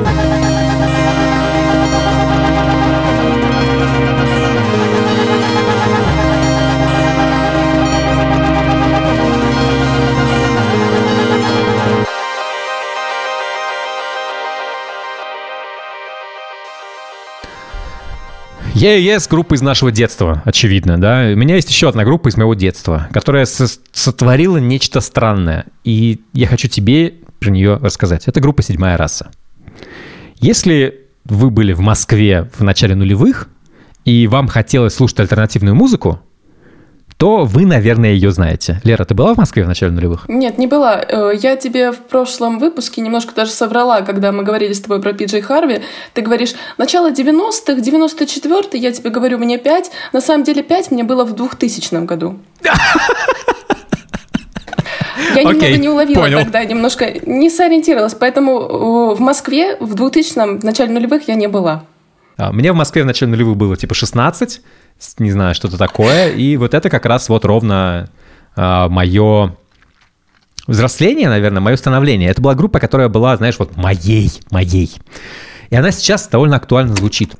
ЕС 18.89 19.27
группа 19.27 19.53
из 19.53 19.61
нашего 19.61 19.91
детства, 19.91 20.41
очевидно, 20.45 20.99
да. 20.99 21.29
У 21.33 21.35
меня 21.35 21.55
есть 21.55 21.69
еще 21.69 21.89
одна 21.89 22.03
группа 22.03 22.29
из 22.29 22.37
моего 22.37 22.53
детства, 22.55 23.07
которая 23.13 23.45
со- 23.45 23.67
сотворила 23.91 24.57
нечто 24.57 25.01
странное. 25.01 25.65
И 25.83 26.21
я 26.33 26.47
хочу 26.47 26.67
тебе 26.67 27.15
про 27.39 27.51
нее 27.51 27.77
рассказать. 27.77 28.27
Это 28.27 28.39
группа 28.39 28.63
«Седьмая 28.63 28.97
раса». 28.97 29.31
Если 30.37 31.01
вы 31.25 31.51
были 31.51 31.73
в 31.73 31.79
Москве 31.79 32.49
в 32.57 32.63
начале 32.63 32.95
нулевых, 32.95 33.49
и 34.05 34.25
вам 34.27 34.47
хотелось 34.47 34.95
слушать 34.95 35.19
альтернативную 35.19 35.75
музыку, 35.75 36.21
то 37.21 37.45
вы, 37.45 37.67
наверное, 37.67 38.13
ее 38.13 38.31
знаете. 38.31 38.81
Лера, 38.83 39.05
ты 39.05 39.13
была 39.13 39.35
в 39.35 39.37
Москве 39.37 39.63
в 39.63 39.67
начале 39.67 39.91
нулевых? 39.91 40.27
Нет, 40.27 40.57
не 40.57 40.65
была. 40.65 40.99
Э, 41.07 41.31
Я 41.39 41.55
тебе 41.55 41.91
в 41.91 41.97
прошлом 41.99 42.57
выпуске 42.57 42.99
немножко 43.01 43.35
даже 43.35 43.51
соврала, 43.51 44.01
когда 44.01 44.31
мы 44.31 44.41
говорили 44.43 44.73
с 44.73 44.81
тобой 44.81 44.99
про 45.03 45.13
Пиджей 45.13 45.41
Харви. 45.41 45.81
Ты 46.15 46.23
говоришь, 46.23 46.53
начало 46.79 47.11
90-х, 47.11 47.73
94-й, 47.79 48.79
я 48.79 48.91
тебе 48.91 49.11
говорю, 49.11 49.37
мне 49.37 49.59
5. 49.59 49.91
На 50.13 50.21
самом 50.21 50.43
деле 50.43 50.63
5 50.63 50.89
мне 50.89 51.03
было 51.03 51.23
в 51.23 51.33
2000 51.35 52.05
году. 52.05 52.39
Я 55.35 55.43
немного 55.43 55.57
Окей, 55.65 55.77
не 55.77 55.89
уловила 55.89 56.21
понял. 56.21 56.39
тогда, 56.39 56.65
немножко 56.65 57.05
не 57.25 57.49
сориентировалась. 57.51 58.15
Поэтому 58.15 58.59
э, 59.13 59.15
в 59.15 59.19
Москве 59.19 59.77
в 59.79 59.93
2000-м, 59.93 60.59
в 60.59 60.63
начале 60.63 60.91
нулевых 60.91 61.27
я 61.27 61.35
не 61.35 61.47
была. 61.47 61.83
А, 62.37 62.51
Мне 62.51 62.71
в 62.71 62.75
Москве 62.75 63.03
в 63.03 63.05
начале 63.05 63.31
нулевых 63.31 63.55
было 63.57 63.77
типа 63.77 63.93
16, 63.93 64.51
с- 64.51 64.61
не 65.19 65.31
знаю, 65.31 65.55
что-то 65.55 65.77
такое. 65.77 66.29
И 66.29 66.57
вот 66.57 66.73
это 66.73 66.89
как 66.89 67.05
раз 67.05 67.29
вот 67.29 67.45
ровно 67.45 68.09
мое 68.55 69.55
взросление, 70.67 71.29
наверное, 71.29 71.61
мое 71.61 71.75
становление. 71.75 72.29
Это 72.29 72.41
была 72.41 72.55
группа, 72.55 72.79
которая 72.79 73.09
была, 73.09 73.35
знаешь, 73.37 73.55
вот 73.59 73.77
моей, 73.77 74.31
моей. 74.51 74.91
И 75.69 75.75
она 75.75 75.91
сейчас 75.91 76.27
довольно 76.27 76.57
актуально 76.57 76.95
звучит. 76.95 77.33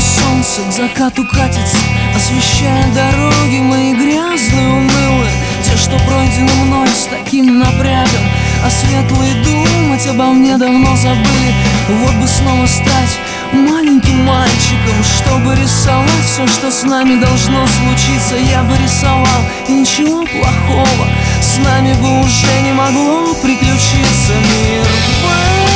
Солнце 0.00 0.62
к 0.68 0.72
закату 0.72 1.22
катится 1.30 1.76
Освещая 2.16 2.84
дороги 2.94 3.58
мои 3.58 3.94
грязные, 3.94 4.68
унылые 4.68 5.30
Те, 5.62 5.76
что 5.76 5.98
пройдены 6.08 6.52
мной 6.64 6.88
с 6.88 7.04
таким 7.04 7.58
напрягом 7.58 8.24
А 8.64 8.70
светлые 8.70 9.34
думать 9.44 10.06
обо 10.06 10.32
мне 10.32 10.56
давно 10.56 10.96
забыли 10.96 11.54
Вот 11.88 12.14
бы 12.14 12.26
снова 12.26 12.66
стать 12.66 13.18
маленьким 13.52 14.24
мальчиком 14.24 15.02
Чтобы 15.02 15.54
рисовать 15.54 16.24
все, 16.24 16.46
что 16.46 16.70
с 16.70 16.82
нами 16.84 17.20
должно 17.20 17.66
случиться. 17.66 18.36
Я 18.36 18.62
бы 18.62 18.76
рисовал, 18.76 19.42
и 19.68 19.72
ничего 19.72 20.24
плохого 20.24 21.08
С 21.40 21.58
нами 21.58 21.94
бы 21.94 22.20
уже 22.20 22.60
не 22.62 22.72
могло 22.72 23.34
приключиться. 23.42 24.32
Мир 24.32 24.84
был 25.22 25.70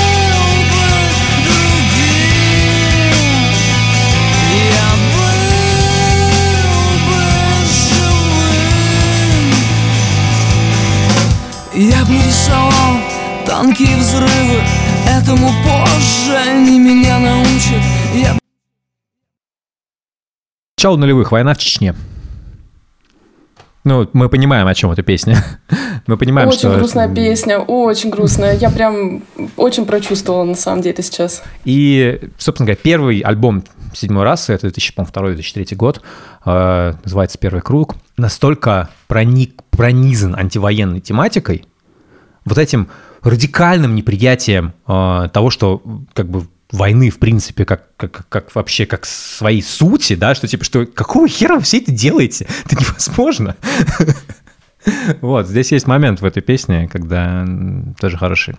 Я 11.76 12.04
б 12.04 12.12
не 12.12 12.22
рисовал 12.22 13.00
танки 13.44 13.82
и 13.82 13.96
взрывы 13.96 14.62
Этому 15.06 15.48
позже 15.64 16.36
они 16.36 16.78
меня 16.78 17.18
научат 17.18 17.82
Я 18.14 18.36
Начало 20.76 20.96
нулевых, 20.98 21.32
война 21.32 21.54
в 21.54 21.58
Чечне. 21.58 21.94
Ну, 23.84 24.08
мы 24.12 24.28
понимаем, 24.28 24.66
о 24.66 24.74
чем 24.74 24.90
эта 24.90 25.02
песня. 25.02 25.44
Мы 26.06 26.18
понимаем, 26.18 26.48
очень 26.48 26.58
что... 26.58 26.76
грустная 26.76 27.14
песня, 27.14 27.58
очень 27.58 28.10
грустная. 28.10 28.56
Я 28.56 28.70
прям 28.70 29.22
очень 29.56 29.86
прочувствовала 29.86 30.44
на 30.44 30.54
самом 30.54 30.82
деле 30.82 31.02
сейчас. 31.02 31.42
И, 31.64 32.20
собственно 32.36 32.66
говоря, 32.66 32.80
первый 32.82 33.20
альбом 33.20 33.64
седьмой 33.94 34.24
расы, 34.24 34.52
это 34.52 34.68
2002-2003 34.68 35.74
год, 35.76 36.02
э, 36.44 36.92
называется 37.02 37.38
«Первый 37.38 37.62
круг», 37.62 37.94
настолько 38.16 38.90
проник, 39.06 39.62
пронизан 39.70 40.34
антивоенной 40.34 41.00
тематикой, 41.00 41.64
вот 42.44 42.58
этим 42.58 42.88
радикальным 43.24 43.94
неприятием 43.94 44.74
э, 44.86 45.28
того, 45.32 45.50
что 45.50 45.82
как 46.12 46.28
бы 46.28 46.46
войны, 46.70 47.10
в 47.10 47.18
принципе, 47.18 47.64
как, 47.64 47.96
как, 47.96 48.28
как 48.28 48.54
вообще, 48.54 48.86
как 48.86 49.06
своей 49.06 49.62
сути, 49.62 50.14
да, 50.14 50.34
что 50.34 50.46
типа, 50.46 50.64
что 50.64 50.86
какого 50.86 51.28
хера 51.28 51.56
вы 51.56 51.62
все 51.62 51.78
это 51.78 51.92
делаете? 51.92 52.46
Это 52.64 52.76
невозможно. 52.76 53.56
Вот, 55.22 55.48
здесь 55.48 55.72
есть 55.72 55.86
момент 55.86 56.20
в 56.20 56.26
этой 56.26 56.42
песне, 56.42 56.90
когда 56.92 57.46
тоже 57.98 58.18
хороший. 58.18 58.54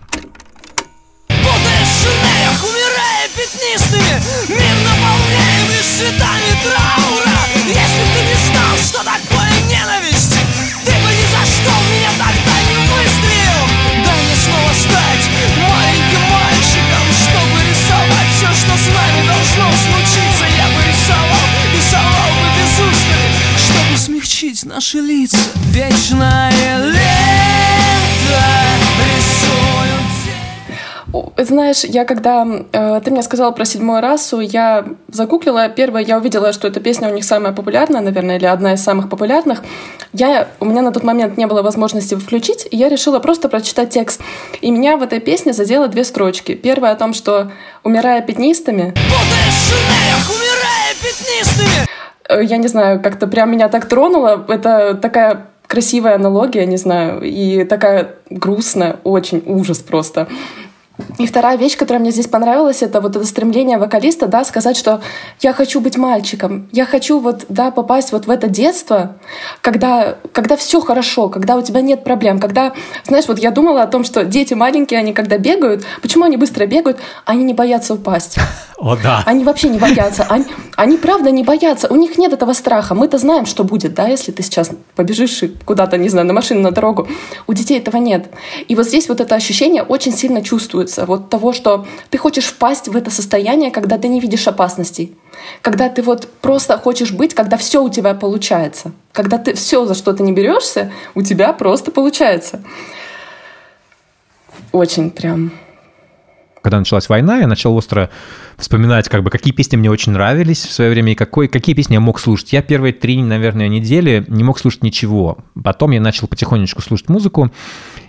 Смягчить 24.56 24.64
наши 24.64 24.98
лица 24.98 25.36
Вечное 25.72 26.50
лето 26.78 26.96
Знаешь, 31.38 31.84
я 31.84 32.04
когда 32.04 32.46
э, 32.72 33.00
ты 33.04 33.10
мне 33.10 33.22
сказала 33.22 33.50
про 33.50 33.64
седьмую 33.64 34.00
расу, 34.00 34.40
я 34.40 34.86
загуглила. 35.08 35.68
Первое, 35.68 36.02
я 36.02 36.18
увидела, 36.18 36.52
что 36.52 36.68
эта 36.68 36.80
песня 36.80 37.08
у 37.08 37.14
них 37.14 37.24
самая 37.24 37.52
популярная, 37.52 38.00
наверное, 38.00 38.36
или 38.38 38.46
одна 38.46 38.72
из 38.72 38.82
самых 38.82 39.08
популярных. 39.08 39.62
Я, 40.12 40.48
у 40.60 40.64
меня 40.64 40.82
на 40.82 40.92
тот 40.92 41.04
момент 41.04 41.36
не 41.36 41.46
было 41.46 41.62
возможности 41.62 42.14
включить, 42.14 42.66
и 42.70 42.76
я 42.76 42.88
решила 42.88 43.18
просто 43.18 43.48
прочитать 43.48 43.90
текст. 43.90 44.20
И 44.62 44.70
меня 44.70 44.96
в 44.96 45.02
этой 45.02 45.20
песне 45.20 45.52
задело 45.52 45.88
две 45.88 46.04
строчки. 46.04 46.54
Первая 46.54 46.92
о 46.92 46.96
том, 46.96 47.12
что 47.14 47.50
умирая 47.84 48.22
пятнистыми, 48.22 48.94
шинелях, 48.96 50.30
умирая 50.30 50.94
пятнистыми 51.02 51.85
я 52.28 52.56
не 52.56 52.68
знаю, 52.68 53.00
как-то 53.00 53.26
прям 53.26 53.52
меня 53.52 53.68
так 53.68 53.86
тронуло. 53.86 54.44
Это 54.48 54.94
такая 54.94 55.46
красивая 55.66 56.14
аналогия, 56.14 56.66
не 56.66 56.76
знаю, 56.76 57.20
и 57.22 57.64
такая 57.64 58.14
грустная, 58.30 58.96
очень 59.04 59.42
ужас 59.46 59.78
просто. 59.78 60.28
И 61.18 61.26
вторая 61.26 61.56
вещь, 61.56 61.76
которая 61.76 62.00
мне 62.00 62.10
здесь 62.10 62.26
понравилась, 62.26 62.82
это 62.82 63.00
вот 63.00 63.16
это 63.16 63.24
стремление 63.26 63.76
вокалиста, 63.76 64.26
да, 64.26 64.44
сказать, 64.44 64.76
что 64.76 65.02
я 65.40 65.52
хочу 65.52 65.80
быть 65.80 65.96
мальчиком, 65.96 66.68
я 66.72 66.86
хочу 66.86 67.20
вот, 67.20 67.44
да, 67.48 67.70
попасть 67.70 68.12
вот 68.12 68.26
в 68.26 68.30
это 68.30 68.48
детство, 68.48 69.16
когда, 69.60 70.16
когда 70.32 70.56
все 70.56 70.80
хорошо, 70.80 71.28
когда 71.28 71.56
у 71.56 71.62
тебя 71.62 71.82
нет 71.82 72.02
проблем, 72.02 72.38
когда, 72.38 72.72
знаешь, 73.06 73.28
вот 73.28 73.38
я 73.38 73.50
думала 73.50 73.82
о 73.82 73.86
том, 73.86 74.04
что 74.04 74.24
дети 74.24 74.54
маленькие, 74.54 75.00
они 75.00 75.12
когда 75.12 75.36
бегают, 75.36 75.84
почему 76.00 76.24
они 76.24 76.36
быстро 76.36 76.66
бегают, 76.66 76.98
они 77.24 77.44
не 77.44 77.54
боятся 77.54 77.94
упасть. 77.94 78.38
О, 78.78 78.94
да. 78.96 79.22
Они 79.24 79.42
вообще 79.42 79.68
не 79.68 79.78
боятся. 79.78 80.26
Они, 80.28 80.44
они 80.76 80.98
правда 80.98 81.30
не 81.30 81.42
боятся. 81.42 81.88
У 81.88 81.96
них 81.96 82.18
нет 82.18 82.34
этого 82.34 82.52
страха. 82.52 82.94
Мы-то 82.94 83.16
знаем, 83.16 83.46
что 83.46 83.64
будет, 83.64 83.94
да, 83.94 84.06
если 84.06 84.32
ты 84.32 84.42
сейчас 84.42 84.70
побежишь 84.94 85.44
куда-то, 85.64 85.96
не 85.96 86.10
знаю, 86.10 86.26
на 86.26 86.34
машину, 86.34 86.60
на 86.60 86.72
дорогу. 86.72 87.08
У 87.46 87.54
детей 87.54 87.78
этого 87.78 87.96
нет. 87.96 88.28
И 88.68 88.76
вот 88.76 88.86
здесь 88.86 89.08
вот 89.08 89.20
это 89.20 89.34
ощущение 89.34 89.82
очень 89.82 90.12
сильно 90.12 90.42
чувствуется. 90.86 91.06
Вот 91.06 91.30
того, 91.30 91.52
что 91.52 91.86
ты 92.10 92.18
хочешь 92.18 92.44
впасть 92.44 92.88
в 92.88 92.96
это 92.96 93.10
состояние, 93.10 93.70
когда 93.70 93.98
ты 93.98 94.08
не 94.08 94.20
видишь 94.20 94.48
опасностей. 94.48 95.12
Когда 95.62 95.88
ты 95.88 96.02
вот 96.02 96.28
просто 96.40 96.78
хочешь 96.78 97.12
быть, 97.12 97.34
когда 97.34 97.56
все 97.56 97.82
у 97.82 97.88
тебя 97.88 98.14
получается. 98.14 98.92
Когда 99.12 99.38
ты 99.38 99.54
все, 99.54 99.84
за 99.86 99.94
что 99.94 100.12
ты 100.12 100.22
не 100.22 100.32
берешься, 100.32 100.90
у 101.14 101.22
тебя 101.22 101.52
просто 101.52 101.90
получается. 101.90 102.62
Очень 104.72 105.10
прям 105.10 105.52
когда 106.62 106.80
началась 106.80 107.08
война, 107.08 107.38
я 107.38 107.46
начал 107.46 107.76
остро 107.76 108.10
вспоминать, 108.56 109.08
как 109.08 109.22
бы, 109.22 109.30
какие 109.30 109.54
песни 109.54 109.76
мне 109.76 109.88
очень 109.88 110.10
нравились 110.10 110.66
в 110.66 110.72
свое 110.72 110.90
время 110.90 111.12
и 111.12 111.14
какой, 111.14 111.46
какие 111.46 111.76
песни 111.76 111.94
я 111.94 112.00
мог 112.00 112.18
слушать. 112.18 112.52
Я 112.52 112.60
первые 112.60 112.92
три, 112.92 113.22
наверное, 113.22 113.68
недели 113.68 114.24
не 114.26 114.42
мог 114.42 114.58
слушать 114.58 114.82
ничего. 114.82 115.38
Потом 115.62 115.92
я 115.92 116.00
начал 116.00 116.26
потихонечку 116.26 116.82
слушать 116.82 117.08
музыку, 117.08 117.52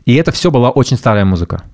и 0.05 0.15
это 0.15 0.31
все 0.31 0.49
была 0.49 0.71
очень 0.71 0.97
старая 0.97 1.23
музыка. 1.23 1.65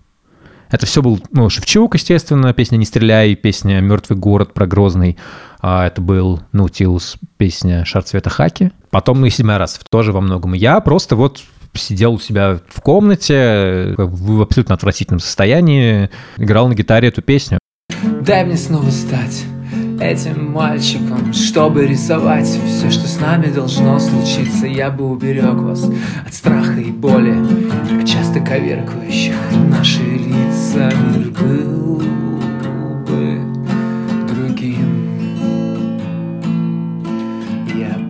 Это 0.73 0.87
все 0.87 1.03
был, 1.03 1.19
ну, 1.29 1.51
Шевчук, 1.51 1.93
естественно, 1.93 2.51
песня 2.51 2.77
«Не 2.77 2.85
стреляй», 2.85 3.35
песня 3.35 3.79
«Мертвый 3.79 4.17
город» 4.17 4.55
про 4.55 4.65
Грозный. 4.65 5.19
А 5.61 5.85
это 5.85 6.01
был 6.01 6.41
Наутилус, 6.51 7.17
песня 7.37 7.85
«Шар 7.85 8.01
цвета 8.01 8.31
хаки». 8.31 8.71
Потом 8.89 9.23
и 9.23 9.29
«Седьмой 9.29 9.57
раз» 9.57 9.79
тоже 9.91 10.11
во 10.11 10.19
многом. 10.19 10.53
Я 10.53 10.79
просто 10.79 11.15
вот 11.15 11.43
сидел 11.75 12.13
у 12.13 12.19
себя 12.19 12.59
в 12.69 12.81
комнате 12.81 13.93
в 13.97 14.41
абсолютно 14.41 14.73
отвратительном 14.73 15.19
состоянии, 15.19 16.09
играл 16.37 16.67
на 16.67 16.73
гитаре 16.73 17.09
эту 17.09 17.21
песню. 17.21 17.59
Дай 18.21 18.43
мне 18.43 18.57
снова 18.57 18.89
стать 18.89 19.43
этим 20.03 20.51
мальчиком, 20.51 21.33
чтобы 21.33 21.87
рисовать 21.87 22.47
все, 22.47 22.91
что 22.91 23.07
с 23.07 23.19
нами 23.19 23.47
должно 23.47 23.99
случиться. 23.99 24.67
Я 24.67 24.91
бы 24.91 25.09
уберег 25.09 25.55
вас 25.55 25.89
от 26.25 26.33
страха 26.33 26.79
и 26.79 26.91
боли, 26.91 27.35
так 27.89 28.05
часто 28.05 28.39
коверкающих 28.41 29.35
наши 29.69 30.01
лица. 30.01 30.91
Мир 31.15 31.29
был 31.31 32.01
бы 33.07 33.39
другим. 34.27 35.13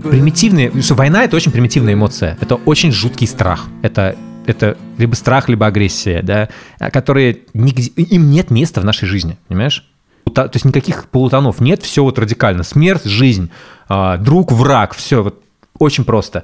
Бы 0.01 0.09
примитивные, 0.09 0.71
что 0.81 0.95
война 0.95 1.23
это 1.23 1.35
очень 1.35 1.51
примитивная 1.51 1.93
эмоция, 1.93 2.37
это 2.41 2.55
очень 2.55 2.91
жуткий 2.91 3.27
страх, 3.27 3.67
это 3.81 4.15
это 4.45 4.77
либо 4.97 5.15
страх, 5.15 5.47
либо 5.47 5.67
агрессия, 5.67 6.21
да, 6.21 6.49
которые 6.91 7.37
нигде, 7.53 7.83
им 7.83 8.29
нет 8.29 8.51
места 8.51 8.81
в 8.81 8.83
нашей 8.83 9.07
жизни, 9.07 9.37
понимаешь? 9.47 9.85
То 10.33 10.49
есть 10.53 10.65
никаких 10.65 11.09
полутонов 11.09 11.59
нет, 11.59 11.83
все 11.83 12.03
вот 12.03 12.17
радикально. 12.17 12.63
Смерть, 12.63 13.05
жизнь, 13.05 13.51
а, 13.87 14.17
друг, 14.17 14.51
враг, 14.51 14.95
все 14.95 15.21
вот 15.23 15.41
очень 15.77 16.05
просто. 16.05 16.43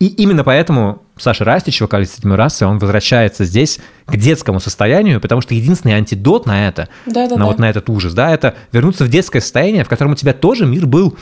И 0.00 0.06
именно 0.06 0.44
поэтому 0.44 1.02
Саша 1.18 1.44
Растич, 1.44 1.80
вокалист 1.82 2.16
седьмой 2.16 2.36
расы, 2.36 2.64
он 2.64 2.78
возвращается 2.78 3.44
здесь 3.44 3.78
к 4.06 4.16
детскому 4.16 4.58
состоянию, 4.58 5.20
потому 5.20 5.42
что 5.42 5.54
единственный 5.54 5.92
антидот 5.92 6.46
на 6.46 6.68
это, 6.68 6.88
Да-да-да. 7.04 7.36
на 7.36 7.46
вот 7.46 7.58
на 7.58 7.68
этот 7.68 7.90
ужас, 7.90 8.14
да, 8.14 8.32
это 8.32 8.54
вернуться 8.72 9.04
в 9.04 9.08
детское 9.08 9.42
состояние, 9.42 9.84
в 9.84 9.90
котором 9.90 10.12
у 10.12 10.14
тебя 10.14 10.32
тоже 10.32 10.64
мир 10.64 10.86
был 10.86 11.18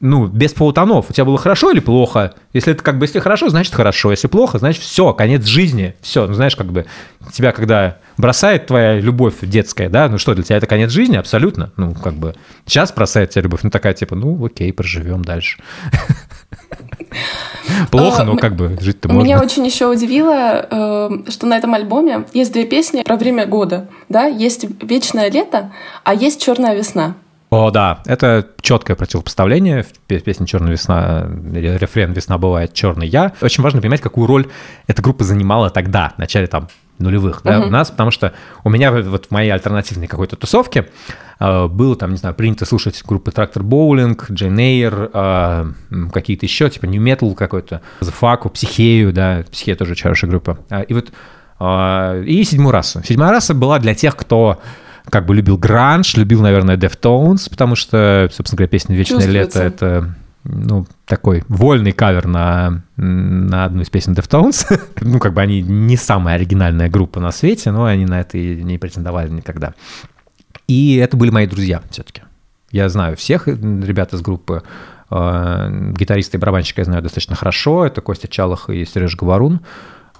ну, 0.00 0.26
без 0.26 0.52
полутонов. 0.52 1.10
У 1.10 1.12
тебя 1.12 1.24
было 1.24 1.38
хорошо 1.38 1.72
или 1.72 1.80
плохо? 1.80 2.34
Если 2.52 2.72
это 2.72 2.84
как 2.84 2.98
бы, 2.98 3.06
если 3.06 3.18
хорошо, 3.18 3.48
значит 3.48 3.74
хорошо. 3.74 4.12
Если 4.12 4.28
плохо, 4.28 4.58
значит 4.58 4.82
все, 4.82 5.12
конец 5.12 5.44
жизни. 5.44 5.94
Все, 6.02 6.26
ну 6.26 6.34
знаешь, 6.34 6.54
как 6.54 6.70
бы 6.70 6.86
тебя 7.32 7.50
когда 7.52 7.98
бросает 8.16 8.66
твоя 8.66 9.00
любовь 9.00 9.34
детская, 9.42 9.88
да, 9.88 10.08
ну 10.08 10.18
что, 10.18 10.34
для 10.34 10.44
тебя 10.44 10.56
это 10.56 10.66
конец 10.66 10.90
жизни? 10.92 11.16
Абсолютно. 11.16 11.72
Ну, 11.76 11.94
как 11.94 12.14
бы 12.14 12.34
сейчас 12.64 12.92
бросает 12.92 13.30
тебя 13.30 13.42
любовь, 13.42 13.60
ну 13.64 13.70
такая 13.70 13.92
типа, 13.94 14.14
ну 14.14 14.44
окей, 14.44 14.72
проживем 14.72 15.24
дальше. 15.24 15.60
Плохо, 17.90 18.22
А, 18.22 18.24
но 18.24 18.36
как 18.36 18.56
бы 18.56 18.76
жить-то 18.80 19.08
Меня 19.08 19.36
можно. 19.36 19.44
очень 19.44 19.66
еще 19.66 19.86
удивило, 19.88 20.66
э, 20.70 21.30
что 21.30 21.46
на 21.46 21.56
этом 21.56 21.74
альбоме 21.74 22.24
есть 22.32 22.52
две 22.52 22.64
песни 22.66 23.02
про 23.02 23.16
время 23.16 23.46
года. 23.46 23.88
Да, 24.08 24.26
есть 24.26 24.66
вечное 24.82 25.30
лето, 25.30 25.72
а 26.04 26.14
есть 26.14 26.42
черная 26.42 26.74
весна. 26.74 27.14
О, 27.50 27.70
да, 27.70 28.02
это 28.04 28.46
четкое 28.60 28.94
противопоставление. 28.94 29.82
В 29.82 29.92
пе- 30.06 30.20
песне 30.20 30.46
«Черная 30.46 30.72
весна», 30.72 31.26
рефрен 31.54 32.12
«Весна 32.12 32.36
бывает 32.36 32.74
черный 32.74 33.06
я». 33.08 33.32
Очень 33.40 33.62
важно 33.62 33.80
понимать, 33.80 34.02
какую 34.02 34.26
роль 34.26 34.48
эта 34.86 35.00
группа 35.00 35.24
занимала 35.24 35.70
тогда, 35.70 36.12
в 36.16 36.18
начале 36.18 36.46
там 36.46 36.68
нулевых, 36.98 37.42
да, 37.44 37.60
у 37.60 37.70
нас, 37.70 37.90
потому 37.90 38.10
что 38.10 38.34
у 38.64 38.70
меня 38.70 38.90
вот 38.90 39.26
в 39.26 39.30
моей 39.30 39.50
альтернативной 39.50 40.08
какой-то 40.08 40.34
тусовке 40.36 40.88
э, 41.38 41.66
было 41.68 41.94
там, 41.96 42.10
не 42.10 42.16
знаю, 42.16 42.34
принято 42.34 42.66
слушать 42.66 43.00
группы 43.06 43.30
Трактор 43.30 43.62
Боулинг, 43.62 44.30
Джейн 44.30 44.58
Эйр, 44.58 45.10
э, 45.14 45.66
какие-то 46.12 46.44
еще, 46.44 46.68
типа 46.68 46.86
New 46.86 47.00
Metal 47.00 47.32
какой-то, 47.34 47.82
The 48.00 48.12
Fuck, 48.20 48.50
Психею, 48.50 49.12
да, 49.12 49.44
Психея 49.50 49.76
тоже 49.76 49.94
хорошая 49.94 50.28
группа. 50.28 50.58
А, 50.70 50.80
И 50.82 50.92
вот 50.92 51.12
э, 51.60 52.24
и 52.26 52.42
седьмую 52.44 52.72
расу. 52.72 53.00
Седьмая 53.04 53.30
раса 53.30 53.54
была 53.54 53.78
для 53.78 53.94
тех, 53.94 54.16
кто 54.16 54.60
как 55.10 55.26
бы 55.26 55.34
любил 55.34 55.56
гранж, 55.56 56.16
любил, 56.16 56.42
наверное, 56.42 56.76
Deftones, 56.76 57.48
потому 57.48 57.74
что, 57.74 58.28
собственно 58.32 58.58
говоря, 58.58 58.68
песня 58.68 58.96
«Вечное 58.96 59.26
лето»— 59.26 59.62
это 59.62 60.14
ну, 60.44 60.86
такой 61.04 61.44
вольный 61.48 61.92
кавер 61.92 62.26
на, 62.26 62.82
на 62.96 63.64
одну 63.64 63.82
из 63.82 63.90
песен 63.90 64.14
Deftones. 64.14 64.80
ну, 65.00 65.18
как 65.18 65.34
бы 65.34 65.40
они 65.40 65.62
не 65.62 65.96
самая 65.96 66.36
оригинальная 66.36 66.88
группа 66.88 67.20
на 67.20 67.32
свете, 67.32 67.70
но 67.70 67.84
они 67.84 68.06
на 68.06 68.20
это 68.20 68.38
и 68.38 68.62
не 68.62 68.78
претендовали 68.78 69.28
никогда. 69.28 69.74
И 70.66 70.96
это 70.96 71.16
были 71.16 71.30
мои 71.30 71.46
друзья 71.46 71.82
все-таки. 71.90 72.22
Я 72.70 72.88
знаю 72.88 73.16
всех 73.16 73.46
ребят 73.46 74.12
из 74.12 74.20
группы. 74.20 74.62
Э, 75.10 75.92
Гитариста 75.92 76.36
и 76.36 76.40
барабанщика 76.40 76.82
я 76.82 76.84
знаю 76.84 77.02
достаточно 77.02 77.34
хорошо. 77.34 77.86
Это 77.86 78.00
Костя 78.00 78.28
Чалах 78.28 78.68
и 78.68 78.84
Сережа 78.84 79.16
Говорун. 79.16 79.60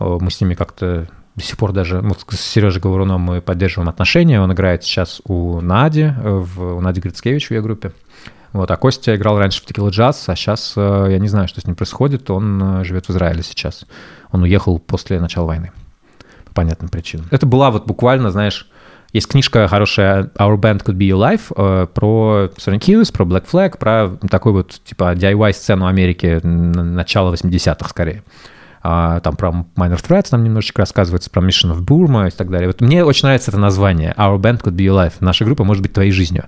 Э, 0.00 0.18
Мы 0.20 0.30
с 0.30 0.40
ними 0.40 0.54
как-то 0.54 1.08
до 1.38 1.44
сих 1.44 1.56
пор 1.56 1.72
даже... 1.72 2.00
Вот 2.00 2.24
с 2.28 2.40
Сережей 2.40 2.80
Говоруном 2.82 3.20
мы 3.20 3.40
поддерживаем 3.40 3.88
отношения. 3.88 4.40
Он 4.40 4.52
играет 4.52 4.82
сейчас 4.82 5.22
у 5.24 5.60
Нади, 5.60 6.02
э, 6.02 6.12
в, 6.14 6.76
у 6.76 6.80
Нади 6.80 7.00
Грицкевич 7.00 7.48
в 7.48 7.50
ее 7.52 7.62
группе. 7.62 7.92
Вот, 8.52 8.70
а 8.70 8.76
Костя 8.76 9.14
играл 9.14 9.38
раньше 9.38 9.62
в 9.62 9.64
Текила 9.64 9.90
Джаз, 9.90 10.28
а 10.28 10.34
сейчас 10.34 10.74
э, 10.76 11.06
я 11.10 11.18
не 11.18 11.28
знаю, 11.28 11.48
что 11.48 11.60
с 11.60 11.64
ним 11.66 11.76
происходит. 11.76 12.28
Он 12.30 12.80
э, 12.80 12.84
живет 12.84 13.06
в 13.06 13.10
Израиле 13.10 13.42
сейчас. 13.42 13.84
Он 14.32 14.42
уехал 14.42 14.78
после 14.78 15.20
начала 15.20 15.46
войны 15.46 15.70
по 16.46 16.54
понятным 16.54 16.90
причинам. 16.90 17.26
Это 17.30 17.46
была 17.46 17.70
вот 17.70 17.86
буквально, 17.86 18.30
знаешь, 18.30 18.68
есть 19.12 19.28
книжка 19.28 19.68
хорошая 19.68 20.24
Our 20.38 20.58
Band 20.58 20.84
Could 20.84 20.96
Be 20.96 21.08
Your 21.08 21.18
Life 21.18 21.86
про 21.94 22.50
Sonic 22.56 22.80
Youth, 22.80 23.12
про 23.12 23.24
Black 23.24 23.46
Flag, 23.50 23.78
про 23.78 24.18
такой 24.28 24.52
вот 24.52 24.80
типа 24.84 25.14
DIY-сцену 25.14 25.86
Америки 25.86 26.40
начала 26.42 27.32
80-х 27.32 27.88
скорее. 27.88 28.22
А, 28.90 29.20
там 29.20 29.36
про 29.36 29.50
Minor 29.76 30.02
Threats 30.02 30.30
там 30.30 30.42
немножечко 30.42 30.80
рассказывается, 30.80 31.28
про 31.28 31.42
Mission 31.42 31.74
of 31.74 31.84
Burma 31.84 32.28
и 32.28 32.30
так 32.30 32.48
далее. 32.50 32.68
Вот 32.68 32.80
мне 32.80 33.04
очень 33.04 33.26
нравится 33.26 33.50
это 33.50 33.60
название 33.60 34.14
Our 34.16 34.38
Band 34.38 34.62
Could 34.62 34.76
Be 34.76 34.86
Your 34.86 34.94
Life. 34.94 35.12
Наша 35.20 35.44
группа 35.44 35.62
может 35.62 35.82
быть 35.82 35.92
твоей 35.92 36.10
жизнью. 36.10 36.46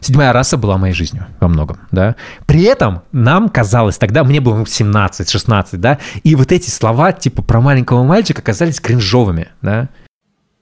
Седьмая 0.00 0.32
раса 0.32 0.56
была 0.56 0.78
моей 0.78 0.94
жизнью 0.94 1.26
во 1.38 1.48
многом, 1.48 1.80
да. 1.90 2.16
При 2.46 2.62
этом 2.62 3.02
нам 3.12 3.50
казалось 3.50 3.98
тогда, 3.98 4.24
мне 4.24 4.40
было 4.40 4.56
ну, 4.56 4.62
17-16, 4.62 5.76
да, 5.76 5.98
и 6.24 6.34
вот 6.34 6.50
эти 6.50 6.70
слова 6.70 7.12
типа 7.12 7.42
про 7.42 7.60
маленького 7.60 8.04
мальчика 8.04 8.40
казались 8.40 8.80
кринжовыми, 8.80 9.48
да. 9.60 9.90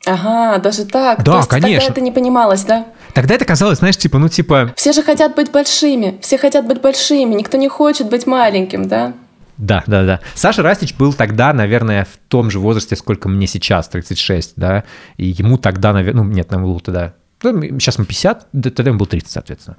Ага, 0.06 0.58
даже 0.58 0.84
так. 0.84 1.22
Да, 1.22 1.32
То 1.32 1.36
есть 1.36 1.48
конечно. 1.48 1.78
Тогда 1.78 1.92
это 1.92 2.00
не 2.00 2.10
понималось, 2.10 2.64
да? 2.64 2.86
Тогда 3.14 3.36
это 3.36 3.44
казалось, 3.44 3.78
знаешь, 3.78 3.96
типа, 3.96 4.18
ну 4.18 4.28
типа, 4.28 4.72
Все 4.74 4.92
же 4.92 5.04
хотят 5.04 5.36
быть 5.36 5.52
большими, 5.52 6.18
все 6.22 6.38
хотят 6.38 6.66
быть 6.66 6.80
большими, 6.80 7.34
никто 7.34 7.56
не 7.56 7.68
хочет 7.68 8.08
быть 8.08 8.26
маленьким, 8.26 8.88
да? 8.88 9.12
Да, 9.60 9.84
да, 9.86 10.04
да. 10.04 10.20
Саша 10.34 10.62
Растич 10.62 10.94
был 10.94 11.12
тогда, 11.12 11.52
наверное, 11.52 12.04
в 12.04 12.16
том 12.28 12.50
же 12.50 12.58
возрасте, 12.58 12.96
сколько 12.96 13.28
мне 13.28 13.46
сейчас, 13.46 13.88
36, 13.88 14.54
да, 14.56 14.84
и 15.18 15.26
ему 15.26 15.58
тогда, 15.58 15.92
наверное, 15.92 16.24
ну, 16.24 16.30
нет, 16.30 16.50
нам 16.50 16.62
было 16.62 16.80
тогда, 16.80 17.14
сейчас 17.42 17.96
ему 17.96 18.06
50, 18.06 18.48
да, 18.52 18.70
тогда 18.70 18.90
ему 18.90 18.98
было 18.98 19.08
30, 19.08 19.30
соответственно. 19.30 19.76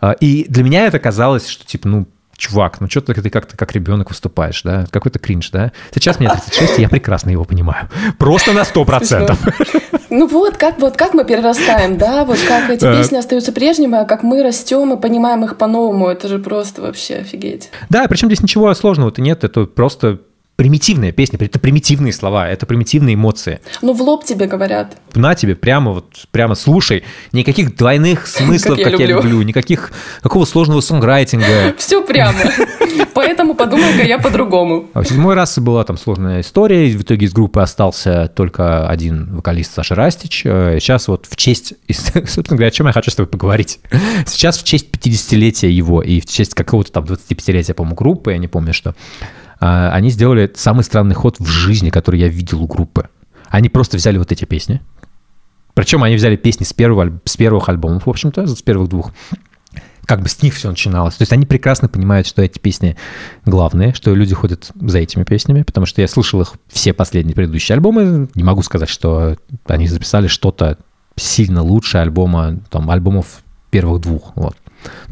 А, 0.00 0.12
И 0.12 0.46
для 0.48 0.64
меня 0.64 0.86
это 0.86 0.98
казалось, 0.98 1.46
что, 1.46 1.64
типа, 1.64 1.88
ну, 1.88 2.08
чувак, 2.40 2.80
ну 2.80 2.88
что 2.88 3.02
ты, 3.02 3.14
ты 3.14 3.30
как-то 3.30 3.56
как 3.56 3.72
ребенок 3.72 4.08
выступаешь, 4.08 4.62
да, 4.62 4.86
какой-то 4.90 5.18
кринж, 5.18 5.50
да. 5.50 5.72
Сейчас 5.94 6.18
мне 6.18 6.28
36, 6.28 6.78
и 6.78 6.82
я 6.82 6.88
прекрасно 6.88 7.30
его 7.30 7.44
понимаю. 7.44 7.88
Просто 8.18 8.52
на 8.52 8.60
100%. 8.62 9.36
Ну 10.10 10.26
вот, 10.26 10.56
как, 10.56 10.80
вот 10.80 10.96
как 10.96 11.14
мы 11.14 11.24
перерастаем, 11.24 11.96
да? 11.96 12.24
Вот 12.24 12.38
как 12.48 12.68
эти 12.68 12.80
Так. 12.80 12.96
песни 12.96 13.16
остаются 13.16 13.52
прежними, 13.52 13.96
а 13.96 14.04
как 14.04 14.24
мы 14.24 14.42
растем 14.42 14.92
и 14.92 15.00
понимаем 15.00 15.44
их 15.44 15.56
по-новому. 15.56 16.08
Это 16.08 16.26
же 16.26 16.40
просто 16.40 16.82
вообще 16.82 17.16
офигеть. 17.16 17.70
Да, 17.90 18.06
причем 18.08 18.26
здесь 18.26 18.42
ничего 18.42 18.74
сложного-то 18.74 19.22
нет, 19.22 19.44
это 19.44 19.66
просто 19.66 20.18
примитивная 20.60 21.10
песня, 21.10 21.38
это 21.40 21.58
примитивные 21.58 22.12
слова, 22.12 22.46
это 22.46 22.66
примитивные 22.66 23.14
эмоции. 23.14 23.60
Ну 23.80 23.94
в 23.94 24.02
лоб 24.02 24.26
тебе 24.26 24.44
говорят. 24.44 24.94
на 25.14 25.34
тебе 25.34 25.54
прямо 25.56 25.92
вот 25.92 26.26
прямо 26.32 26.54
слушай 26.54 27.02
никаких 27.32 27.76
двойных 27.76 28.26
смыслов 28.26 28.76
Как 28.76 28.84
я 28.84 28.90
как, 28.90 29.00
я 29.00 29.06
люблю. 29.06 29.22
люблю 29.30 29.42
никаких 29.42 29.90
какого 30.20 30.44
сложного 30.44 30.82
сонграйтинга 30.82 31.74
Все 31.78 32.04
прямо. 32.04 32.36
Поэтому 33.14 33.54
подумай-ка 33.54 34.02
я 34.02 34.18
по-другому. 34.18 34.90
а 34.92 35.00
у 35.00 35.02
седьмой 35.04 35.34
расы 35.34 35.62
была 35.62 35.82
там 35.84 35.96
сложная 35.96 36.42
история 36.42 36.90
в 36.94 37.00
итоге 37.00 37.24
из 37.24 37.32
группы 37.32 37.62
остался 37.62 38.28
только 38.28 38.86
один 38.86 39.34
вокалист 39.36 39.72
Саша 39.72 39.94
Растич 39.94 40.42
Э, 40.44 40.76
сейчас 40.78 41.08
вот 41.08 41.24
в 41.26 41.36
честь 41.36 41.72
собственно 41.90 42.58
говоря 42.58 42.68
о 42.68 42.70
чем 42.70 42.86
я 42.86 42.92
хочу 42.92 43.10
с 43.10 43.14
тобой 43.14 43.30
поговорить 43.30 43.80
сейчас 44.26 44.58
в 44.58 44.64
честь 44.64 44.88
50-летия 44.90 45.70
его 45.70 46.02
и 46.02 46.20
в 46.20 46.26
честь 46.26 46.52
какого-то 46.52 46.92
там 46.92 47.04
25-летия 47.04 47.72
по-моему 47.72 47.96
группы 47.96 48.32
я 48.32 48.36
не 48.36 48.46
помню 48.48 48.74
что 48.74 48.94
они 49.60 50.10
сделали 50.10 50.50
самый 50.54 50.82
странный 50.82 51.14
ход 51.14 51.36
в 51.38 51.46
жизни 51.46 51.90
который 51.90 52.20
я 52.20 52.28
видел 52.28 52.62
у 52.62 52.66
группы 52.66 53.08
они 53.50 53.68
просто 53.68 53.96
взяли 53.96 54.16
вот 54.16 54.32
эти 54.32 54.44
песни 54.44 54.80
Причем 55.74 56.02
они 56.02 56.14
взяли 56.14 56.36
песни 56.36 56.64
с, 56.64 56.72
первого, 56.72 57.20
с 57.24 57.36
первых 57.36 57.68
альбомов, 57.68 58.06
в 58.06 58.10
общем-то, 58.10 58.46
с 58.46 58.62
первых 58.62 58.88
двух. 58.88 59.12
Как 60.04 60.22
бы 60.22 60.28
с 60.28 60.42
них 60.42 60.54
все 60.54 60.68
начиналось. 60.70 61.14
То 61.16 61.22
есть 61.22 61.32
они 61.32 61.46
прекрасно 61.46 61.88
понимают, 61.88 62.26
что 62.26 62.42
эти 62.42 62.58
песни 62.58 62.96
главные, 63.44 63.94
что 63.94 64.14
люди 64.14 64.34
ходят 64.34 64.70
за 64.74 64.98
этими 64.98 65.24
песнями, 65.24 65.62
потому 65.62 65.86
что 65.86 66.00
я 66.00 66.08
слышал 66.08 66.40
их 66.40 66.54
все 66.68 66.92
последние 66.92 67.34
предыдущие 67.34 67.74
альбомы. 67.74 68.28
Не 68.34 68.42
могу 68.42 68.62
сказать, 68.62 68.88
что 68.88 69.36
они 69.66 69.86
записали 69.86 70.26
что-то 70.26 70.78
сильно 71.16 71.62
лучше 71.62 71.98
альбома, 71.98 72.58
там, 72.70 72.90
альбомов 72.90 73.42
первых 73.70 74.00
двух. 74.00 74.32
Вот. 74.34 74.56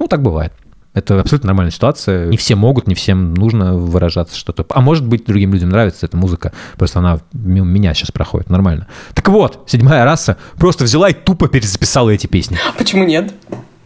Ну, 0.01 0.09
так 0.09 0.23
бывает. 0.23 0.53
Это 0.99 1.21
абсолютно 1.21 1.47
нормальная 1.49 1.71
ситуация. 1.71 2.27
Не 2.27 2.37
все 2.37 2.57
могут, 2.57 2.89
не 2.89 2.95
всем 2.95 3.35
нужно 3.35 3.75
выражаться 3.77 4.37
что-то. 4.37 4.67
А 4.71 4.81
может 4.81 5.07
быть, 5.07 5.25
другим 5.25 5.53
людям 5.53 5.69
нравится 5.69 6.07
эта 6.07 6.17
музыка, 6.17 6.53
просто 6.77 6.99
она 6.99 7.21
мимо 7.33 7.67
меня 7.67 7.95
сейчас 7.95 8.11
проходит, 8.11 8.51
нормально. 8.51 8.89
Так 9.15 9.29
вот, 9.29 9.65
седьмая 9.67 10.05
раса 10.05 10.39
просто 10.57 10.85
взяла 10.85 11.11
и 11.11 11.15
тупо 11.15 11.49
перезаписала 11.49 12.11
эти 12.11 12.27
песни. 12.27 12.59
Почему 12.77 13.05
нет? 13.05 13.33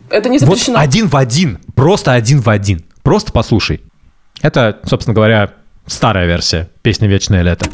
Это 0.08 0.28
не 0.28 0.38
Вот 0.38 0.48
запрещено. 0.48 0.78
один 0.78 1.08
в 1.08 1.16
один, 1.16 1.58
просто 1.74 2.12
один 2.12 2.40
в 2.40 2.48
один. 2.48 2.82
Просто 3.02 3.32
послушай. 3.32 3.82
Это, 4.40 4.78
собственно 4.84 5.14
говоря, 5.14 5.52
старая 5.86 6.26
версия 6.26 6.70
песни 6.82 7.06
«Вечное 7.06 7.42
лето». 7.42 7.66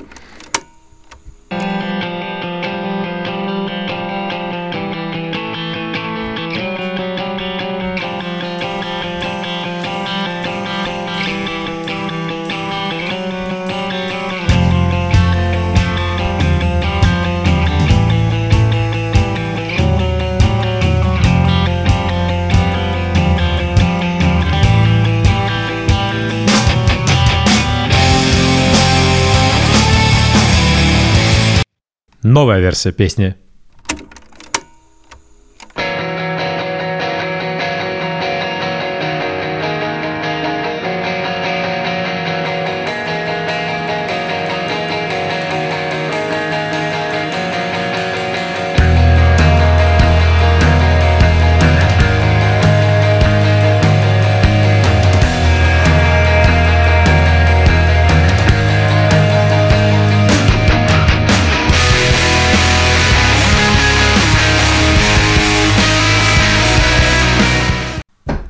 Новая 32.29 32.61
версия 32.61 32.93
песни 32.93 33.37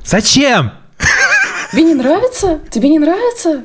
Зачем? 0.09 0.71
Тебе 1.71 1.83
не 1.83 1.93
нравится? 1.93 2.59
Тебе 2.71 2.89
не 2.89 2.97
нравится? 2.97 3.63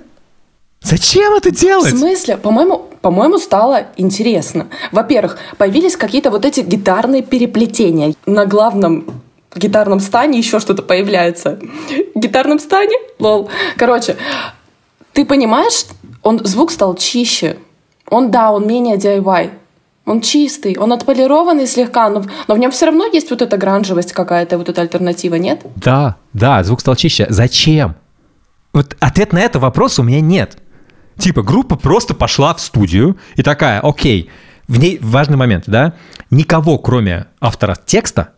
Зачем 0.83 1.33
это 1.33 1.49
В 1.49 1.53
делать? 1.55 1.97
смысле? 1.97 2.37
По-моему, 2.37 2.91
по-моему, 3.01 3.39
стало 3.39 3.87
интересно. 3.97 4.67
Во-первых, 4.93 5.39
появились 5.57 5.97
какие-то 5.97 6.31
вот 6.31 6.45
эти 6.45 6.61
гитарные 6.61 7.23
переплетения. 7.23 8.15
На 8.27 8.45
главном 8.45 9.23
гитарном 9.57 10.01
стане 10.01 10.37
еще 10.39 10.61
что-то 10.61 10.83
появляется. 10.83 11.59
Гитарном 12.15 12.59
стане? 12.59 12.99
Лол. 13.19 13.49
Короче, 13.79 14.17
ты 15.15 15.25
понимаешь, 15.25 15.87
он, 16.23 16.45
звук 16.45 16.73
стал 16.73 16.95
чище. 16.95 17.57
Он, 18.11 18.31
да, 18.31 18.53
он 18.53 18.67
менее 18.67 18.97
DIY. 18.99 19.51
Он 20.07 20.21
чистый, 20.21 20.77
он 20.77 20.93
отполированный 20.93 21.67
слегка, 21.67 22.11
но, 22.11 22.25
но 22.47 22.55
в 22.55 22.59
нем 22.59 22.71
все 22.71 22.87
равно 22.87 23.07
есть 23.07 23.31
вот 23.31 23.41
эта 23.41 23.57
гранжевость 23.57 24.13
какая-то, 24.13 24.59
вот 24.59 24.69
эта 24.69 24.83
альтернатива, 24.83 25.37
нет? 25.37 25.63
Да, 25.77 26.17
да, 26.35 26.63
звук 26.63 26.81
стал 26.81 26.95
чище. 26.95 27.27
Зачем? 27.31 27.97
Вот 28.75 28.97
ответ 29.01 29.33
на 29.33 29.41
этот 29.41 29.63
вопрос 29.63 29.99
у 29.99 30.03
меня 30.03 30.21
нет. 30.21 30.59
Типа, 31.17 31.43
группа 31.43 31.77
просто 31.77 32.13
пошла 32.13 32.55
в 32.55 32.61
студию 32.61 33.17
и 33.37 33.43
такая, 33.43 33.81
окей, 33.81 34.29
в 34.69 34.79
ней 34.79 34.99
важный 35.01 35.37
момент, 35.37 35.65
да, 35.67 35.95
никого, 36.31 36.79
кроме 36.79 37.27
автора 37.41 37.77
текста, 37.87 38.31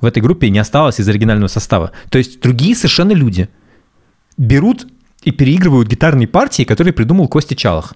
в 0.00 0.04
этой 0.04 0.22
группе 0.22 0.50
не 0.50 0.58
осталось 0.58 1.00
из 1.00 1.08
оригинального 1.08 1.48
состава. 1.48 1.92
То 2.10 2.18
есть 2.18 2.40
другие 2.40 2.74
совершенно 2.74 3.12
люди 3.12 3.48
берут 4.36 4.86
и 5.22 5.30
переигрывают 5.30 5.88
гитарные 5.88 6.28
партии, 6.28 6.64
которые 6.64 6.92
придумал 6.92 7.28
Костя 7.28 7.54
Чалах. 7.54 7.94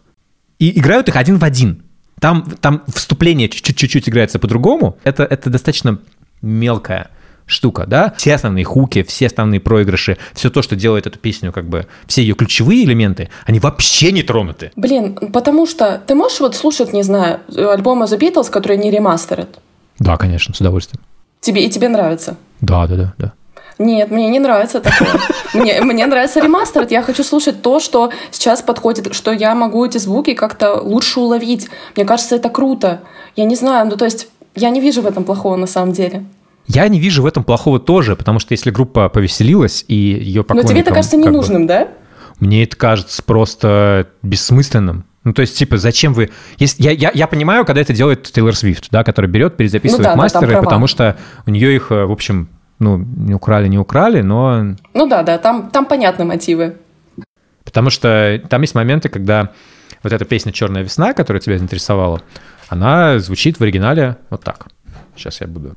И 0.59 0.79
играют 0.79 1.09
их 1.09 1.17
один 1.17 1.39
в 1.39 1.45
один. 1.45 1.83
Там, 2.21 2.45
там 2.61 2.83
вступление 2.95 3.49
чуть- 3.49 3.77
чуть-чуть 3.77 4.09
играется 4.09 4.39
по-другому. 4.39 4.99
Это, 5.05 5.25
это 5.25 5.51
достаточно 5.51 5.99
мелкая 6.43 7.11
штука, 7.47 7.85
да? 7.87 8.15
Все 8.17 8.35
основные 8.35 8.65
хуки, 8.65 9.03
все 9.03 9.27
основные 9.27 9.59
проигрыши, 9.61 10.17
все 10.35 10.51
то, 10.51 10.63
что 10.63 10.77
делает 10.77 11.07
эту 11.07 11.19
песню, 11.19 11.51
как 11.53 11.69
бы, 11.69 11.87
все 12.07 12.23
ее 12.23 12.35
ключевые 12.35 12.85
элементы, 12.85 13.29
они 13.45 13.59
вообще 13.59 14.13
не 14.13 14.23
тронуты. 14.23 14.71
Блин, 14.77 15.15
потому 15.33 15.67
что 15.67 16.01
ты 16.07 16.15
можешь 16.15 16.39
вот 16.41 16.55
слушать, 16.55 16.93
не 16.93 17.03
знаю, 17.03 17.41
альбомы 17.57 18.05
The 18.05 18.19
Beatles, 18.19 18.51
которые 18.51 18.79
не 18.79 18.91
ремастерят? 18.91 19.59
Да, 19.99 20.17
конечно, 20.17 20.55
с 20.55 20.61
удовольствием. 20.61 21.03
Тебе, 21.41 21.67
и 21.67 21.71
тебе 21.71 21.89
нравится? 21.89 22.37
Да, 22.61 22.87
да, 22.87 22.97
да, 22.97 23.15
да. 23.19 23.33
Нет, 23.81 24.11
мне 24.11 24.29
не 24.29 24.39
нравится 24.39 24.81
такое. 24.81 25.09
Мне, 25.55 25.81
мне 25.81 26.07
нравится 26.07 26.39
ремастер. 26.39 26.87
Я 26.91 27.03
хочу 27.03 27.25
слушать 27.25 27.63
то, 27.63 27.81
что 27.81 28.13
сейчас 28.31 28.61
подходит, 28.61 29.15
что 29.15 29.33
я 29.33 29.55
могу 29.55 29.85
эти 29.85 29.97
звуки 29.97 30.35
как-то 30.35 30.75
лучше 30.75 31.19
уловить. 31.19 31.69
Мне 31.97 32.05
кажется, 32.05 32.37
это 32.37 32.51
круто. 32.51 33.01
Я 33.37 33.47
не 33.47 33.57
знаю, 33.57 33.89
ну 33.89 33.97
то 33.97 34.05
есть 34.05 34.29
я 34.55 34.69
не 34.69 34.81
вижу 34.81 35.01
в 35.01 35.07
этом 35.07 35.25
плохого 35.25 35.57
на 35.57 35.67
самом 35.67 35.93
деле. 35.93 36.25
Я 36.67 36.87
не 36.89 37.01
вижу 37.01 37.23
в 37.23 37.27
этом 37.27 37.43
плохого 37.43 37.81
тоже, 37.81 38.17
потому 38.17 38.39
что 38.39 38.53
если 38.53 38.71
группа 38.71 39.09
повеселилась 39.09 39.85
и 39.89 39.95
ее 39.95 40.41
Но 40.41 40.45
поклонникам... 40.45 40.71
тебе 40.71 40.81
это 40.83 40.93
кажется 40.93 41.17
как 41.17 41.25
бы- 41.25 41.31
ненужным, 41.31 41.67
да? 41.67 41.89
Мне 42.39 42.65
это 42.65 42.77
кажется 42.77 43.23
просто 43.23 44.09
бессмысленным. 44.23 45.05
Ну, 45.25 45.33
то 45.33 45.41
есть, 45.41 45.57
типа, 45.57 45.79
зачем 45.79 46.13
вы... 46.13 46.31
Если, 46.59 46.83
я, 46.83 46.91
я, 46.93 47.11
я 47.13 47.27
понимаю, 47.27 47.65
когда 47.65 47.81
это 47.81 47.93
делает 47.93 48.23
Тейлор 48.31 48.55
Свифт, 48.55 48.89
да, 48.91 49.05
который 49.05 49.29
берет, 49.29 49.57
перезаписывает 49.57 50.07
Ну 50.07 50.11
да, 50.13 50.17
мастеры, 50.17 50.61
потому 50.61 50.87
что 50.87 51.17
у 51.47 51.51
нее 51.51 51.75
их, 51.75 51.91
э, 51.91 52.05
в 52.05 52.13
общем, 52.13 52.49
ну, 52.81 52.99
не 52.99 53.35
украли, 53.35 53.69
не 53.69 53.79
украли, 53.79 54.23
но... 54.23 54.75
Ну 54.95 55.07
да, 55.07 55.23
да, 55.23 55.39
там, 55.39 55.71
там 55.71 55.87
понятны 55.87 56.25
мотивы. 56.25 56.77
Потому 57.65 57.91
что 57.91 58.43
там 58.49 58.63
есть 58.63 58.75
моменты, 58.75 59.09
когда 59.09 59.51
вот 60.03 60.13
эта 60.13 60.25
песня 60.25 60.51
«Черная 60.51 60.83
весна», 60.83 61.13
которая 61.13 61.41
тебя 61.41 61.59
заинтересовала, 61.59 62.23
она 62.69 63.19
звучит 63.19 63.61
в 63.61 63.63
оригинале 63.63 64.17
вот 64.31 64.43
так. 64.43 64.67
Сейчас 65.15 65.41
я 65.41 65.47
буду... 65.47 65.75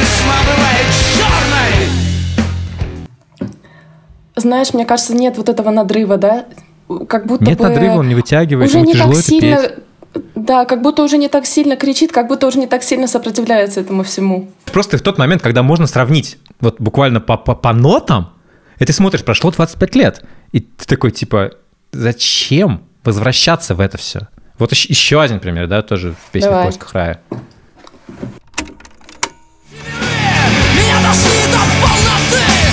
Весна 0.00 0.34
бывает 0.42 0.86
черной 1.14 1.88
Знаешь, 4.36 4.74
мне 4.74 4.84
кажется, 4.84 5.14
нет 5.14 5.36
вот 5.38 5.48
этого 5.48 5.70
надрыва, 5.70 6.16
да? 6.18 6.46
Как 7.08 7.26
будто 7.26 7.44
Нет 7.44 7.58
бы 7.58 7.68
надрыва, 7.68 7.94
он 7.94 8.08
не 8.08 8.14
вытягивает, 8.14 8.68
уже 8.68 8.80
не 8.82 8.92
тяжело 8.92 9.14
так 9.14 9.24
сильно, 9.24 9.56
петь. 9.56 9.72
Да, 10.34 10.64
как 10.64 10.82
будто 10.82 11.02
уже 11.02 11.18
не 11.18 11.28
так 11.28 11.46
сильно 11.46 11.76
кричит, 11.76 12.12
как 12.12 12.28
будто 12.28 12.46
уже 12.46 12.58
не 12.58 12.66
так 12.66 12.82
сильно 12.82 13.06
сопротивляется 13.06 13.80
этому 13.80 14.02
всему. 14.02 14.50
Просто 14.66 14.98
в 14.98 15.02
тот 15.02 15.18
момент, 15.18 15.42
когда 15.42 15.62
можно 15.62 15.86
сравнить 15.86 16.38
вот 16.60 16.80
буквально 16.80 17.20
по, 17.20 17.36
по, 17.36 17.54
по 17.54 17.72
нотам, 17.72 18.32
и 18.78 18.84
ты 18.84 18.92
смотришь, 18.92 19.24
прошло 19.24 19.50
25 19.50 19.94
лет, 19.94 20.24
и 20.52 20.60
ты 20.60 20.86
такой, 20.86 21.10
типа, 21.10 21.52
зачем 21.92 22.84
возвращаться 23.04 23.74
в 23.74 23.80
это 23.80 23.98
все? 23.98 24.28
Вот 24.58 24.70
еще, 24.72 24.88
еще 24.88 25.20
один 25.20 25.40
пример, 25.40 25.66
да, 25.66 25.82
тоже 25.82 26.12
в 26.12 26.30
песне 26.30 26.48
Давай. 26.48 26.64
«В 26.64 26.66
поисках 26.66 26.94
рая». 26.94 27.20
Меня 30.74 31.02
тошнит 31.02 31.54
от 31.54 31.70
полноты 31.82 32.63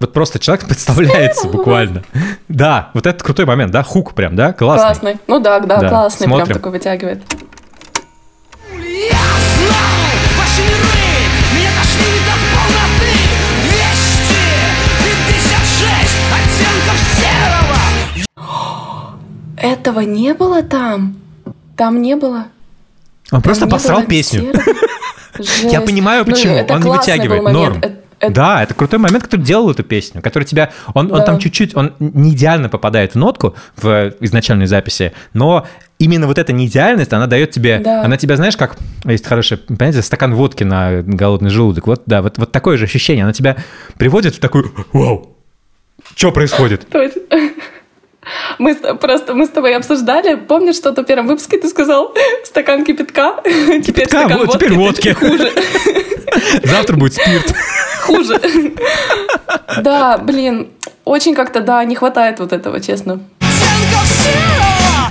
вот 0.00 0.12
просто 0.12 0.38
человек 0.38 0.64
представляется 0.68 1.48
буквально. 1.48 2.02
Да, 2.48 2.90
вот 2.94 3.06
это 3.06 3.22
крутой 3.22 3.46
момент, 3.46 3.72
да, 3.72 3.82
хук 3.82 4.14
прям, 4.14 4.36
да, 4.36 4.52
классный. 4.52 4.84
Классный, 4.84 5.16
ну 5.26 5.40
да, 5.40 5.60
да, 5.60 5.78
да. 5.78 5.88
классный, 5.88 6.26
Смотрим. 6.26 6.46
прям 6.46 6.58
такой 6.58 6.72
вытягивает. 6.72 7.22
Этого 19.56 20.00
не 20.00 20.34
было 20.34 20.62
там? 20.62 21.16
Там 21.76 22.00
не 22.02 22.14
было? 22.16 22.46
Он 23.30 23.40
там 23.40 23.42
просто 23.42 23.66
посрал 23.66 24.02
песню. 24.04 24.52
Я 25.62 25.80
понимаю, 25.80 26.24
ну, 26.26 26.32
почему. 26.32 26.56
Ну, 26.56 26.74
Он 26.74 26.80
вытягивает, 26.82 27.42
норм. 27.42 27.78
Это 27.78 28.07
это- 28.20 28.32
Да, 28.32 28.62
это 28.62 28.74
крутой 28.74 28.98
момент, 28.98 29.24
который 29.24 29.42
делал 29.42 29.70
эту 29.70 29.82
песню, 29.82 30.22
который 30.22 30.44
тебя... 30.44 30.70
Он, 30.94 31.10
он 31.12 31.18
Да. 31.18 31.24
там 31.24 31.38
чуть-чуть... 31.38 31.76
Он 31.76 31.92
не 31.98 32.30
идеально 32.32 32.68
попадает 32.68 33.12
в 33.12 33.18
нотку 33.18 33.54
в 33.76 34.12
изначальной 34.20 34.66
записи, 34.66 35.12
но 35.32 35.66
именно 35.98 36.26
вот 36.26 36.38
эта 36.38 36.52
неидеальность, 36.52 37.12
она 37.12 37.26
дает 37.26 37.50
тебе... 37.50 37.78
Да. 37.78 38.02
Она 38.02 38.16
тебя, 38.16 38.36
знаешь, 38.36 38.56
как... 38.56 38.76
Есть 39.04 39.26
хорошее, 39.26 39.58
понимаете, 39.60 40.02
стакан 40.02 40.34
водки 40.34 40.64
на 40.64 41.02
голодный 41.02 41.50
желудок. 41.50 41.86
Вот, 41.86 42.02
да, 42.06 42.22
вот, 42.22 42.38
вот 42.38 42.52
такое 42.52 42.76
же 42.76 42.84
ощущение. 42.84 43.24
Она 43.24 43.32
тебя 43.32 43.56
приводит 43.98 44.34
в 44.34 44.40
такой... 44.40 44.64
Вау! 44.92 45.36
Что 46.14 46.32
происходит? 46.32 46.86
Мы 48.58 48.74
просто 48.74 49.34
мы 49.34 49.46
с 49.46 49.48
тобой 49.48 49.74
обсуждали. 49.74 50.34
Помнишь, 50.34 50.76
что 50.76 50.92
в 50.92 51.02
первом 51.04 51.28
выпуске 51.28 51.58
ты 51.58 51.68
сказал 51.68 52.14
стакан 52.44 52.84
кипятка? 52.84 53.40
Теперь 53.44 53.82
Кипятка, 53.82 54.18
стакан 54.20 54.38
вот, 54.38 54.52
теперь 54.52 54.72
водки. 54.74 55.12
Хуже. 55.14 55.50
Завтра 56.64 56.96
будет 56.96 57.14
спирт. 57.14 57.54
Хуже. 58.08 58.40
Да, 59.82 60.18
блин, 60.18 60.68
очень 61.04 61.34
как-то, 61.34 61.60
да, 61.60 61.84
не 61.84 61.94
хватает 61.94 62.40
вот 62.40 62.52
этого, 62.52 62.80
честно. 62.80 63.20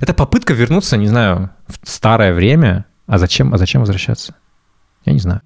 Это 0.02 0.14
попытка 0.14 0.54
вернуться, 0.54 0.98
не 0.98 1.08
знаю, 1.08 1.50
в 1.68 1.90
старое 1.90 2.34
время. 2.34 2.86
А 3.08 3.18
зачем, 3.18 3.54
а 3.54 3.58
зачем 3.58 3.82
возвращаться? 3.82 4.34
Я 5.06 5.14
не 5.14 5.20
знаю. 5.20 5.42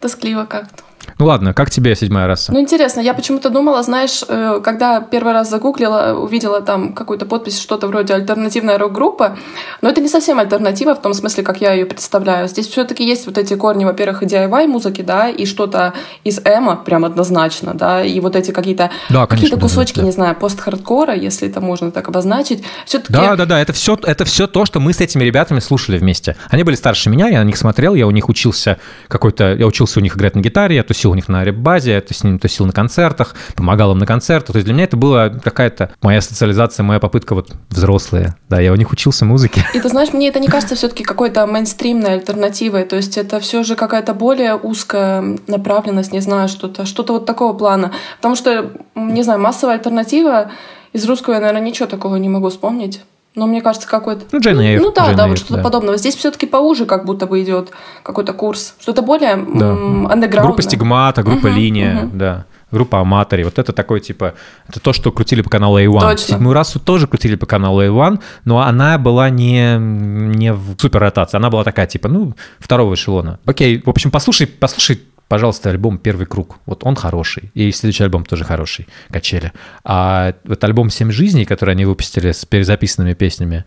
Тоскливо 0.00 0.44
как-то. 0.44 0.82
Ну 1.20 1.26
ладно, 1.26 1.52
как 1.52 1.70
тебе 1.70 1.94
седьмая 1.94 2.26
раса? 2.26 2.50
Ну, 2.50 2.60
интересно, 2.60 3.00
я 3.00 3.12
почему-то 3.12 3.50
думала, 3.50 3.82
знаешь, 3.82 4.24
э, 4.26 4.62
когда 4.64 5.02
первый 5.02 5.34
раз 5.34 5.50
загуглила, 5.50 6.18
увидела 6.18 6.62
там 6.62 6.94
какую-то 6.94 7.26
подпись, 7.26 7.60
что-то 7.60 7.88
вроде 7.88 8.14
альтернативная 8.14 8.78
рок-группа, 8.78 9.36
но 9.82 9.90
это 9.90 10.00
не 10.00 10.08
совсем 10.08 10.38
альтернатива 10.38 10.94
в 10.94 11.02
том 11.02 11.12
смысле, 11.12 11.42
как 11.44 11.60
я 11.60 11.74
ее 11.74 11.84
представляю. 11.84 12.48
Здесь 12.48 12.68
все-таки 12.68 13.04
есть 13.04 13.26
вот 13.26 13.36
эти 13.36 13.52
корни, 13.52 13.84
во-первых, 13.84 14.22
и 14.22 14.26
DIY 14.26 14.66
музыки, 14.66 15.02
да, 15.02 15.28
и 15.28 15.44
что-то 15.44 15.92
из 16.24 16.38
эмо, 16.38 16.76
прям 16.76 17.04
однозначно, 17.04 17.74
да, 17.74 18.02
и 18.02 18.18
вот 18.20 18.34
эти 18.34 18.50
какие-то 18.52 18.90
Да, 19.10 19.26
какие-то 19.26 19.60
кусочки, 19.60 19.96
да, 19.96 20.00
да. 20.00 20.06
не 20.06 20.12
знаю, 20.12 20.34
пост-хардкора, 20.36 21.14
если 21.14 21.50
это 21.50 21.60
можно 21.60 21.90
так 21.90 22.08
обозначить. 22.08 22.64
Все-таки 22.86 23.12
Да, 23.12 23.36
да, 23.36 23.44
да, 23.44 23.60
это 23.60 23.74
все, 23.74 23.98
это 24.04 24.24
все 24.24 24.46
то, 24.46 24.64
что 24.64 24.80
мы 24.80 24.94
с 24.94 25.02
этими 25.02 25.22
ребятами 25.22 25.60
слушали 25.60 25.98
вместе. 25.98 26.36
Они 26.48 26.62
были 26.62 26.76
старше 26.76 27.10
меня, 27.10 27.28
я 27.28 27.40
на 27.40 27.44
них 27.44 27.58
смотрел, 27.58 27.94
я 27.94 28.06
у 28.06 28.10
них 28.10 28.30
учился 28.30 28.78
какой-то, 29.08 29.52
я 29.52 29.66
учился 29.66 30.00
у 30.00 30.02
них 30.02 30.16
играть 30.16 30.34
на 30.34 30.40
гитаре, 30.40 30.76
я 30.76 30.82
тусил 30.82 31.09
у 31.10 31.14
них 31.14 31.28
на 31.28 31.44
рэп-базе, 31.44 31.92
я 31.92 32.02
с 32.02 32.24
ними 32.24 32.38
тусил 32.38 32.66
на 32.66 32.72
концертах, 32.72 33.34
помогал 33.54 33.92
им 33.92 33.98
на 33.98 34.06
концертах. 34.06 34.52
То 34.52 34.56
есть 34.56 34.66
для 34.66 34.74
меня 34.74 34.84
это 34.84 34.96
была 34.96 35.28
какая-то 35.28 35.90
моя 36.02 36.20
социализация, 36.20 36.84
моя 36.84 37.00
попытка 37.00 37.34
вот 37.34 37.52
взрослая. 37.68 38.36
Да, 38.48 38.60
я 38.60 38.72
у 38.72 38.76
них 38.76 38.90
учился 38.90 39.24
музыке. 39.24 39.64
И 39.74 39.80
ты 39.80 39.88
знаешь, 39.88 40.12
мне 40.12 40.28
это 40.28 40.40
не 40.40 40.48
кажется 40.48 40.74
все-таки 40.74 41.04
какой-то 41.04 41.46
мейнстримной 41.46 42.14
альтернативой. 42.14 42.84
То 42.84 42.96
есть 42.96 43.16
это 43.18 43.40
все 43.40 43.62
же 43.62 43.76
какая-то 43.76 44.14
более 44.14 44.54
узкая 44.56 45.38
направленность, 45.46 46.12
не 46.12 46.20
знаю, 46.20 46.48
что-то, 46.48 46.86
что-то 46.86 47.14
вот 47.14 47.26
такого 47.26 47.52
плана. 47.52 47.92
Потому 48.16 48.36
что, 48.36 48.72
не 48.94 49.22
знаю, 49.22 49.40
массовая 49.40 49.76
альтернатива 49.76 50.50
из 50.92 51.04
русского 51.06 51.34
я, 51.34 51.40
наверное, 51.40 51.62
ничего 51.62 51.86
такого 51.86 52.16
не 52.16 52.28
могу 52.28 52.48
вспомнить. 52.48 53.00
Но 53.36 53.46
мне 53.46 53.62
кажется, 53.62 53.88
какой-то... 53.88 54.24
Ну, 54.32 54.40
Джейн 54.40 54.58
Эйр, 54.60 54.80
Ну 54.80 54.92
да, 54.92 55.06
Джейн 55.06 55.16
да, 55.16 55.22
Эйр, 55.24 55.30
вот 55.30 55.38
что-то 55.38 55.56
да. 55.56 55.62
подобного. 55.62 55.96
Здесь 55.96 56.16
все-таки 56.16 56.46
поуже 56.46 56.84
как 56.84 57.04
будто 57.04 57.26
бы 57.26 57.40
идет 57.42 57.70
какой-то 58.02 58.32
курс. 58.32 58.74
Что-то 58.80 59.02
более 59.02 59.32
м, 59.32 60.06
андеграундное. 60.08 60.42
Группа 60.42 60.62
Стигмата, 60.62 61.22
группа 61.22 61.46
Мгм, 61.48 61.56
Линия, 61.56 61.94
мгм. 62.02 62.18
да. 62.18 62.46
Группа 62.72 63.00
Аматори. 63.00 63.42
Вот 63.42 63.58
это 63.58 63.72
такой, 63.72 64.00
типа, 64.00 64.34
это 64.68 64.78
то, 64.78 64.92
что 64.92 65.10
крутили 65.10 65.42
по 65.42 65.50
каналу 65.50 65.78
A1. 65.80 66.00
Точно. 66.00 66.34
Седьмую 66.34 66.54
расу 66.54 66.78
тоже 66.78 67.08
крутили 67.08 67.34
по 67.34 67.44
каналу 67.46 67.82
A1, 67.82 68.20
но 68.44 68.60
она 68.60 68.96
была 68.96 69.28
не, 69.28 69.76
не 69.78 70.52
в 70.52 70.76
супер 70.78 71.00
ротации. 71.00 71.36
Она 71.36 71.50
была 71.50 71.64
такая, 71.64 71.88
типа, 71.88 72.08
ну, 72.08 72.34
второго 72.60 72.94
эшелона. 72.94 73.40
Окей, 73.44 73.82
в 73.84 73.90
общем, 73.90 74.12
послушай, 74.12 74.46
послушай, 74.46 75.00
пожалуйста, 75.30 75.70
альбом 75.70 75.96
«Первый 75.96 76.26
круг». 76.26 76.56
Вот 76.66 76.84
он 76.84 76.96
хороший. 76.96 77.52
И 77.54 77.70
следующий 77.70 78.02
альбом 78.02 78.24
тоже 78.24 78.44
хороший, 78.44 78.88
«Качели». 79.12 79.52
А 79.84 80.34
вот 80.44 80.64
альбом 80.64 80.90
«Семь 80.90 81.12
жизней», 81.12 81.44
который 81.44 81.70
они 81.70 81.84
выпустили 81.84 82.32
с 82.32 82.44
перезаписанными 82.44 83.14
песнями, 83.14 83.64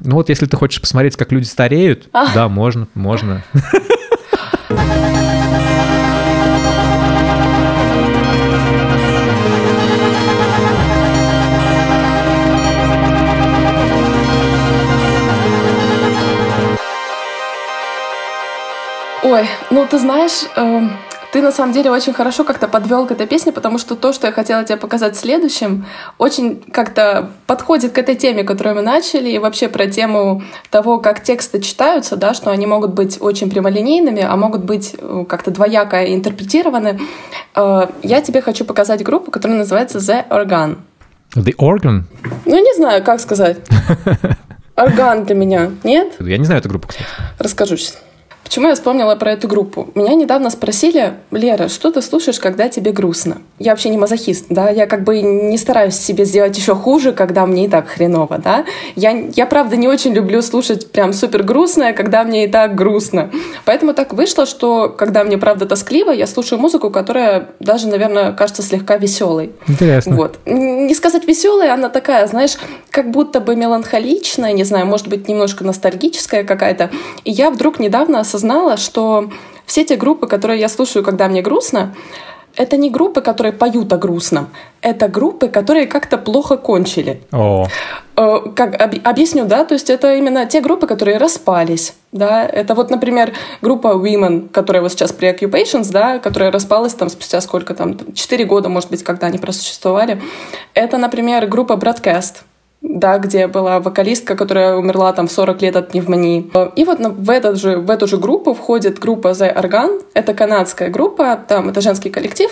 ну 0.00 0.14
вот 0.14 0.30
если 0.30 0.46
ты 0.46 0.56
хочешь 0.56 0.80
посмотреть, 0.80 1.16
как 1.16 1.32
люди 1.32 1.44
стареют, 1.44 2.08
А. 2.14 2.32
да, 2.32 2.48
можно, 2.48 2.88
можно. 2.94 3.44
Ой, 19.26 19.44
ну 19.70 19.84
ты 19.90 19.98
знаешь, 19.98 20.44
эм, 20.54 20.92
ты 21.32 21.42
на 21.42 21.50
самом 21.50 21.72
деле 21.72 21.90
очень 21.90 22.12
хорошо 22.12 22.44
как-то 22.44 22.68
подвел 22.68 23.06
к 23.06 23.10
этой 23.10 23.26
песне, 23.26 23.50
потому 23.50 23.76
что 23.76 23.96
то, 23.96 24.12
что 24.12 24.28
я 24.28 24.32
хотела 24.32 24.62
тебе 24.62 24.76
показать 24.76 25.16
следующим, 25.16 25.84
очень 26.16 26.62
как-то 26.70 27.30
подходит 27.48 27.90
к 27.90 27.98
этой 27.98 28.14
теме, 28.14 28.44
которую 28.44 28.76
мы 28.76 28.82
начали, 28.82 29.28
и 29.28 29.38
вообще 29.38 29.66
про 29.68 29.88
тему 29.88 30.42
того, 30.70 31.00
как 31.00 31.24
тексты 31.24 31.60
читаются, 31.60 32.14
да, 32.14 32.34
что 32.34 32.52
они 32.52 32.66
могут 32.66 32.92
быть 32.94 33.20
очень 33.20 33.50
прямолинейными, 33.50 34.22
а 34.22 34.36
могут 34.36 34.62
быть 34.62 34.94
э, 34.96 35.24
как-то 35.28 35.50
двояко 35.50 36.04
интерпретированы. 36.14 37.00
Э, 37.56 37.88
Я 38.04 38.20
тебе 38.20 38.42
хочу 38.42 38.64
показать 38.64 39.02
группу, 39.02 39.32
которая 39.32 39.58
называется 39.58 39.98
The 39.98 40.28
Organ. 40.28 40.76
The 41.34 41.52
Organ? 41.56 42.02
Ну, 42.44 42.58
не 42.64 42.74
знаю, 42.76 43.02
как 43.02 43.18
сказать. 43.18 43.58
Орган 44.76 45.24
для 45.24 45.34
меня, 45.34 45.72
нет? 45.82 46.14
Я 46.20 46.38
не 46.38 46.44
знаю 46.44 46.60
эту 46.60 46.68
группу, 46.68 46.86
кстати. 46.86 47.08
Расскажу 47.40 47.76
сейчас. 47.76 47.98
Почему 48.46 48.68
я 48.68 48.76
вспомнила 48.76 49.16
про 49.16 49.32
эту 49.32 49.48
группу? 49.48 49.88
Меня 49.96 50.14
недавно 50.14 50.50
спросили, 50.50 51.14
Лера, 51.32 51.66
что 51.66 51.90
ты 51.90 52.00
слушаешь, 52.00 52.38
когда 52.38 52.68
тебе 52.68 52.92
грустно? 52.92 53.38
Я 53.58 53.72
вообще 53.72 53.88
не 53.88 53.98
мазохист, 53.98 54.46
да, 54.50 54.70
я 54.70 54.86
как 54.86 55.02
бы 55.02 55.20
не 55.20 55.58
стараюсь 55.58 55.96
себе 55.96 56.24
сделать 56.24 56.56
еще 56.56 56.76
хуже, 56.76 57.12
когда 57.12 57.44
мне 57.44 57.64
и 57.64 57.68
так 57.68 57.88
хреново, 57.88 58.38
да. 58.38 58.64
Я, 58.94 59.10
я 59.34 59.46
правда 59.46 59.76
не 59.76 59.88
очень 59.88 60.12
люблю 60.14 60.42
слушать 60.42 60.92
прям 60.92 61.12
супер 61.12 61.42
грустное, 61.42 61.92
когда 61.92 62.22
мне 62.22 62.44
и 62.44 62.48
так 62.48 62.76
грустно. 62.76 63.32
Поэтому 63.64 63.94
так 63.94 64.12
вышло, 64.12 64.46
что 64.46 64.90
когда 64.90 65.24
мне 65.24 65.38
правда 65.38 65.66
тоскливо, 65.66 66.12
я 66.12 66.28
слушаю 66.28 66.60
музыку, 66.60 66.90
которая 66.90 67.48
даже, 67.58 67.88
наверное, 67.88 68.32
кажется 68.32 68.62
слегка 68.62 68.96
веселой. 68.96 69.54
Интересно. 69.66 70.14
Вот. 70.14 70.38
Не 70.46 70.94
сказать 70.94 71.26
веселая, 71.26 71.74
она 71.74 71.88
такая, 71.88 72.24
знаешь, 72.28 72.56
как 72.90 73.10
будто 73.10 73.40
бы 73.40 73.56
меланхоличная, 73.56 74.52
не 74.52 74.62
знаю, 74.62 74.86
может 74.86 75.08
быть, 75.08 75.26
немножко 75.26 75.64
ностальгическая 75.64 76.44
какая-то. 76.44 76.90
И 77.24 77.32
я 77.32 77.50
вдруг 77.50 77.80
недавно 77.80 78.20
осознала, 78.20 78.35
что 78.76 79.30
все 79.66 79.84
те 79.84 79.96
группы, 79.96 80.26
которые 80.26 80.60
я 80.60 80.68
слушаю, 80.68 81.04
когда 81.04 81.28
мне 81.28 81.42
грустно, 81.42 81.94
это 82.56 82.76
не 82.78 82.90
группы, 82.90 83.20
которые 83.20 83.52
поют 83.52 83.92
о 83.92 83.98
грустном. 83.98 84.48
Это 84.80 85.08
группы, 85.08 85.48
которые 85.48 85.86
как-то 85.86 86.16
плохо 86.18 86.56
кончили. 86.56 87.20
О, 87.32 87.66
Э, 88.18 88.38
Как 88.54 88.80
об- 88.80 88.94
объясню, 89.04 89.44
да, 89.44 89.64
то 89.66 89.74
есть 89.74 89.90
это 89.90 90.14
именно 90.14 90.46
те 90.46 90.62
группы, 90.62 90.86
которые 90.86 91.18
распались, 91.18 91.92
да, 92.12 92.46
это 92.46 92.74
вот, 92.74 92.88
например, 92.90 93.34
группа 93.60 93.88
Women, 93.88 94.48
которая 94.48 94.82
вот 94.82 94.92
сейчас 94.92 95.12
при 95.12 95.28
Occupations, 95.28 95.90
да, 95.92 96.18
которая 96.18 96.50
распалась 96.50 96.94
там 96.94 97.10
спустя 97.10 97.42
сколько 97.42 97.74
там, 97.74 98.14
4 98.14 98.44
года, 98.46 98.70
может 98.70 98.90
быть, 98.90 99.02
когда 99.04 99.26
они 99.26 99.36
просуществовали. 99.36 100.22
Это, 100.72 100.96
например, 100.96 101.46
группа 101.46 101.74
Broadcast, 101.74 102.36
да, 102.88 103.18
где 103.18 103.46
была 103.48 103.80
вокалистка, 103.80 104.36
которая 104.36 104.76
умерла 104.76 105.12
там 105.12 105.26
в 105.26 105.32
40 105.32 105.60
лет 105.62 105.76
от 105.76 105.88
пневмонии. 105.88 106.50
И 106.76 106.84
вот 106.84 106.98
на- 107.00 107.10
в, 107.10 107.30
этот 107.30 107.58
же, 107.58 107.78
в 107.78 107.90
эту 107.90 108.06
же 108.06 108.16
группу 108.16 108.54
входит 108.54 108.98
группа 108.98 109.28
The 109.28 109.54
Organ, 109.60 110.02
это 110.14 110.34
канадская 110.34 110.88
группа, 110.88 111.36
там 111.48 111.68
это 111.68 111.80
женский 111.80 112.10
коллектив. 112.10 112.50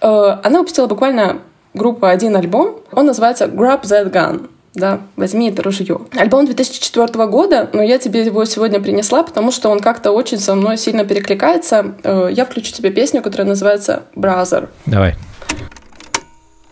Э, 0.00 0.36
Она 0.42 0.58
выпустила 0.60 0.86
буквально 0.86 1.38
группа 1.74 2.10
один 2.10 2.34
альбом, 2.36 2.76
он 2.92 3.06
называется 3.06 3.44
Grab 3.46 3.82
That 3.82 4.10
Gun. 4.10 4.48
Да, 4.74 5.00
возьми 5.16 5.50
это 5.50 5.62
ружье. 5.62 6.00
Альбом 6.16 6.46
2004 6.46 7.26
года, 7.26 7.68
но 7.72 7.80
я 7.82 7.98
тебе 7.98 8.24
его 8.24 8.44
сегодня 8.44 8.80
принесла, 8.80 9.22
потому 9.22 9.52
что 9.52 9.68
он 9.70 9.78
как-то 9.78 10.10
очень 10.10 10.38
со 10.38 10.56
мной 10.56 10.78
сильно 10.78 11.04
перекликается. 11.04 11.94
Э, 12.02 12.28
Я 12.32 12.44
включу 12.44 12.72
тебе 12.72 12.90
песню, 12.90 13.22
которая 13.22 13.46
называется 13.46 14.02
Brother. 14.16 14.68
давай. 14.86 15.14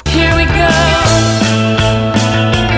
Here 0.06 0.34
we 0.36 0.44
go. 0.46 1.41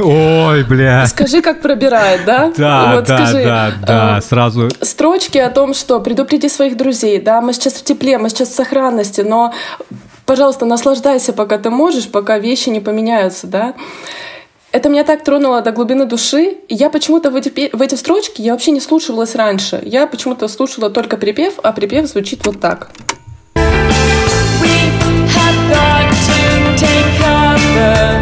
Ой, 0.00 0.64
бля. 0.64 1.06
Скажи, 1.06 1.42
как 1.42 1.60
пробирает, 1.60 2.24
да? 2.24 2.52
Да, 2.56 2.94
Вот 2.94 3.04
да, 3.06 3.16
скажи, 3.16 3.44
да, 3.44 3.72
да, 3.86 4.18
э, 4.18 4.22
сразу. 4.22 4.68
строчки 4.80 5.38
о 5.38 5.50
том, 5.50 5.74
что 5.74 6.00
предупреди 6.00 6.48
своих 6.48 6.76
друзей, 6.76 7.20
да, 7.20 7.40
мы 7.40 7.52
сейчас 7.52 7.74
в 7.74 7.84
тепле, 7.84 8.18
мы 8.18 8.28
сейчас 8.28 8.48
в 8.48 8.54
сохранности, 8.54 9.20
но, 9.20 9.52
пожалуйста, 10.26 10.66
наслаждайся, 10.66 11.32
пока 11.32 11.58
ты 11.58 11.70
можешь, 11.70 12.08
пока 12.08 12.38
вещи 12.38 12.68
не 12.68 12.80
поменяются, 12.80 13.46
да. 13.46 13.74
Это 14.72 14.88
меня 14.88 15.02
так 15.02 15.24
тронуло 15.24 15.62
до 15.62 15.72
глубины 15.72 16.04
души, 16.06 16.58
и 16.68 16.74
я 16.74 16.90
почему-то 16.90 17.30
в 17.30 17.36
эти, 17.36 17.74
в 17.74 17.82
эти 17.82 17.96
строчки 17.96 18.40
я 18.40 18.52
вообще 18.52 18.70
не 18.70 18.80
слушалась 18.80 19.34
раньше. 19.34 19.80
Я 19.82 20.06
почему-то 20.06 20.46
слушала 20.46 20.90
только 20.90 21.16
припев, 21.16 21.54
а 21.62 21.72
припев 21.72 22.06
звучит 22.06 22.46
вот 22.46 22.60
так. 22.60 22.90
Какие 26.78 28.19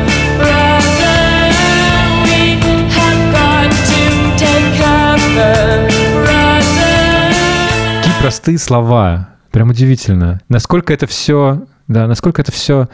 простые 8.21 8.59
слова. 8.59 9.31
Прям 9.51 9.71
удивительно. 9.71 10.41
Насколько 10.49 10.93
это 10.93 11.07
все, 11.07 11.65
да, 11.87 12.07
насколько 12.07 12.43
это 12.43 12.53
все 12.53 12.89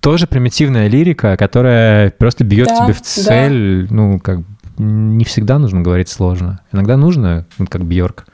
тоже 0.00 0.26
примитивная 0.26 0.88
лирика, 0.88 1.36
которая 1.36 2.10
просто 2.10 2.44
бьет 2.44 2.68
Да, 2.68 2.84
тебе 2.84 2.92
в 2.94 2.98
да. 2.98 3.04
цель. 3.04 3.86
Ну, 3.90 4.18
как 4.18 4.40
не 4.78 5.24
всегда 5.24 5.58
нужно 5.58 5.82
говорить 5.82 6.08
сложно. 6.08 6.60
Иногда 6.72 6.96
нужно, 6.96 7.46
вот 7.58 7.68
как 7.68 7.84
Бьорк, 7.84 8.26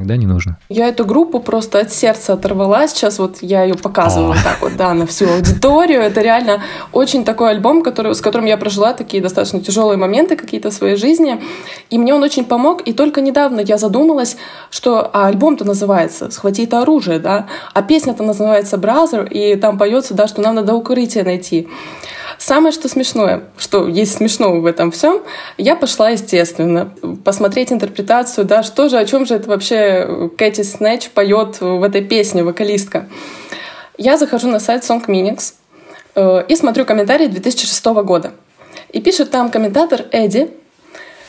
иногда 0.00 0.16
не 0.16 0.26
нужно. 0.26 0.58
Я 0.68 0.88
эту 0.88 1.04
группу 1.04 1.40
просто 1.40 1.78
от 1.78 1.92
сердца 1.92 2.32
оторвала. 2.32 2.88
Сейчас 2.88 3.18
вот 3.18 3.38
я 3.42 3.62
ее 3.64 3.74
показываю 3.74 4.30
О. 4.30 4.34
вот 4.34 4.42
так 4.42 4.60
вот, 4.60 4.76
да, 4.76 4.94
на 4.94 5.06
всю 5.06 5.28
аудиторию. 5.28 6.00
Это 6.00 6.20
реально 6.22 6.62
очень 6.92 7.24
такой 7.24 7.50
альбом, 7.50 7.82
который, 7.82 8.14
с 8.14 8.20
которым 8.20 8.46
я 8.46 8.56
прожила 8.56 8.92
такие 8.94 9.22
достаточно 9.22 9.60
тяжелые 9.60 9.98
моменты 9.98 10.36
какие-то 10.36 10.70
в 10.70 10.74
своей 10.74 10.96
жизни. 10.96 11.40
И 11.90 11.98
мне 11.98 12.14
он 12.14 12.22
очень 12.22 12.44
помог. 12.44 12.82
И 12.82 12.92
только 12.92 13.20
недавно 13.20 13.60
я 13.60 13.78
задумалась, 13.78 14.36
что 14.70 15.10
а 15.12 15.26
альбом-то 15.26 15.64
называется 15.64 16.30
«Схвати 16.30 16.64
это 16.64 16.80
оружие», 16.82 17.18
да, 17.18 17.46
а 17.74 17.82
песня-то 17.82 18.22
называется 18.22 18.76
«Brother», 18.76 19.28
и 19.28 19.56
там 19.56 19.78
поется, 19.78 20.14
да, 20.14 20.26
что 20.26 20.40
нам 20.40 20.54
надо 20.54 20.74
укрытие 20.74 21.24
найти. 21.24 21.68
Самое, 22.40 22.72
что 22.72 22.88
смешное, 22.88 23.42
что 23.58 23.86
есть 23.86 24.16
смешного 24.16 24.60
в 24.60 24.66
этом 24.66 24.90
всем, 24.92 25.22
я 25.58 25.76
пошла, 25.76 26.08
естественно, 26.08 26.90
посмотреть 27.22 27.70
интерпретацию, 27.70 28.46
да, 28.46 28.62
что 28.62 28.88
же, 28.88 28.96
о 28.96 29.04
чем 29.04 29.26
же 29.26 29.34
это 29.34 29.46
вообще 29.46 30.30
Кэти 30.38 30.62
Снэч 30.62 31.10
поет 31.10 31.60
в 31.60 31.82
этой 31.82 32.02
песне, 32.02 32.42
вокалистка. 32.42 33.10
Я 33.98 34.16
захожу 34.16 34.48
на 34.48 34.58
сайт 34.58 34.84
Song 34.84 35.04
Minix 35.06 35.52
э, 36.14 36.46
и 36.48 36.56
смотрю 36.56 36.86
комментарии 36.86 37.26
2006 37.26 37.84
года. 38.04 38.32
И 38.90 39.02
пишет 39.02 39.30
там 39.30 39.50
комментатор 39.50 40.06
Эдди, 40.10 40.50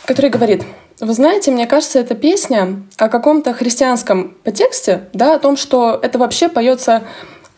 который 0.05 0.31
говорит, 0.31 0.63
вы 1.01 1.11
знаете, 1.13 1.51
мне 1.51 1.67
кажется, 1.67 1.99
эта 1.99 2.15
песня 2.15 2.83
о 2.95 3.09
каком-то 3.09 3.53
христианском 3.53 4.29
подтексте, 4.45 5.09
да, 5.11 5.35
о 5.35 5.39
том, 5.39 5.57
что 5.57 5.99
это 6.01 6.17
вообще 6.17 6.47
поется 6.47 7.03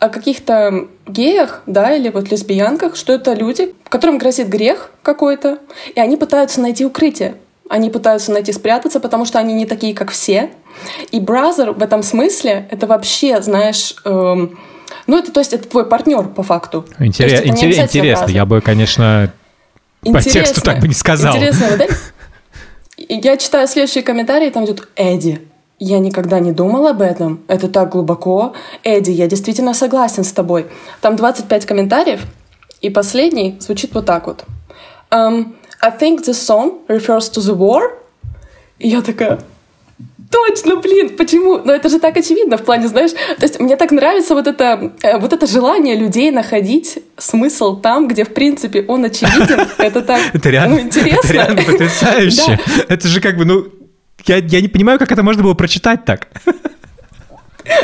о 0.04 0.08
каких-то 0.08 0.88
геях, 1.06 1.62
да, 1.66 1.94
или 1.94 2.08
вот 2.08 2.30
лесбиянках, 2.30 2.96
что 2.96 3.12
это 3.12 3.32
люди, 3.32 3.74
которым 3.88 4.18
грозит 4.18 4.48
грех 4.48 4.90
какой-то, 5.02 5.58
и 5.94 6.00
они 6.00 6.16
пытаются 6.16 6.60
найти 6.60 6.84
укрытие. 6.84 7.36
Они 7.70 7.88
пытаются 7.90 8.30
найти 8.30 8.52
спрятаться, 8.52 9.00
потому 9.00 9.24
что 9.24 9.38
они 9.38 9.54
не 9.54 9.64
такие, 9.66 9.94
как 9.94 10.10
все. 10.10 10.50
И 11.10 11.20
Бразер 11.20 11.72
в 11.72 11.82
этом 11.82 12.02
смысле 12.02 12.68
это 12.70 12.86
вообще, 12.86 13.40
знаешь, 13.40 13.96
эм, 14.04 14.58
ну 15.06 15.18
это 15.18 15.32
то 15.32 15.40
есть 15.40 15.52
это 15.54 15.66
твой 15.68 15.86
партнер 15.86 16.28
по 16.28 16.42
факту. 16.42 16.82
То 16.82 17.04
есть 17.04 17.20
Интерес- 17.20 17.42
интерес- 17.44 17.78
интересно, 17.84 18.24
Brother. 18.24 18.32
я 18.32 18.44
бы, 18.44 18.60
конечно, 18.60 19.32
по 20.02 20.20
тексту 20.20 20.60
так 20.60 20.80
бы 20.80 20.88
не 20.88 20.94
сказал. 20.94 21.34
Интересно? 21.36 21.66
И 22.96 23.14
Я 23.14 23.36
читаю 23.36 23.66
следующие 23.66 24.04
комментарии, 24.04 24.50
там 24.50 24.64
идет 24.66 24.88
Эдди. 24.96 25.40
Я 25.78 25.98
никогда 25.98 26.38
не 26.38 26.52
думал 26.52 26.86
об 26.86 27.02
этом. 27.02 27.40
Это 27.48 27.68
так 27.68 27.90
глубоко. 27.90 28.52
Эдди, 28.84 29.10
я 29.10 29.26
действительно 29.26 29.74
согласен 29.74 30.24
с 30.24 30.32
тобой. 30.32 30.66
Там 31.00 31.16
25 31.16 31.66
комментариев, 31.66 32.20
и 32.80 32.90
последний 32.90 33.56
звучит 33.60 33.94
вот 33.94 34.06
так 34.06 34.26
вот. 34.26 34.44
Um, 35.10 35.54
I 35.80 35.90
think 35.90 36.24
this 36.24 36.34
song 36.34 36.86
refers 36.88 37.30
to 37.32 37.40
the 37.40 37.56
war. 37.56 37.90
И 38.78 38.88
я 38.88 39.02
такая, 39.02 39.38
Точно, 40.30 40.76
блин, 40.76 41.10
почему? 41.16 41.60
Но 41.64 41.72
это 41.72 41.88
же 41.88 42.00
так 42.00 42.16
очевидно 42.16 42.56
в 42.56 42.64
плане, 42.64 42.88
знаешь, 42.88 43.12
то 43.12 43.42
есть 43.42 43.60
мне 43.60 43.76
так 43.76 43.92
нравится 43.92 44.34
вот 44.34 44.48
это, 44.48 44.92
э, 45.02 45.18
вот 45.18 45.32
это 45.32 45.46
желание 45.46 45.94
людей 45.94 46.32
находить 46.32 46.98
смысл 47.16 47.76
там, 47.80 48.08
где, 48.08 48.24
в 48.24 48.34
принципе, 48.34 48.84
он 48.88 49.04
очевиден. 49.04 49.60
Это 49.78 50.02
так, 50.02 50.20
Это 50.32 50.50
реально, 50.50 50.74
ну, 50.74 50.80
интересно. 50.80 51.20
это 51.22 51.32
реально 51.32 51.62
потрясающе. 51.62 52.58
Это 52.88 53.06
же 53.06 53.20
как 53.20 53.36
бы, 53.36 53.44
ну, 53.44 53.66
я, 54.26 54.36
я 54.36 54.60
не 54.60 54.68
понимаю, 54.68 54.98
как 54.98 55.12
это 55.12 55.22
можно 55.22 55.42
было 55.42 55.54
прочитать 55.54 56.04
так. 56.04 56.28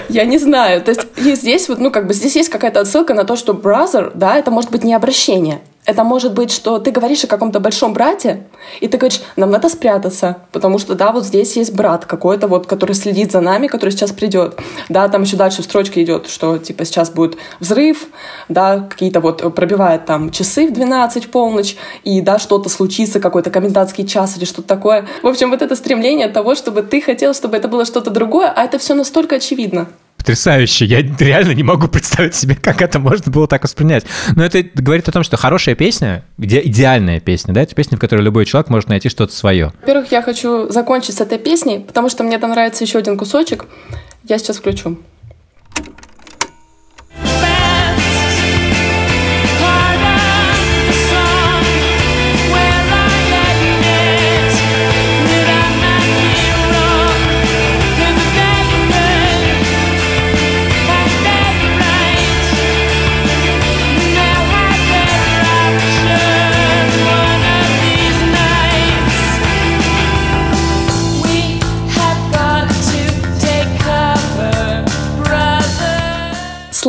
Я 0.09 0.25
не 0.25 0.39
знаю. 0.39 0.83
То 0.83 0.91
есть 0.91 1.07
здесь 1.17 1.69
вот, 1.69 1.79
ну, 1.79 1.91
как 1.91 2.07
бы 2.07 2.13
здесь 2.13 2.37
есть 2.37 2.51
какая-то 2.51 2.81
отсылка 2.81 3.15
на 3.15 3.25
то, 3.25 3.37
что 3.37 3.55
brother, 3.55 4.13
да, 4.15 4.37
это 4.37 4.51
может 4.51 4.71
быть 4.71 4.85
не 4.85 4.95
обращение. 4.95 5.61
Это 5.91 6.05
может 6.05 6.35
быть, 6.35 6.53
что 6.53 6.79
ты 6.79 6.93
говоришь 6.93 7.25
о 7.25 7.27
каком-то 7.27 7.59
большом 7.59 7.95
брате, 7.95 8.45
и 8.79 8.87
ты 8.87 8.97
говоришь, 8.97 9.21
нам 9.35 9.51
надо 9.51 9.69
спрятаться, 9.69 10.37
потому 10.53 10.79
что, 10.79 10.95
да, 10.95 11.11
вот 11.11 11.25
здесь 11.25 11.57
есть 11.57 11.75
брат 11.75 12.05
какой-то, 12.05 12.47
вот, 12.47 12.69
который 12.69 12.93
следит 12.93 13.33
за 13.33 13.41
нами, 13.41 13.67
который 13.67 13.91
сейчас 13.91 14.13
придет. 14.13 14.57
Да, 14.89 15.09
там 15.09 15.23
еще 15.23 15.37
дальше 15.37 15.63
в 15.63 15.65
строчке 15.65 16.05
идет, 16.05 16.29
что, 16.29 16.59
типа, 16.59 16.85
сейчас 16.85 17.11
будет 17.11 17.39
взрыв, 17.59 18.07
да, 18.49 18.87
какие-то 18.89 19.19
вот 19.19 19.53
пробивает 19.53 20.07
там 20.07 20.31
часы 20.31 20.69
в 20.69 20.73
12 20.73 21.25
в 21.25 21.31
полночь, 21.31 21.77
и, 22.05 22.21
да, 22.21 22.39
что-то 22.39 22.69
случится, 22.69 23.19
какой-то 23.19 23.51
комендантский 23.51 24.07
час 24.07 24.37
или 24.37 24.45
что-то 24.45 24.69
такое. 24.69 25.09
В 25.25 25.27
общем, 25.27 25.51
вот 25.51 25.61
это 25.61 25.75
стремление 25.75 26.29
того, 26.29 26.55
чтобы 26.55 26.83
ты 26.83 27.01
хотел, 27.01 27.35
чтобы 27.35 27.57
это 27.57 27.67
было 27.67 27.85
что-то 27.85 28.11
другое, 28.11 28.53
а 28.55 28.63
это 28.63 28.79
все 28.79 28.95
настолько 28.95 29.35
очевидно. 29.35 29.89
Потрясающе. 30.21 30.85
Я 30.85 31.01
реально 31.19 31.53
не 31.53 31.63
могу 31.63 31.89
представить 31.89 32.35
себе, 32.35 32.55
как 32.55 32.83
это 32.83 32.99
можно 32.99 33.33
было 33.33 33.47
так 33.49 33.63
воспринять. 33.63 34.05
Но 34.37 34.45
это 34.45 34.63
говорит 34.75 35.09
о 35.09 35.13
том, 35.13 35.23
что 35.23 35.39
хорошая 35.39 35.75
песня, 35.75 36.25
где 36.37 36.61
идеальная 36.61 37.21
песня, 37.21 37.55
да, 37.55 37.63
это 37.63 37.75
песня, 37.75 37.97
в 37.97 38.01
которой 38.01 38.21
любой 38.21 38.45
человек 38.45 38.69
может 38.69 38.91
найти 38.91 39.09
что-то 39.09 39.35
свое. 39.35 39.73
Во-первых, 39.81 40.13
я 40.13 40.21
хочу 40.21 40.69
закончить 40.69 41.17
с 41.17 41.23
этой 41.23 41.39
песней, 41.39 41.81
потому 41.81 42.11
что 42.11 42.23
мне 42.23 42.39
там 42.39 42.51
нравится 42.51 42.85
еще 42.85 42.99
один 42.99 43.17
кусочек. 43.17 43.65
Я 44.29 44.37
сейчас 44.37 44.59
включу. 44.59 44.99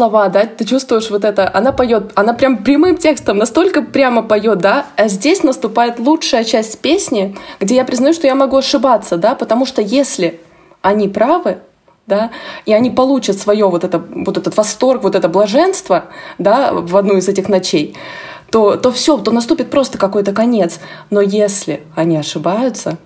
Слова, 0.01 0.29
да, 0.29 0.47
ты 0.47 0.65
чувствуешь 0.65 1.11
вот 1.11 1.23
это, 1.23 1.47
она 1.53 1.71
поет, 1.71 2.11
она 2.15 2.33
прям 2.33 2.63
прямым 2.63 2.97
текстом 2.97 3.37
настолько 3.37 3.83
прямо 3.83 4.23
поет, 4.23 4.57
да, 4.57 4.87
а 4.95 5.07
здесь 5.07 5.43
наступает 5.43 5.99
лучшая 5.99 6.43
часть 6.43 6.79
песни, 6.79 7.37
где 7.59 7.75
я 7.75 7.85
признаю, 7.85 8.15
что 8.15 8.25
я 8.25 8.33
могу 8.33 8.57
ошибаться, 8.57 9.17
да, 9.17 9.35
потому 9.35 9.67
что 9.67 9.79
если 9.79 10.39
они 10.81 11.07
правы, 11.07 11.59
да, 12.07 12.31
и 12.65 12.73
они 12.73 12.89
получат 12.89 13.37
свое 13.37 13.69
вот, 13.69 13.83
это, 13.83 13.99
вот 13.99 14.39
этот 14.39 14.57
восторг, 14.57 15.03
вот 15.03 15.13
это 15.13 15.29
блаженство, 15.29 16.05
да, 16.39 16.73
в 16.73 16.97
одну 16.97 17.17
из 17.17 17.29
этих 17.29 17.47
ночей, 17.47 17.95
то, 18.49 18.77
то 18.77 18.91
все, 18.91 19.19
то 19.19 19.29
наступит 19.29 19.69
просто 19.69 19.99
какой-то 19.99 20.33
конец. 20.33 20.79
Но 21.11 21.21
если 21.21 21.83
они 21.95 22.17
ошибаются, 22.17 22.97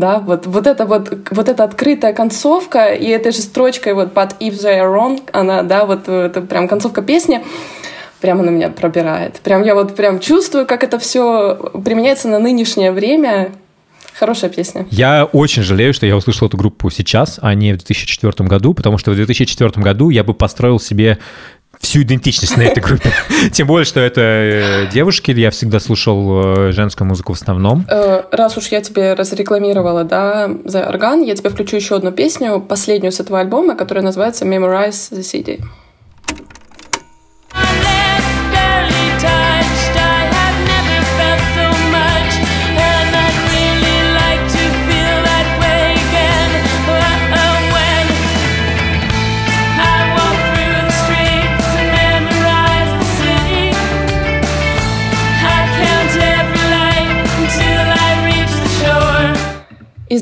да, 0.00 0.18
вот, 0.18 0.46
вот 0.46 0.66
это 0.66 0.86
вот, 0.86 1.12
вот 1.30 1.48
эта 1.48 1.64
открытая 1.64 2.12
концовка, 2.12 2.92
и 2.92 3.06
этой 3.06 3.32
же 3.32 3.38
строчкой 3.38 3.94
вот 3.94 4.12
«But 4.14 4.34
if 4.40 4.54
they 4.54 4.80
are 4.80 4.92
wrong», 4.92 5.22
она, 5.32 5.62
да, 5.62 5.86
вот 5.86 6.08
это 6.08 6.40
прям 6.40 6.68
концовка 6.68 7.02
песни, 7.02 7.44
прямо 8.20 8.42
на 8.42 8.50
меня 8.50 8.68
пробирает. 8.70 9.40
Прям 9.40 9.62
я 9.62 9.74
вот 9.74 9.94
прям 9.96 10.20
чувствую, 10.20 10.66
как 10.66 10.84
это 10.84 10.98
все 10.98 11.54
применяется 11.84 12.28
на 12.28 12.38
нынешнее 12.38 12.92
время. 12.92 13.52
Хорошая 14.14 14.50
песня. 14.50 14.84
Я 14.90 15.26
очень 15.26 15.62
жалею, 15.62 15.94
что 15.94 16.04
я 16.04 16.16
услышал 16.16 16.48
эту 16.48 16.56
группу 16.56 16.90
сейчас, 16.90 17.38
а 17.40 17.54
не 17.54 17.72
в 17.72 17.76
2004 17.76 18.48
году, 18.48 18.74
потому 18.74 18.98
что 18.98 19.12
в 19.12 19.14
2004 19.14 19.70
году 19.76 20.10
я 20.10 20.24
бы 20.24 20.34
построил 20.34 20.80
себе 20.80 21.18
всю 21.80 22.02
идентичность 22.02 22.56
на 22.56 22.62
этой 22.62 22.80
группе. 22.82 23.12
Тем 23.52 23.66
более, 23.66 23.84
что 23.84 24.00
это 24.00 24.20
э, 24.20 24.86
девушки, 24.92 25.30
я 25.30 25.50
всегда 25.50 25.80
слушал 25.80 26.68
э, 26.68 26.72
женскую 26.72 27.08
музыку 27.08 27.32
в 27.32 27.36
основном. 27.36 27.84
Э, 27.88 28.22
Раз 28.30 28.56
уж 28.56 28.68
я 28.68 28.80
тебе 28.80 29.14
разрекламировала, 29.14 30.04
да, 30.04 30.46
The 30.48 30.92
Organ, 30.92 31.24
я 31.24 31.34
тебе 31.34 31.50
включу 31.50 31.76
еще 31.76 31.96
одну 31.96 32.12
песню, 32.12 32.60
последнюю 32.60 33.12
с 33.12 33.20
этого 33.20 33.40
альбома, 33.40 33.76
которая 33.76 34.04
называется 34.04 34.44
Memorize 34.44 35.12
the 35.12 35.20
City. 35.20 35.62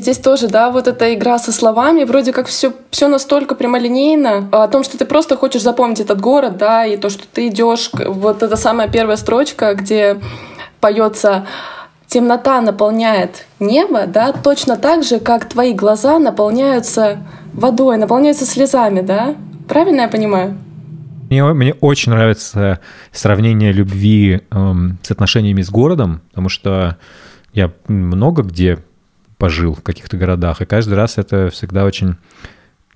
Здесь 0.07 0.19
тоже, 0.19 0.47
да, 0.47 0.71
вот 0.71 0.87
эта 0.87 1.13
игра 1.13 1.37
со 1.37 1.51
словами, 1.51 2.05
вроде 2.05 2.31
как 2.31 2.47
все, 2.47 2.71
все 2.91 3.09
настолько 3.09 3.55
прямолинейно, 3.55 4.47
о 4.53 4.67
том, 4.69 4.85
что 4.85 4.97
ты 4.97 5.03
просто 5.03 5.35
хочешь 5.35 5.61
запомнить 5.61 5.99
этот 5.99 6.21
город, 6.21 6.55
да, 6.55 6.85
и 6.85 6.95
то, 6.95 7.09
что 7.09 7.23
ты 7.27 7.47
идешь, 7.47 7.89
вот 7.91 8.41
эта 8.41 8.55
самая 8.55 8.87
первая 8.87 9.17
строчка, 9.17 9.73
где 9.73 10.17
поется 10.79 11.45
темнота 12.07 12.61
наполняет 12.61 13.47
небо, 13.59 14.07
да, 14.07 14.31
точно 14.31 14.77
так 14.77 15.03
же, 15.03 15.19
как 15.19 15.49
твои 15.49 15.73
глаза 15.73 16.19
наполняются 16.19 17.17
водой, 17.51 17.97
наполняются 17.97 18.45
слезами, 18.45 19.01
да? 19.01 19.35
Правильно 19.67 20.01
я 20.01 20.07
понимаю? 20.07 20.57
Мне, 21.29 21.43
мне 21.43 21.73
очень 21.81 22.13
нравится 22.13 22.79
сравнение 23.11 23.73
любви 23.73 24.39
эм, 24.51 24.99
с 25.03 25.11
отношениями 25.11 25.61
с 25.61 25.69
городом, 25.69 26.21
потому 26.29 26.47
что 26.47 26.95
я 27.51 27.73
много 27.89 28.43
где 28.43 28.79
пожил 29.37 29.73
в 29.73 29.81
каких-то 29.81 30.17
городах, 30.17 30.61
и 30.61 30.65
каждый 30.65 30.95
раз 30.95 31.17
это 31.17 31.49
всегда 31.49 31.85
очень... 31.85 32.15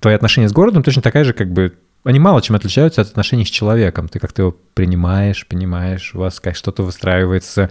Твои 0.00 0.14
отношения 0.14 0.48
с 0.48 0.52
городом 0.52 0.82
точно 0.82 1.02
такая 1.02 1.24
же, 1.24 1.32
как 1.32 1.52
бы... 1.52 1.74
Они 2.04 2.18
мало 2.18 2.42
чем 2.42 2.56
отличаются 2.56 3.00
от 3.00 3.08
отношений 3.08 3.44
с 3.44 3.48
человеком. 3.48 4.08
Ты 4.08 4.18
как-то 4.18 4.42
его 4.42 4.56
принимаешь, 4.74 5.46
понимаешь, 5.46 6.12
у 6.14 6.18
вас 6.18 6.40
как 6.40 6.56
что-то 6.56 6.82
выстраивается, 6.82 7.70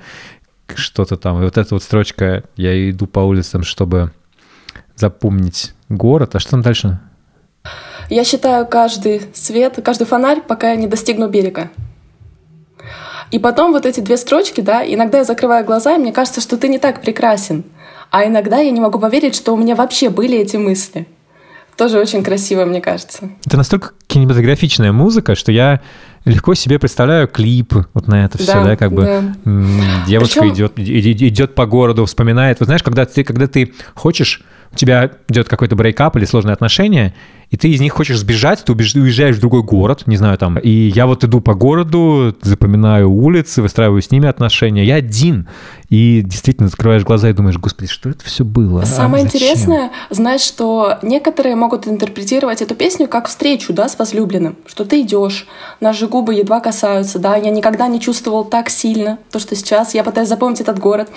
что-то 0.74 1.18
там. 1.18 1.42
И 1.42 1.44
вот 1.44 1.58
эта 1.58 1.76
вот 1.76 1.84
строчка 1.84 2.44
«Я 2.56 2.90
иду 2.90 3.08
по 3.08 3.20
улицам, 3.20 3.64
чтобы 3.64 4.12
запомнить 4.96 5.74
город». 5.90 6.36
А 6.36 6.40
что 6.40 6.52
там 6.52 6.62
дальше? 6.62 7.00
Я 8.10 8.24
считаю 8.24 8.66
каждый 8.66 9.24
свет, 9.34 9.80
каждый 9.84 10.08
фонарь, 10.08 10.42
пока 10.42 10.72
я 10.72 10.76
не 10.78 10.88
достигну 10.88 11.28
берега. 11.28 11.70
И 13.32 13.40
потом 13.40 13.72
вот 13.72 13.86
эти 13.86 14.02
две 14.02 14.18
строчки, 14.18 14.62
да, 14.62 14.84
иногда 14.86 15.20
я 15.20 15.24
закрываю 15.24 15.66
глаза, 15.66 15.96
и 15.96 15.98
мне 15.98 16.12
кажется, 16.12 16.42
что 16.42 16.58
ты 16.58 16.68
не 16.68 16.80
так 16.80 17.02
прекрасен. 17.02 17.64
А 18.12 18.26
иногда 18.26 18.60
я 18.60 18.72
не 18.72 18.82
могу 18.82 19.00
поверить, 19.00 19.36
что 19.36 19.54
у 19.54 19.58
меня 19.58 19.76
вообще 19.76 20.10
были 20.10 20.38
эти 20.38 20.58
мысли. 20.58 21.08
Тоже 21.78 21.98
очень 21.98 22.24
красиво, 22.24 22.66
мне 22.66 22.82
кажется. 22.82 23.30
Это 23.46 23.58
настолько 23.58 23.92
кинематографичная 24.08 24.92
музыка, 24.92 25.36
что 25.36 25.52
я 25.52 25.80
легко 26.26 26.54
себе 26.54 26.78
представляю 26.78 27.28
клип 27.28 27.74
вот 27.94 28.08
на 28.08 28.26
это 28.26 28.38
все, 28.38 28.54
Да, 28.54 28.64
да, 28.66 28.76
как 28.76 28.92
бы 28.92 29.04
да. 29.46 30.06
девушка 30.06 30.42
Причем- 30.42 30.54
идет, 30.54 30.74
идет 30.78 31.56
по 31.56 31.66
городу, 31.66 32.06
вспоминает. 32.06 32.60
Вот 32.60 32.66
знаешь, 32.66 32.84
когда 32.84 33.06
ты, 33.06 33.24
когда 33.24 33.48
ты 33.48 33.74
хочешь, 33.96 34.44
у 34.72 34.76
тебя 34.76 35.12
идет 35.30 35.48
какой-то 35.48 35.76
брейкап 35.76 36.16
или 36.18 36.26
сложные 36.26 36.54
отношения, 36.54 37.14
и 37.52 37.58
ты 37.58 37.68
из 37.68 37.82
них 37.82 37.92
хочешь 37.92 38.18
сбежать, 38.18 38.64
ты 38.64 38.72
уезжаешь 38.72 39.36
в 39.36 39.42
другой 39.42 39.62
город, 39.62 40.04
не 40.08 40.16
знаю, 40.16 40.38
там, 40.38 40.58
и 40.58 40.70
я 40.70 41.06
вот 41.06 41.26
иду 41.26 41.42
по 41.42 41.54
городу, 41.54 42.34
запоминаю 42.42 43.12
улицы, 43.12 43.62
выстраиваю 43.62 44.02
с 44.02 44.10
ними 44.10 44.28
отношения, 44.30 44.86
я 44.86 44.96
один, 44.96 45.50
и 45.90 46.22
действительно 46.22 46.70
закрываешь 46.70 47.04
глаза 47.04 47.30
и 47.30 47.34
думаешь, 47.34 47.58
господи, 47.58 47.92
что 47.92 48.10
это 48.10 48.24
все 48.24 48.46
было? 48.46 48.84
А 48.84 48.86
Самое 48.86 49.26
зачем?» 49.26 49.42
интересное, 49.42 49.92
знаешь, 50.10 50.42
что 50.42 50.98
некоторые 51.02 51.58
могут 51.58 51.88
интерпретировать 51.88 52.62
эту 52.62 52.74
песню 52.74 53.10
как 53.10 53.28
встречу, 53.28 53.74
да, 53.74 53.90
с 53.90 54.00
возлюбленным, 54.00 54.56
что 54.66 54.86
ты 54.86 55.02
идешь, 55.02 55.46
наши 55.82 56.08
губы 56.08 56.36
едва 56.36 56.62
касаются, 56.62 57.20
да, 57.20 57.36
я 57.36 57.50
никогда 57.50 57.88
не 57.88 58.00
чувствовал 58.00 58.46
так 58.46 58.70
сильно 58.70 59.20
то, 59.30 59.40
что 59.40 59.58
сейчас, 59.58 59.94
я 59.94 60.06
пытаюсь 60.06 60.30
запомнить 60.30 60.62
этот 60.62 60.80
город. 60.80 61.10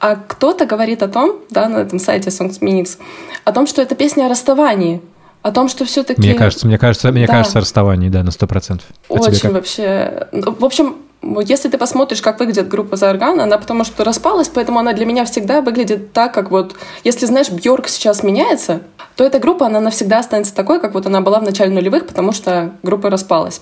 А 0.00 0.16
кто-то 0.16 0.64
говорит 0.64 1.02
о 1.02 1.08
том, 1.08 1.36
да, 1.50 1.68
на 1.68 1.78
этом 1.78 1.98
сайте 1.98 2.30
Songs 2.30 2.60
Minutes, 2.60 2.96
о 3.44 3.52
том, 3.52 3.66
что 3.66 3.82
это 3.82 3.94
песня 3.94 4.24
о 4.24 4.28
расставании, 4.28 5.02
о 5.46 5.52
том, 5.52 5.68
что 5.68 5.84
все-таки... 5.84 6.20
Мне 6.20 6.34
кажется, 6.34 6.66
мне 6.66 6.76
кажется, 6.76 7.12
мне 7.12 7.26
Да. 7.26 7.34
кажется, 7.34 7.60
расставание, 7.60 8.10
да, 8.10 8.24
на 8.24 8.32
сто 8.32 8.48
процентов. 8.48 8.86
А 9.08 9.12
Очень 9.12 9.52
вообще. 9.52 10.26
Ну, 10.32 10.52
В 10.58 10.64
общем, 10.64 10.96
если 11.22 11.68
ты 11.68 11.78
посмотришь, 11.78 12.20
как 12.20 12.40
выглядит 12.40 12.66
группа 12.66 12.94
Organ, 12.96 13.40
она 13.40 13.56
потому 13.56 13.84
что 13.84 14.02
распалась, 14.02 14.48
поэтому 14.48 14.80
она 14.80 14.92
для 14.92 15.06
меня 15.06 15.24
всегда 15.24 15.60
выглядит 15.60 16.12
так, 16.12 16.34
как 16.34 16.50
вот... 16.50 16.74
Если, 17.04 17.26
знаешь, 17.26 17.48
Бьорк 17.48 17.86
сейчас 17.86 18.24
меняется, 18.24 18.80
то 19.14 19.22
эта 19.22 19.38
группа, 19.38 19.66
она 19.66 19.78
навсегда 19.78 20.18
останется 20.18 20.52
такой, 20.52 20.80
как 20.80 20.94
вот 20.94 21.06
она 21.06 21.20
была 21.20 21.38
в 21.38 21.44
начале 21.44 21.72
нулевых, 21.72 22.08
потому 22.08 22.32
что 22.32 22.72
группа 22.82 23.08
распалась. 23.08 23.60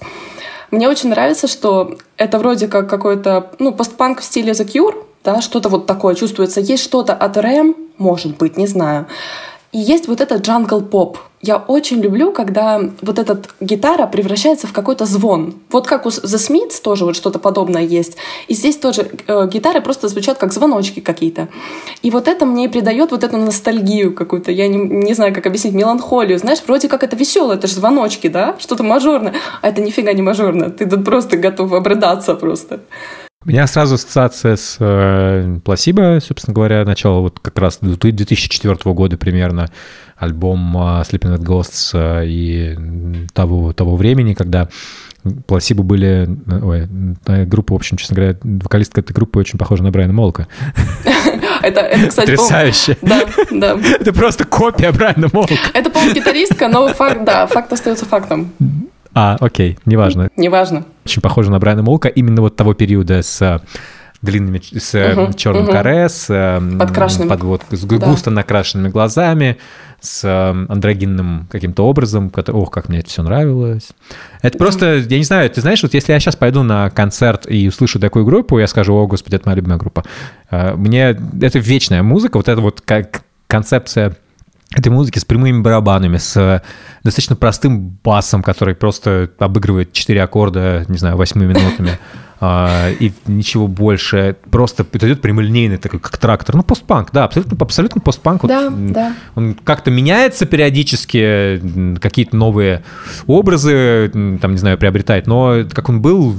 Мне 0.70 0.88
очень 0.88 1.10
нравится, 1.10 1.48
что 1.48 1.98
это 2.16 2.38
вроде 2.38 2.66
как 2.66 2.88
какой-то, 2.88 3.50
ну, 3.58 3.72
постпанк 3.72 4.20
в 4.20 4.24
стиле 4.24 4.52
The 4.52 4.66
Cure, 4.66 5.04
да, 5.22 5.42
что-то 5.42 5.68
вот 5.68 5.84
такое 5.84 6.14
чувствуется. 6.14 6.62
Есть 6.62 6.82
что-то 6.82 7.12
от 7.12 7.36
Рэм, 7.36 7.76
может 7.98 8.38
быть, 8.38 8.56
не 8.56 8.66
знаю. 8.66 9.06
И 9.74 9.78
есть 9.78 10.06
вот 10.06 10.20
этот 10.20 10.46
джангл 10.46 10.82
поп. 10.82 11.18
Я 11.42 11.56
очень 11.56 12.00
люблю, 12.00 12.30
когда 12.30 12.80
вот 13.02 13.18
эта 13.18 13.42
гитара 13.60 14.06
превращается 14.06 14.68
в 14.68 14.72
какой-то 14.72 15.04
звон. 15.04 15.54
Вот 15.68 15.88
как 15.88 16.06
у 16.06 16.10
The 16.10 16.38
Smiths 16.38 16.80
тоже 16.80 17.04
вот 17.04 17.16
что-то 17.16 17.40
подобное 17.40 17.82
есть. 17.82 18.16
И 18.46 18.54
здесь 18.54 18.76
тоже 18.76 19.10
э, 19.26 19.48
гитары 19.48 19.80
просто 19.80 20.06
звучат 20.06 20.38
как 20.38 20.52
звоночки 20.52 21.00
какие-то. 21.00 21.48
И 22.02 22.12
вот 22.12 22.28
это 22.28 22.46
мне 22.46 22.68
придает 22.68 23.10
вот 23.10 23.24
эту 23.24 23.36
ностальгию 23.36 24.14
какую-то. 24.14 24.52
Я 24.52 24.68
не, 24.68 24.76
не 24.76 25.12
знаю, 25.12 25.34
как 25.34 25.44
объяснить, 25.46 25.74
меланхолию. 25.74 26.38
Знаешь, 26.38 26.62
вроде 26.64 26.88
как 26.88 27.02
это 27.02 27.16
веселое, 27.16 27.56
это 27.56 27.66
же 27.66 27.74
звоночки, 27.74 28.28
да? 28.28 28.54
Что-то 28.60 28.84
мажорное. 28.84 29.34
А 29.60 29.68
это 29.68 29.82
нифига 29.82 30.12
не 30.12 30.22
мажорное. 30.22 30.70
Ты 30.70 30.86
тут 30.86 31.04
просто 31.04 31.36
готов 31.36 31.72
обрыдаться 31.72 32.36
просто. 32.36 32.78
У 33.46 33.50
меня 33.50 33.66
сразу 33.66 33.96
ассоциация 33.96 34.56
с 34.56 34.76
э, 34.80 35.58
Пласибо, 35.64 36.18
собственно 36.22 36.54
говоря, 36.54 36.84
начало 36.84 37.20
вот 37.20 37.40
как 37.40 37.58
раз 37.58 37.78
2004 37.80 38.74
года 38.94 39.18
примерно, 39.18 39.68
альбом 40.16 40.74
э, 40.76 40.80
Sleeping 41.02 41.36
with 41.36 41.42
Ghosts 41.44 41.90
э, 41.92 42.26
и 42.26 42.78
того, 43.34 43.74
того 43.74 43.96
времени, 43.96 44.32
когда 44.32 44.68
Пласибо 45.46 45.82
были... 45.82 46.26
э, 46.46 46.60
Ой, 46.62 46.88
э, 47.26 47.44
группа, 47.44 47.74
в 47.74 47.76
общем, 47.76 47.98
честно 47.98 48.16
говоря, 48.16 48.36
вокалистка 48.42 49.00
этой 49.02 49.12
группы 49.12 49.38
очень 49.40 49.58
похожа 49.58 49.82
на 49.82 49.90
Брайана 49.90 50.14
Молка. 50.14 50.48
Это, 51.62 51.80
это 51.80 52.08
кстати, 52.08 52.30
по- 52.36 52.42
Потрясающе. 52.42 52.96
Да, 53.02 53.22
да. 53.50 53.78
Это 54.00 54.12
просто 54.12 54.44
копия 54.44 54.90
Брайана 54.92 55.28
Молка. 55.32 55.54
Это, 55.74 55.90
по-моему, 55.90 56.14
гитаристка, 56.14 56.68
но 56.68 56.88
факт, 56.88 57.24
да, 57.24 57.46
факт 57.46 57.72
остается 57.72 58.04
фактом. 58.06 58.52
А, 59.14 59.36
окей, 59.40 59.78
неважно. 59.86 60.28
Неважно. 60.36 60.84
Очень 61.04 61.22
похожа 61.22 61.50
на 61.50 61.58
Брайана 61.58 61.82
Молка 61.82 62.08
именно 62.08 62.40
вот 62.42 62.56
того 62.56 62.74
периода 62.74 63.22
с 63.22 63.40
э, 63.42 63.60
длинными, 64.22 64.60
с 64.60 64.92
Мгм, 64.94 65.34
черным 65.34 65.64
мгм. 65.64 65.72
каре, 65.72 66.08
с 66.08 66.26
э, 66.30 66.60
Подкрашенными. 66.78 67.28
подводкой, 67.28 67.78
с 67.78 67.84
г- 67.84 67.98
Да. 67.98 68.06
густо 68.06 68.30
накрашенными 68.30 68.88
глазами, 68.88 69.56
с 70.00 70.24
андрогинным 70.68 71.46
каким-то 71.50 71.86
образом, 71.86 72.28
который, 72.30 72.56
ох, 72.56 72.70
как 72.70 72.88
мне 72.88 72.98
это 72.98 73.08
все 73.08 73.22
нравилось. 73.22 73.90
Это 74.42 74.58
просто, 74.58 74.96
я 74.96 75.16
не 75.18 75.24
знаю, 75.24 75.48
ты 75.48 75.60
знаешь, 75.60 75.82
вот 75.82 75.94
если 75.94 76.12
я 76.12 76.20
сейчас 76.20 76.36
пойду 76.36 76.62
на 76.62 76.90
концерт 76.90 77.46
и 77.48 77.68
услышу 77.68 77.98
такую 78.00 78.24
группу, 78.26 78.58
я 78.58 78.66
скажу, 78.66 78.94
о, 78.94 79.06
господи, 79.06 79.36
это 79.36 79.48
моя 79.48 79.56
любимая 79.56 79.78
группа. 79.78 80.04
Мне 80.50 81.16
это 81.40 81.58
вечная 81.58 82.02
музыка, 82.02 82.36
вот 82.36 82.48
это 82.48 82.60
вот 82.60 82.82
как 82.84 83.22
концепция 83.46 84.16
этой 84.72 84.88
музыки 84.88 85.18
с 85.18 85.24
прямыми 85.24 85.60
барабанами, 85.60 86.16
с 86.16 86.36
э, 86.36 86.62
достаточно 87.02 87.36
простым 87.36 87.98
басом, 88.02 88.42
который 88.42 88.74
просто 88.74 89.30
обыгрывает 89.38 89.92
четыре 89.92 90.22
аккорда, 90.22 90.84
не 90.88 90.98
знаю, 90.98 91.16
восьми 91.16 91.46
минутами, 91.46 91.98
а, 92.40 92.90
и 92.90 93.12
ничего 93.26 93.68
больше. 93.68 94.36
Просто 94.50 94.84
это 94.90 95.06
идет 95.06 95.20
прямолинейный 95.20 95.76
такой, 95.76 96.00
как 96.00 96.16
трактор. 96.18 96.56
Ну, 96.56 96.62
постпанк, 96.62 97.10
да, 97.12 97.24
абсолютно, 97.24 97.56
абсолютно 97.60 98.00
постпанк. 98.00 98.42
Вот, 98.42 98.48
Да, 98.48 98.66
м, 98.66 98.92
да. 98.92 99.14
Он 99.36 99.54
как-то 99.54 99.90
меняется 99.90 100.44
периодически, 100.46 101.98
какие-то 102.00 102.36
новые 102.36 102.82
образы, 103.26 104.10
там, 104.40 104.52
не 104.52 104.58
знаю, 104.58 104.76
приобретает, 104.78 105.26
но 105.26 105.64
как 105.72 105.88
он 105.88 106.02
был, 106.02 106.34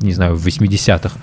не 0.00 0.12
знаю, 0.12 0.36
в 0.36 0.46
80-х, 0.46 1.16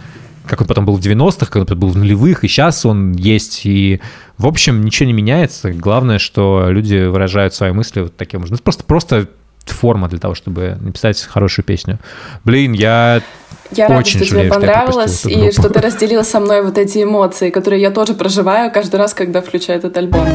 как 0.45 0.61
он 0.61 0.67
потом 0.67 0.85
был 0.85 0.95
в 0.95 0.99
90-х, 0.99 1.45
как 1.47 1.69
он 1.71 1.79
был 1.79 1.89
в 1.89 1.97
нулевых, 1.97 2.43
и 2.43 2.47
сейчас 2.47 2.85
он 2.85 3.13
есть. 3.13 3.65
И, 3.65 4.01
в 4.37 4.47
общем, 4.47 4.83
ничего 4.83 5.07
не 5.07 5.13
меняется. 5.13 5.71
Главное, 5.71 6.19
что 6.19 6.67
люди 6.69 7.05
выражают 7.05 7.53
свои 7.53 7.71
мысли 7.71 8.01
вот 8.01 8.15
таким 8.17 8.39
образом. 8.39 8.55
Это 8.55 8.63
просто, 8.63 8.83
просто 8.83 9.27
форма 9.65 10.09
для 10.09 10.19
того, 10.19 10.35
чтобы 10.35 10.77
написать 10.79 11.21
хорошую 11.21 11.65
песню. 11.65 11.99
Блин, 12.43 12.73
я 12.73 13.21
Я 13.71 13.87
рада, 13.87 13.99
Очень 13.99 14.19
что 14.19 14.25
тебе 14.25 14.37
жалею, 14.37 14.53
что 14.53 14.61
я 14.61 14.67
понравилось, 14.67 15.25
эту 15.25 15.29
и 15.29 15.51
что 15.51 15.69
ты 15.69 15.79
разделил 15.79 16.23
со 16.23 16.39
мной 16.39 16.63
вот 16.63 16.77
эти 16.77 17.03
эмоции, 17.03 17.49
которые 17.51 17.81
я 17.81 17.91
тоже 17.91 18.13
проживаю 18.13 18.71
каждый 18.71 18.95
раз, 18.97 19.13
когда 19.13 19.41
включаю 19.41 19.79
этот 19.79 19.95
альбом. 19.97 20.27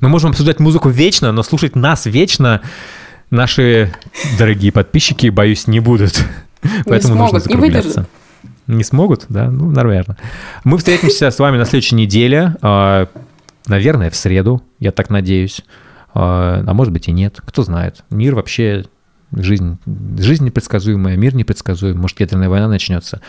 Мы 0.00 0.08
можем 0.08 0.30
обсуждать 0.30 0.60
музыку 0.60 0.88
вечно, 0.88 1.32
но 1.32 1.42
слушать 1.42 1.76
нас 1.76 2.06
вечно 2.06 2.62
наши 3.30 3.92
дорогие 4.38 4.72
подписчики, 4.72 5.28
боюсь, 5.28 5.66
не 5.66 5.80
будут. 5.80 6.24
Поэтому 6.86 7.14
нужно 7.14 7.40
смогут, 7.40 7.46
не 7.46 7.54
закругляться. 7.54 7.88
выдержат. 7.88 8.10
Не 8.66 8.84
смогут, 8.84 9.26
да? 9.28 9.50
Ну, 9.50 9.70
наверное. 9.70 10.16
Мы 10.64 10.78
встретимся 10.78 11.30
с 11.30 11.38
вами 11.38 11.56
на 11.56 11.64
следующей 11.64 11.94
неделе. 11.94 12.56
а, 12.62 13.08
Наверное, 13.68 14.10
в 14.10 14.16
среду, 14.16 14.62
я 14.78 14.92
так 14.92 15.10
надеюсь. 15.10 15.62
А 16.14 16.62
а 16.66 16.74
может 16.74 16.92
быть 16.92 17.08
и 17.08 17.12
нет. 17.12 17.40
Кто 17.44 17.62
знает. 17.62 18.04
Мир 18.10 18.34
вообще... 18.34 18.84
Жизнь, 19.32 19.76
жизнь 20.18 20.44
непредсказуемая, 20.44 21.16
мир 21.16 21.34
непредсказуем. 21.34 21.98
Может, 21.98 22.20
ядерная 22.20 22.48
война 22.48 22.68
начнется. 22.68 23.20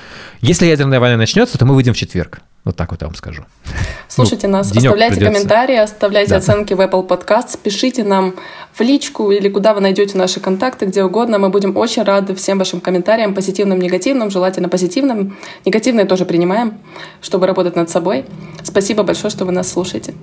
Если 0.41 0.67
ядерная 0.67 0.99
война 0.99 1.17
начнется, 1.17 1.57
то 1.57 1.65
мы 1.65 1.73
выйдем 1.73 1.93
в 1.93 1.97
четверг. 1.97 2.39
Вот 2.67 2.75
так 2.75 2.91
вот 2.91 3.01
я 3.01 3.07
вам 3.07 3.15
скажу. 3.15 3.43
Слушайте 4.09 4.47
Ну, 4.47 4.53
нас, 4.57 4.71
оставляйте 4.75 5.15
придётся. 5.15 5.33
комментарии, 5.39 5.77
оставляйте 5.77 6.31
Да. 6.31 6.37
оценки 6.37 6.73
в 6.73 6.81
Apple 6.81 7.07
Podcast, 7.07 7.57
пишите 7.63 8.03
нам 8.03 8.33
в 8.73 8.81
личку 8.81 9.31
или 9.31 9.47
куда 9.49 9.73
вы 9.73 9.79
найдете 9.79 10.17
наши 10.17 10.39
контакты, 10.39 10.85
где 10.85 11.03
угодно. 11.03 11.39
Мы 11.39 11.49
будем 11.49 11.77
очень 11.77 12.03
рады 12.03 12.35
всем 12.35 12.59
вашим 12.59 12.81
комментариям, 12.81 13.33
позитивным, 13.33 13.79
негативным, 13.79 14.29
желательно 14.29 14.67
позитивным. 14.69 15.37
Негативные 15.65 16.05
тоже 16.05 16.25
принимаем, 16.25 16.77
чтобы 17.21 17.47
работать 17.47 17.75
над 17.77 17.89
собой. 17.89 18.25
Спасибо 18.63 19.03
большое, 19.03 19.31
что 19.31 19.45
вы 19.45 19.51
нас 19.53 19.71
слушаете. 19.71 20.13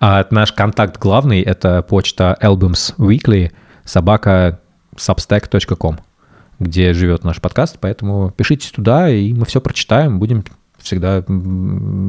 А 0.00 0.24
наш 0.30 0.52
контакт 0.52 0.98
главный— 0.98 1.42
это 1.42 1.82
почта 1.82 2.36
albumsweekly 2.40 3.50
собака 3.84 4.60
substack.com, 4.96 5.98
где 6.60 6.92
живет 6.92 7.24
наш 7.24 7.40
подкаст, 7.40 7.78
поэтому 7.80 8.30
пишите 8.30 8.70
туда, 8.72 9.08
и 9.10 9.32
мы 9.32 9.44
все 9.46 9.60
прочитаем, 9.60 10.18
будем 10.20 10.44
всегда 10.82 11.24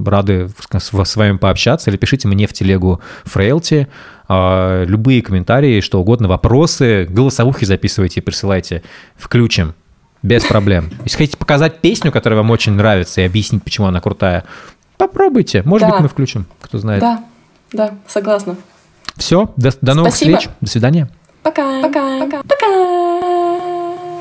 рады 0.06 0.50
с 0.78 0.92
с 1.06 1.16
вами 1.16 1.38
пообщаться, 1.38 1.90
или 1.90 1.98
пишите 1.98 2.28
мне 2.28 2.48
в 2.48 2.54
телегу 2.54 3.02
Фрейлти, 3.26 3.88
а, 4.28 4.84
любые 4.86 5.22
комментарии, 5.22 5.82
что 5.82 6.00
угодно, 6.00 6.28
вопросы, 6.28 7.06
голосовухи 7.10 7.66
записывайте 7.66 8.20
и 8.20 8.24
присылайте, 8.24 8.84
включим, 9.16 9.74
без 10.22 10.44
проблем. 10.46 10.90
Если 11.04 11.18
хотите 11.18 11.38
показать 11.38 11.80
песню, 11.82 12.12
которая 12.12 12.38
вам 12.40 12.52
очень 12.52 12.74
нравится, 12.74 13.22
и 13.22 13.26
объяснить, 13.26 13.64
почему 13.64 13.88
она 13.88 14.00
крутая, 14.02 14.46
попробуйте, 14.98 15.64
может 15.66 15.88
Да. 15.88 15.94
быть, 15.94 16.02
мы 16.04 16.08
включим, 16.10 16.46
кто 16.62 16.78
знает. 16.78 17.02
Да, 17.02 17.24
да, 17.74 17.96
согласна. 18.08 18.56
Все, 19.18 19.52
до, 19.58 19.72
до 19.82 19.94
новых 19.94 20.16
Спасибо. 20.16 20.38
встреч, 20.38 20.56
до 20.62 20.70
свидания. 20.70 21.10
Пока. 21.44 21.82
Пока. 21.82 22.20
Пока. 22.22 22.42
Пока. 22.44 22.63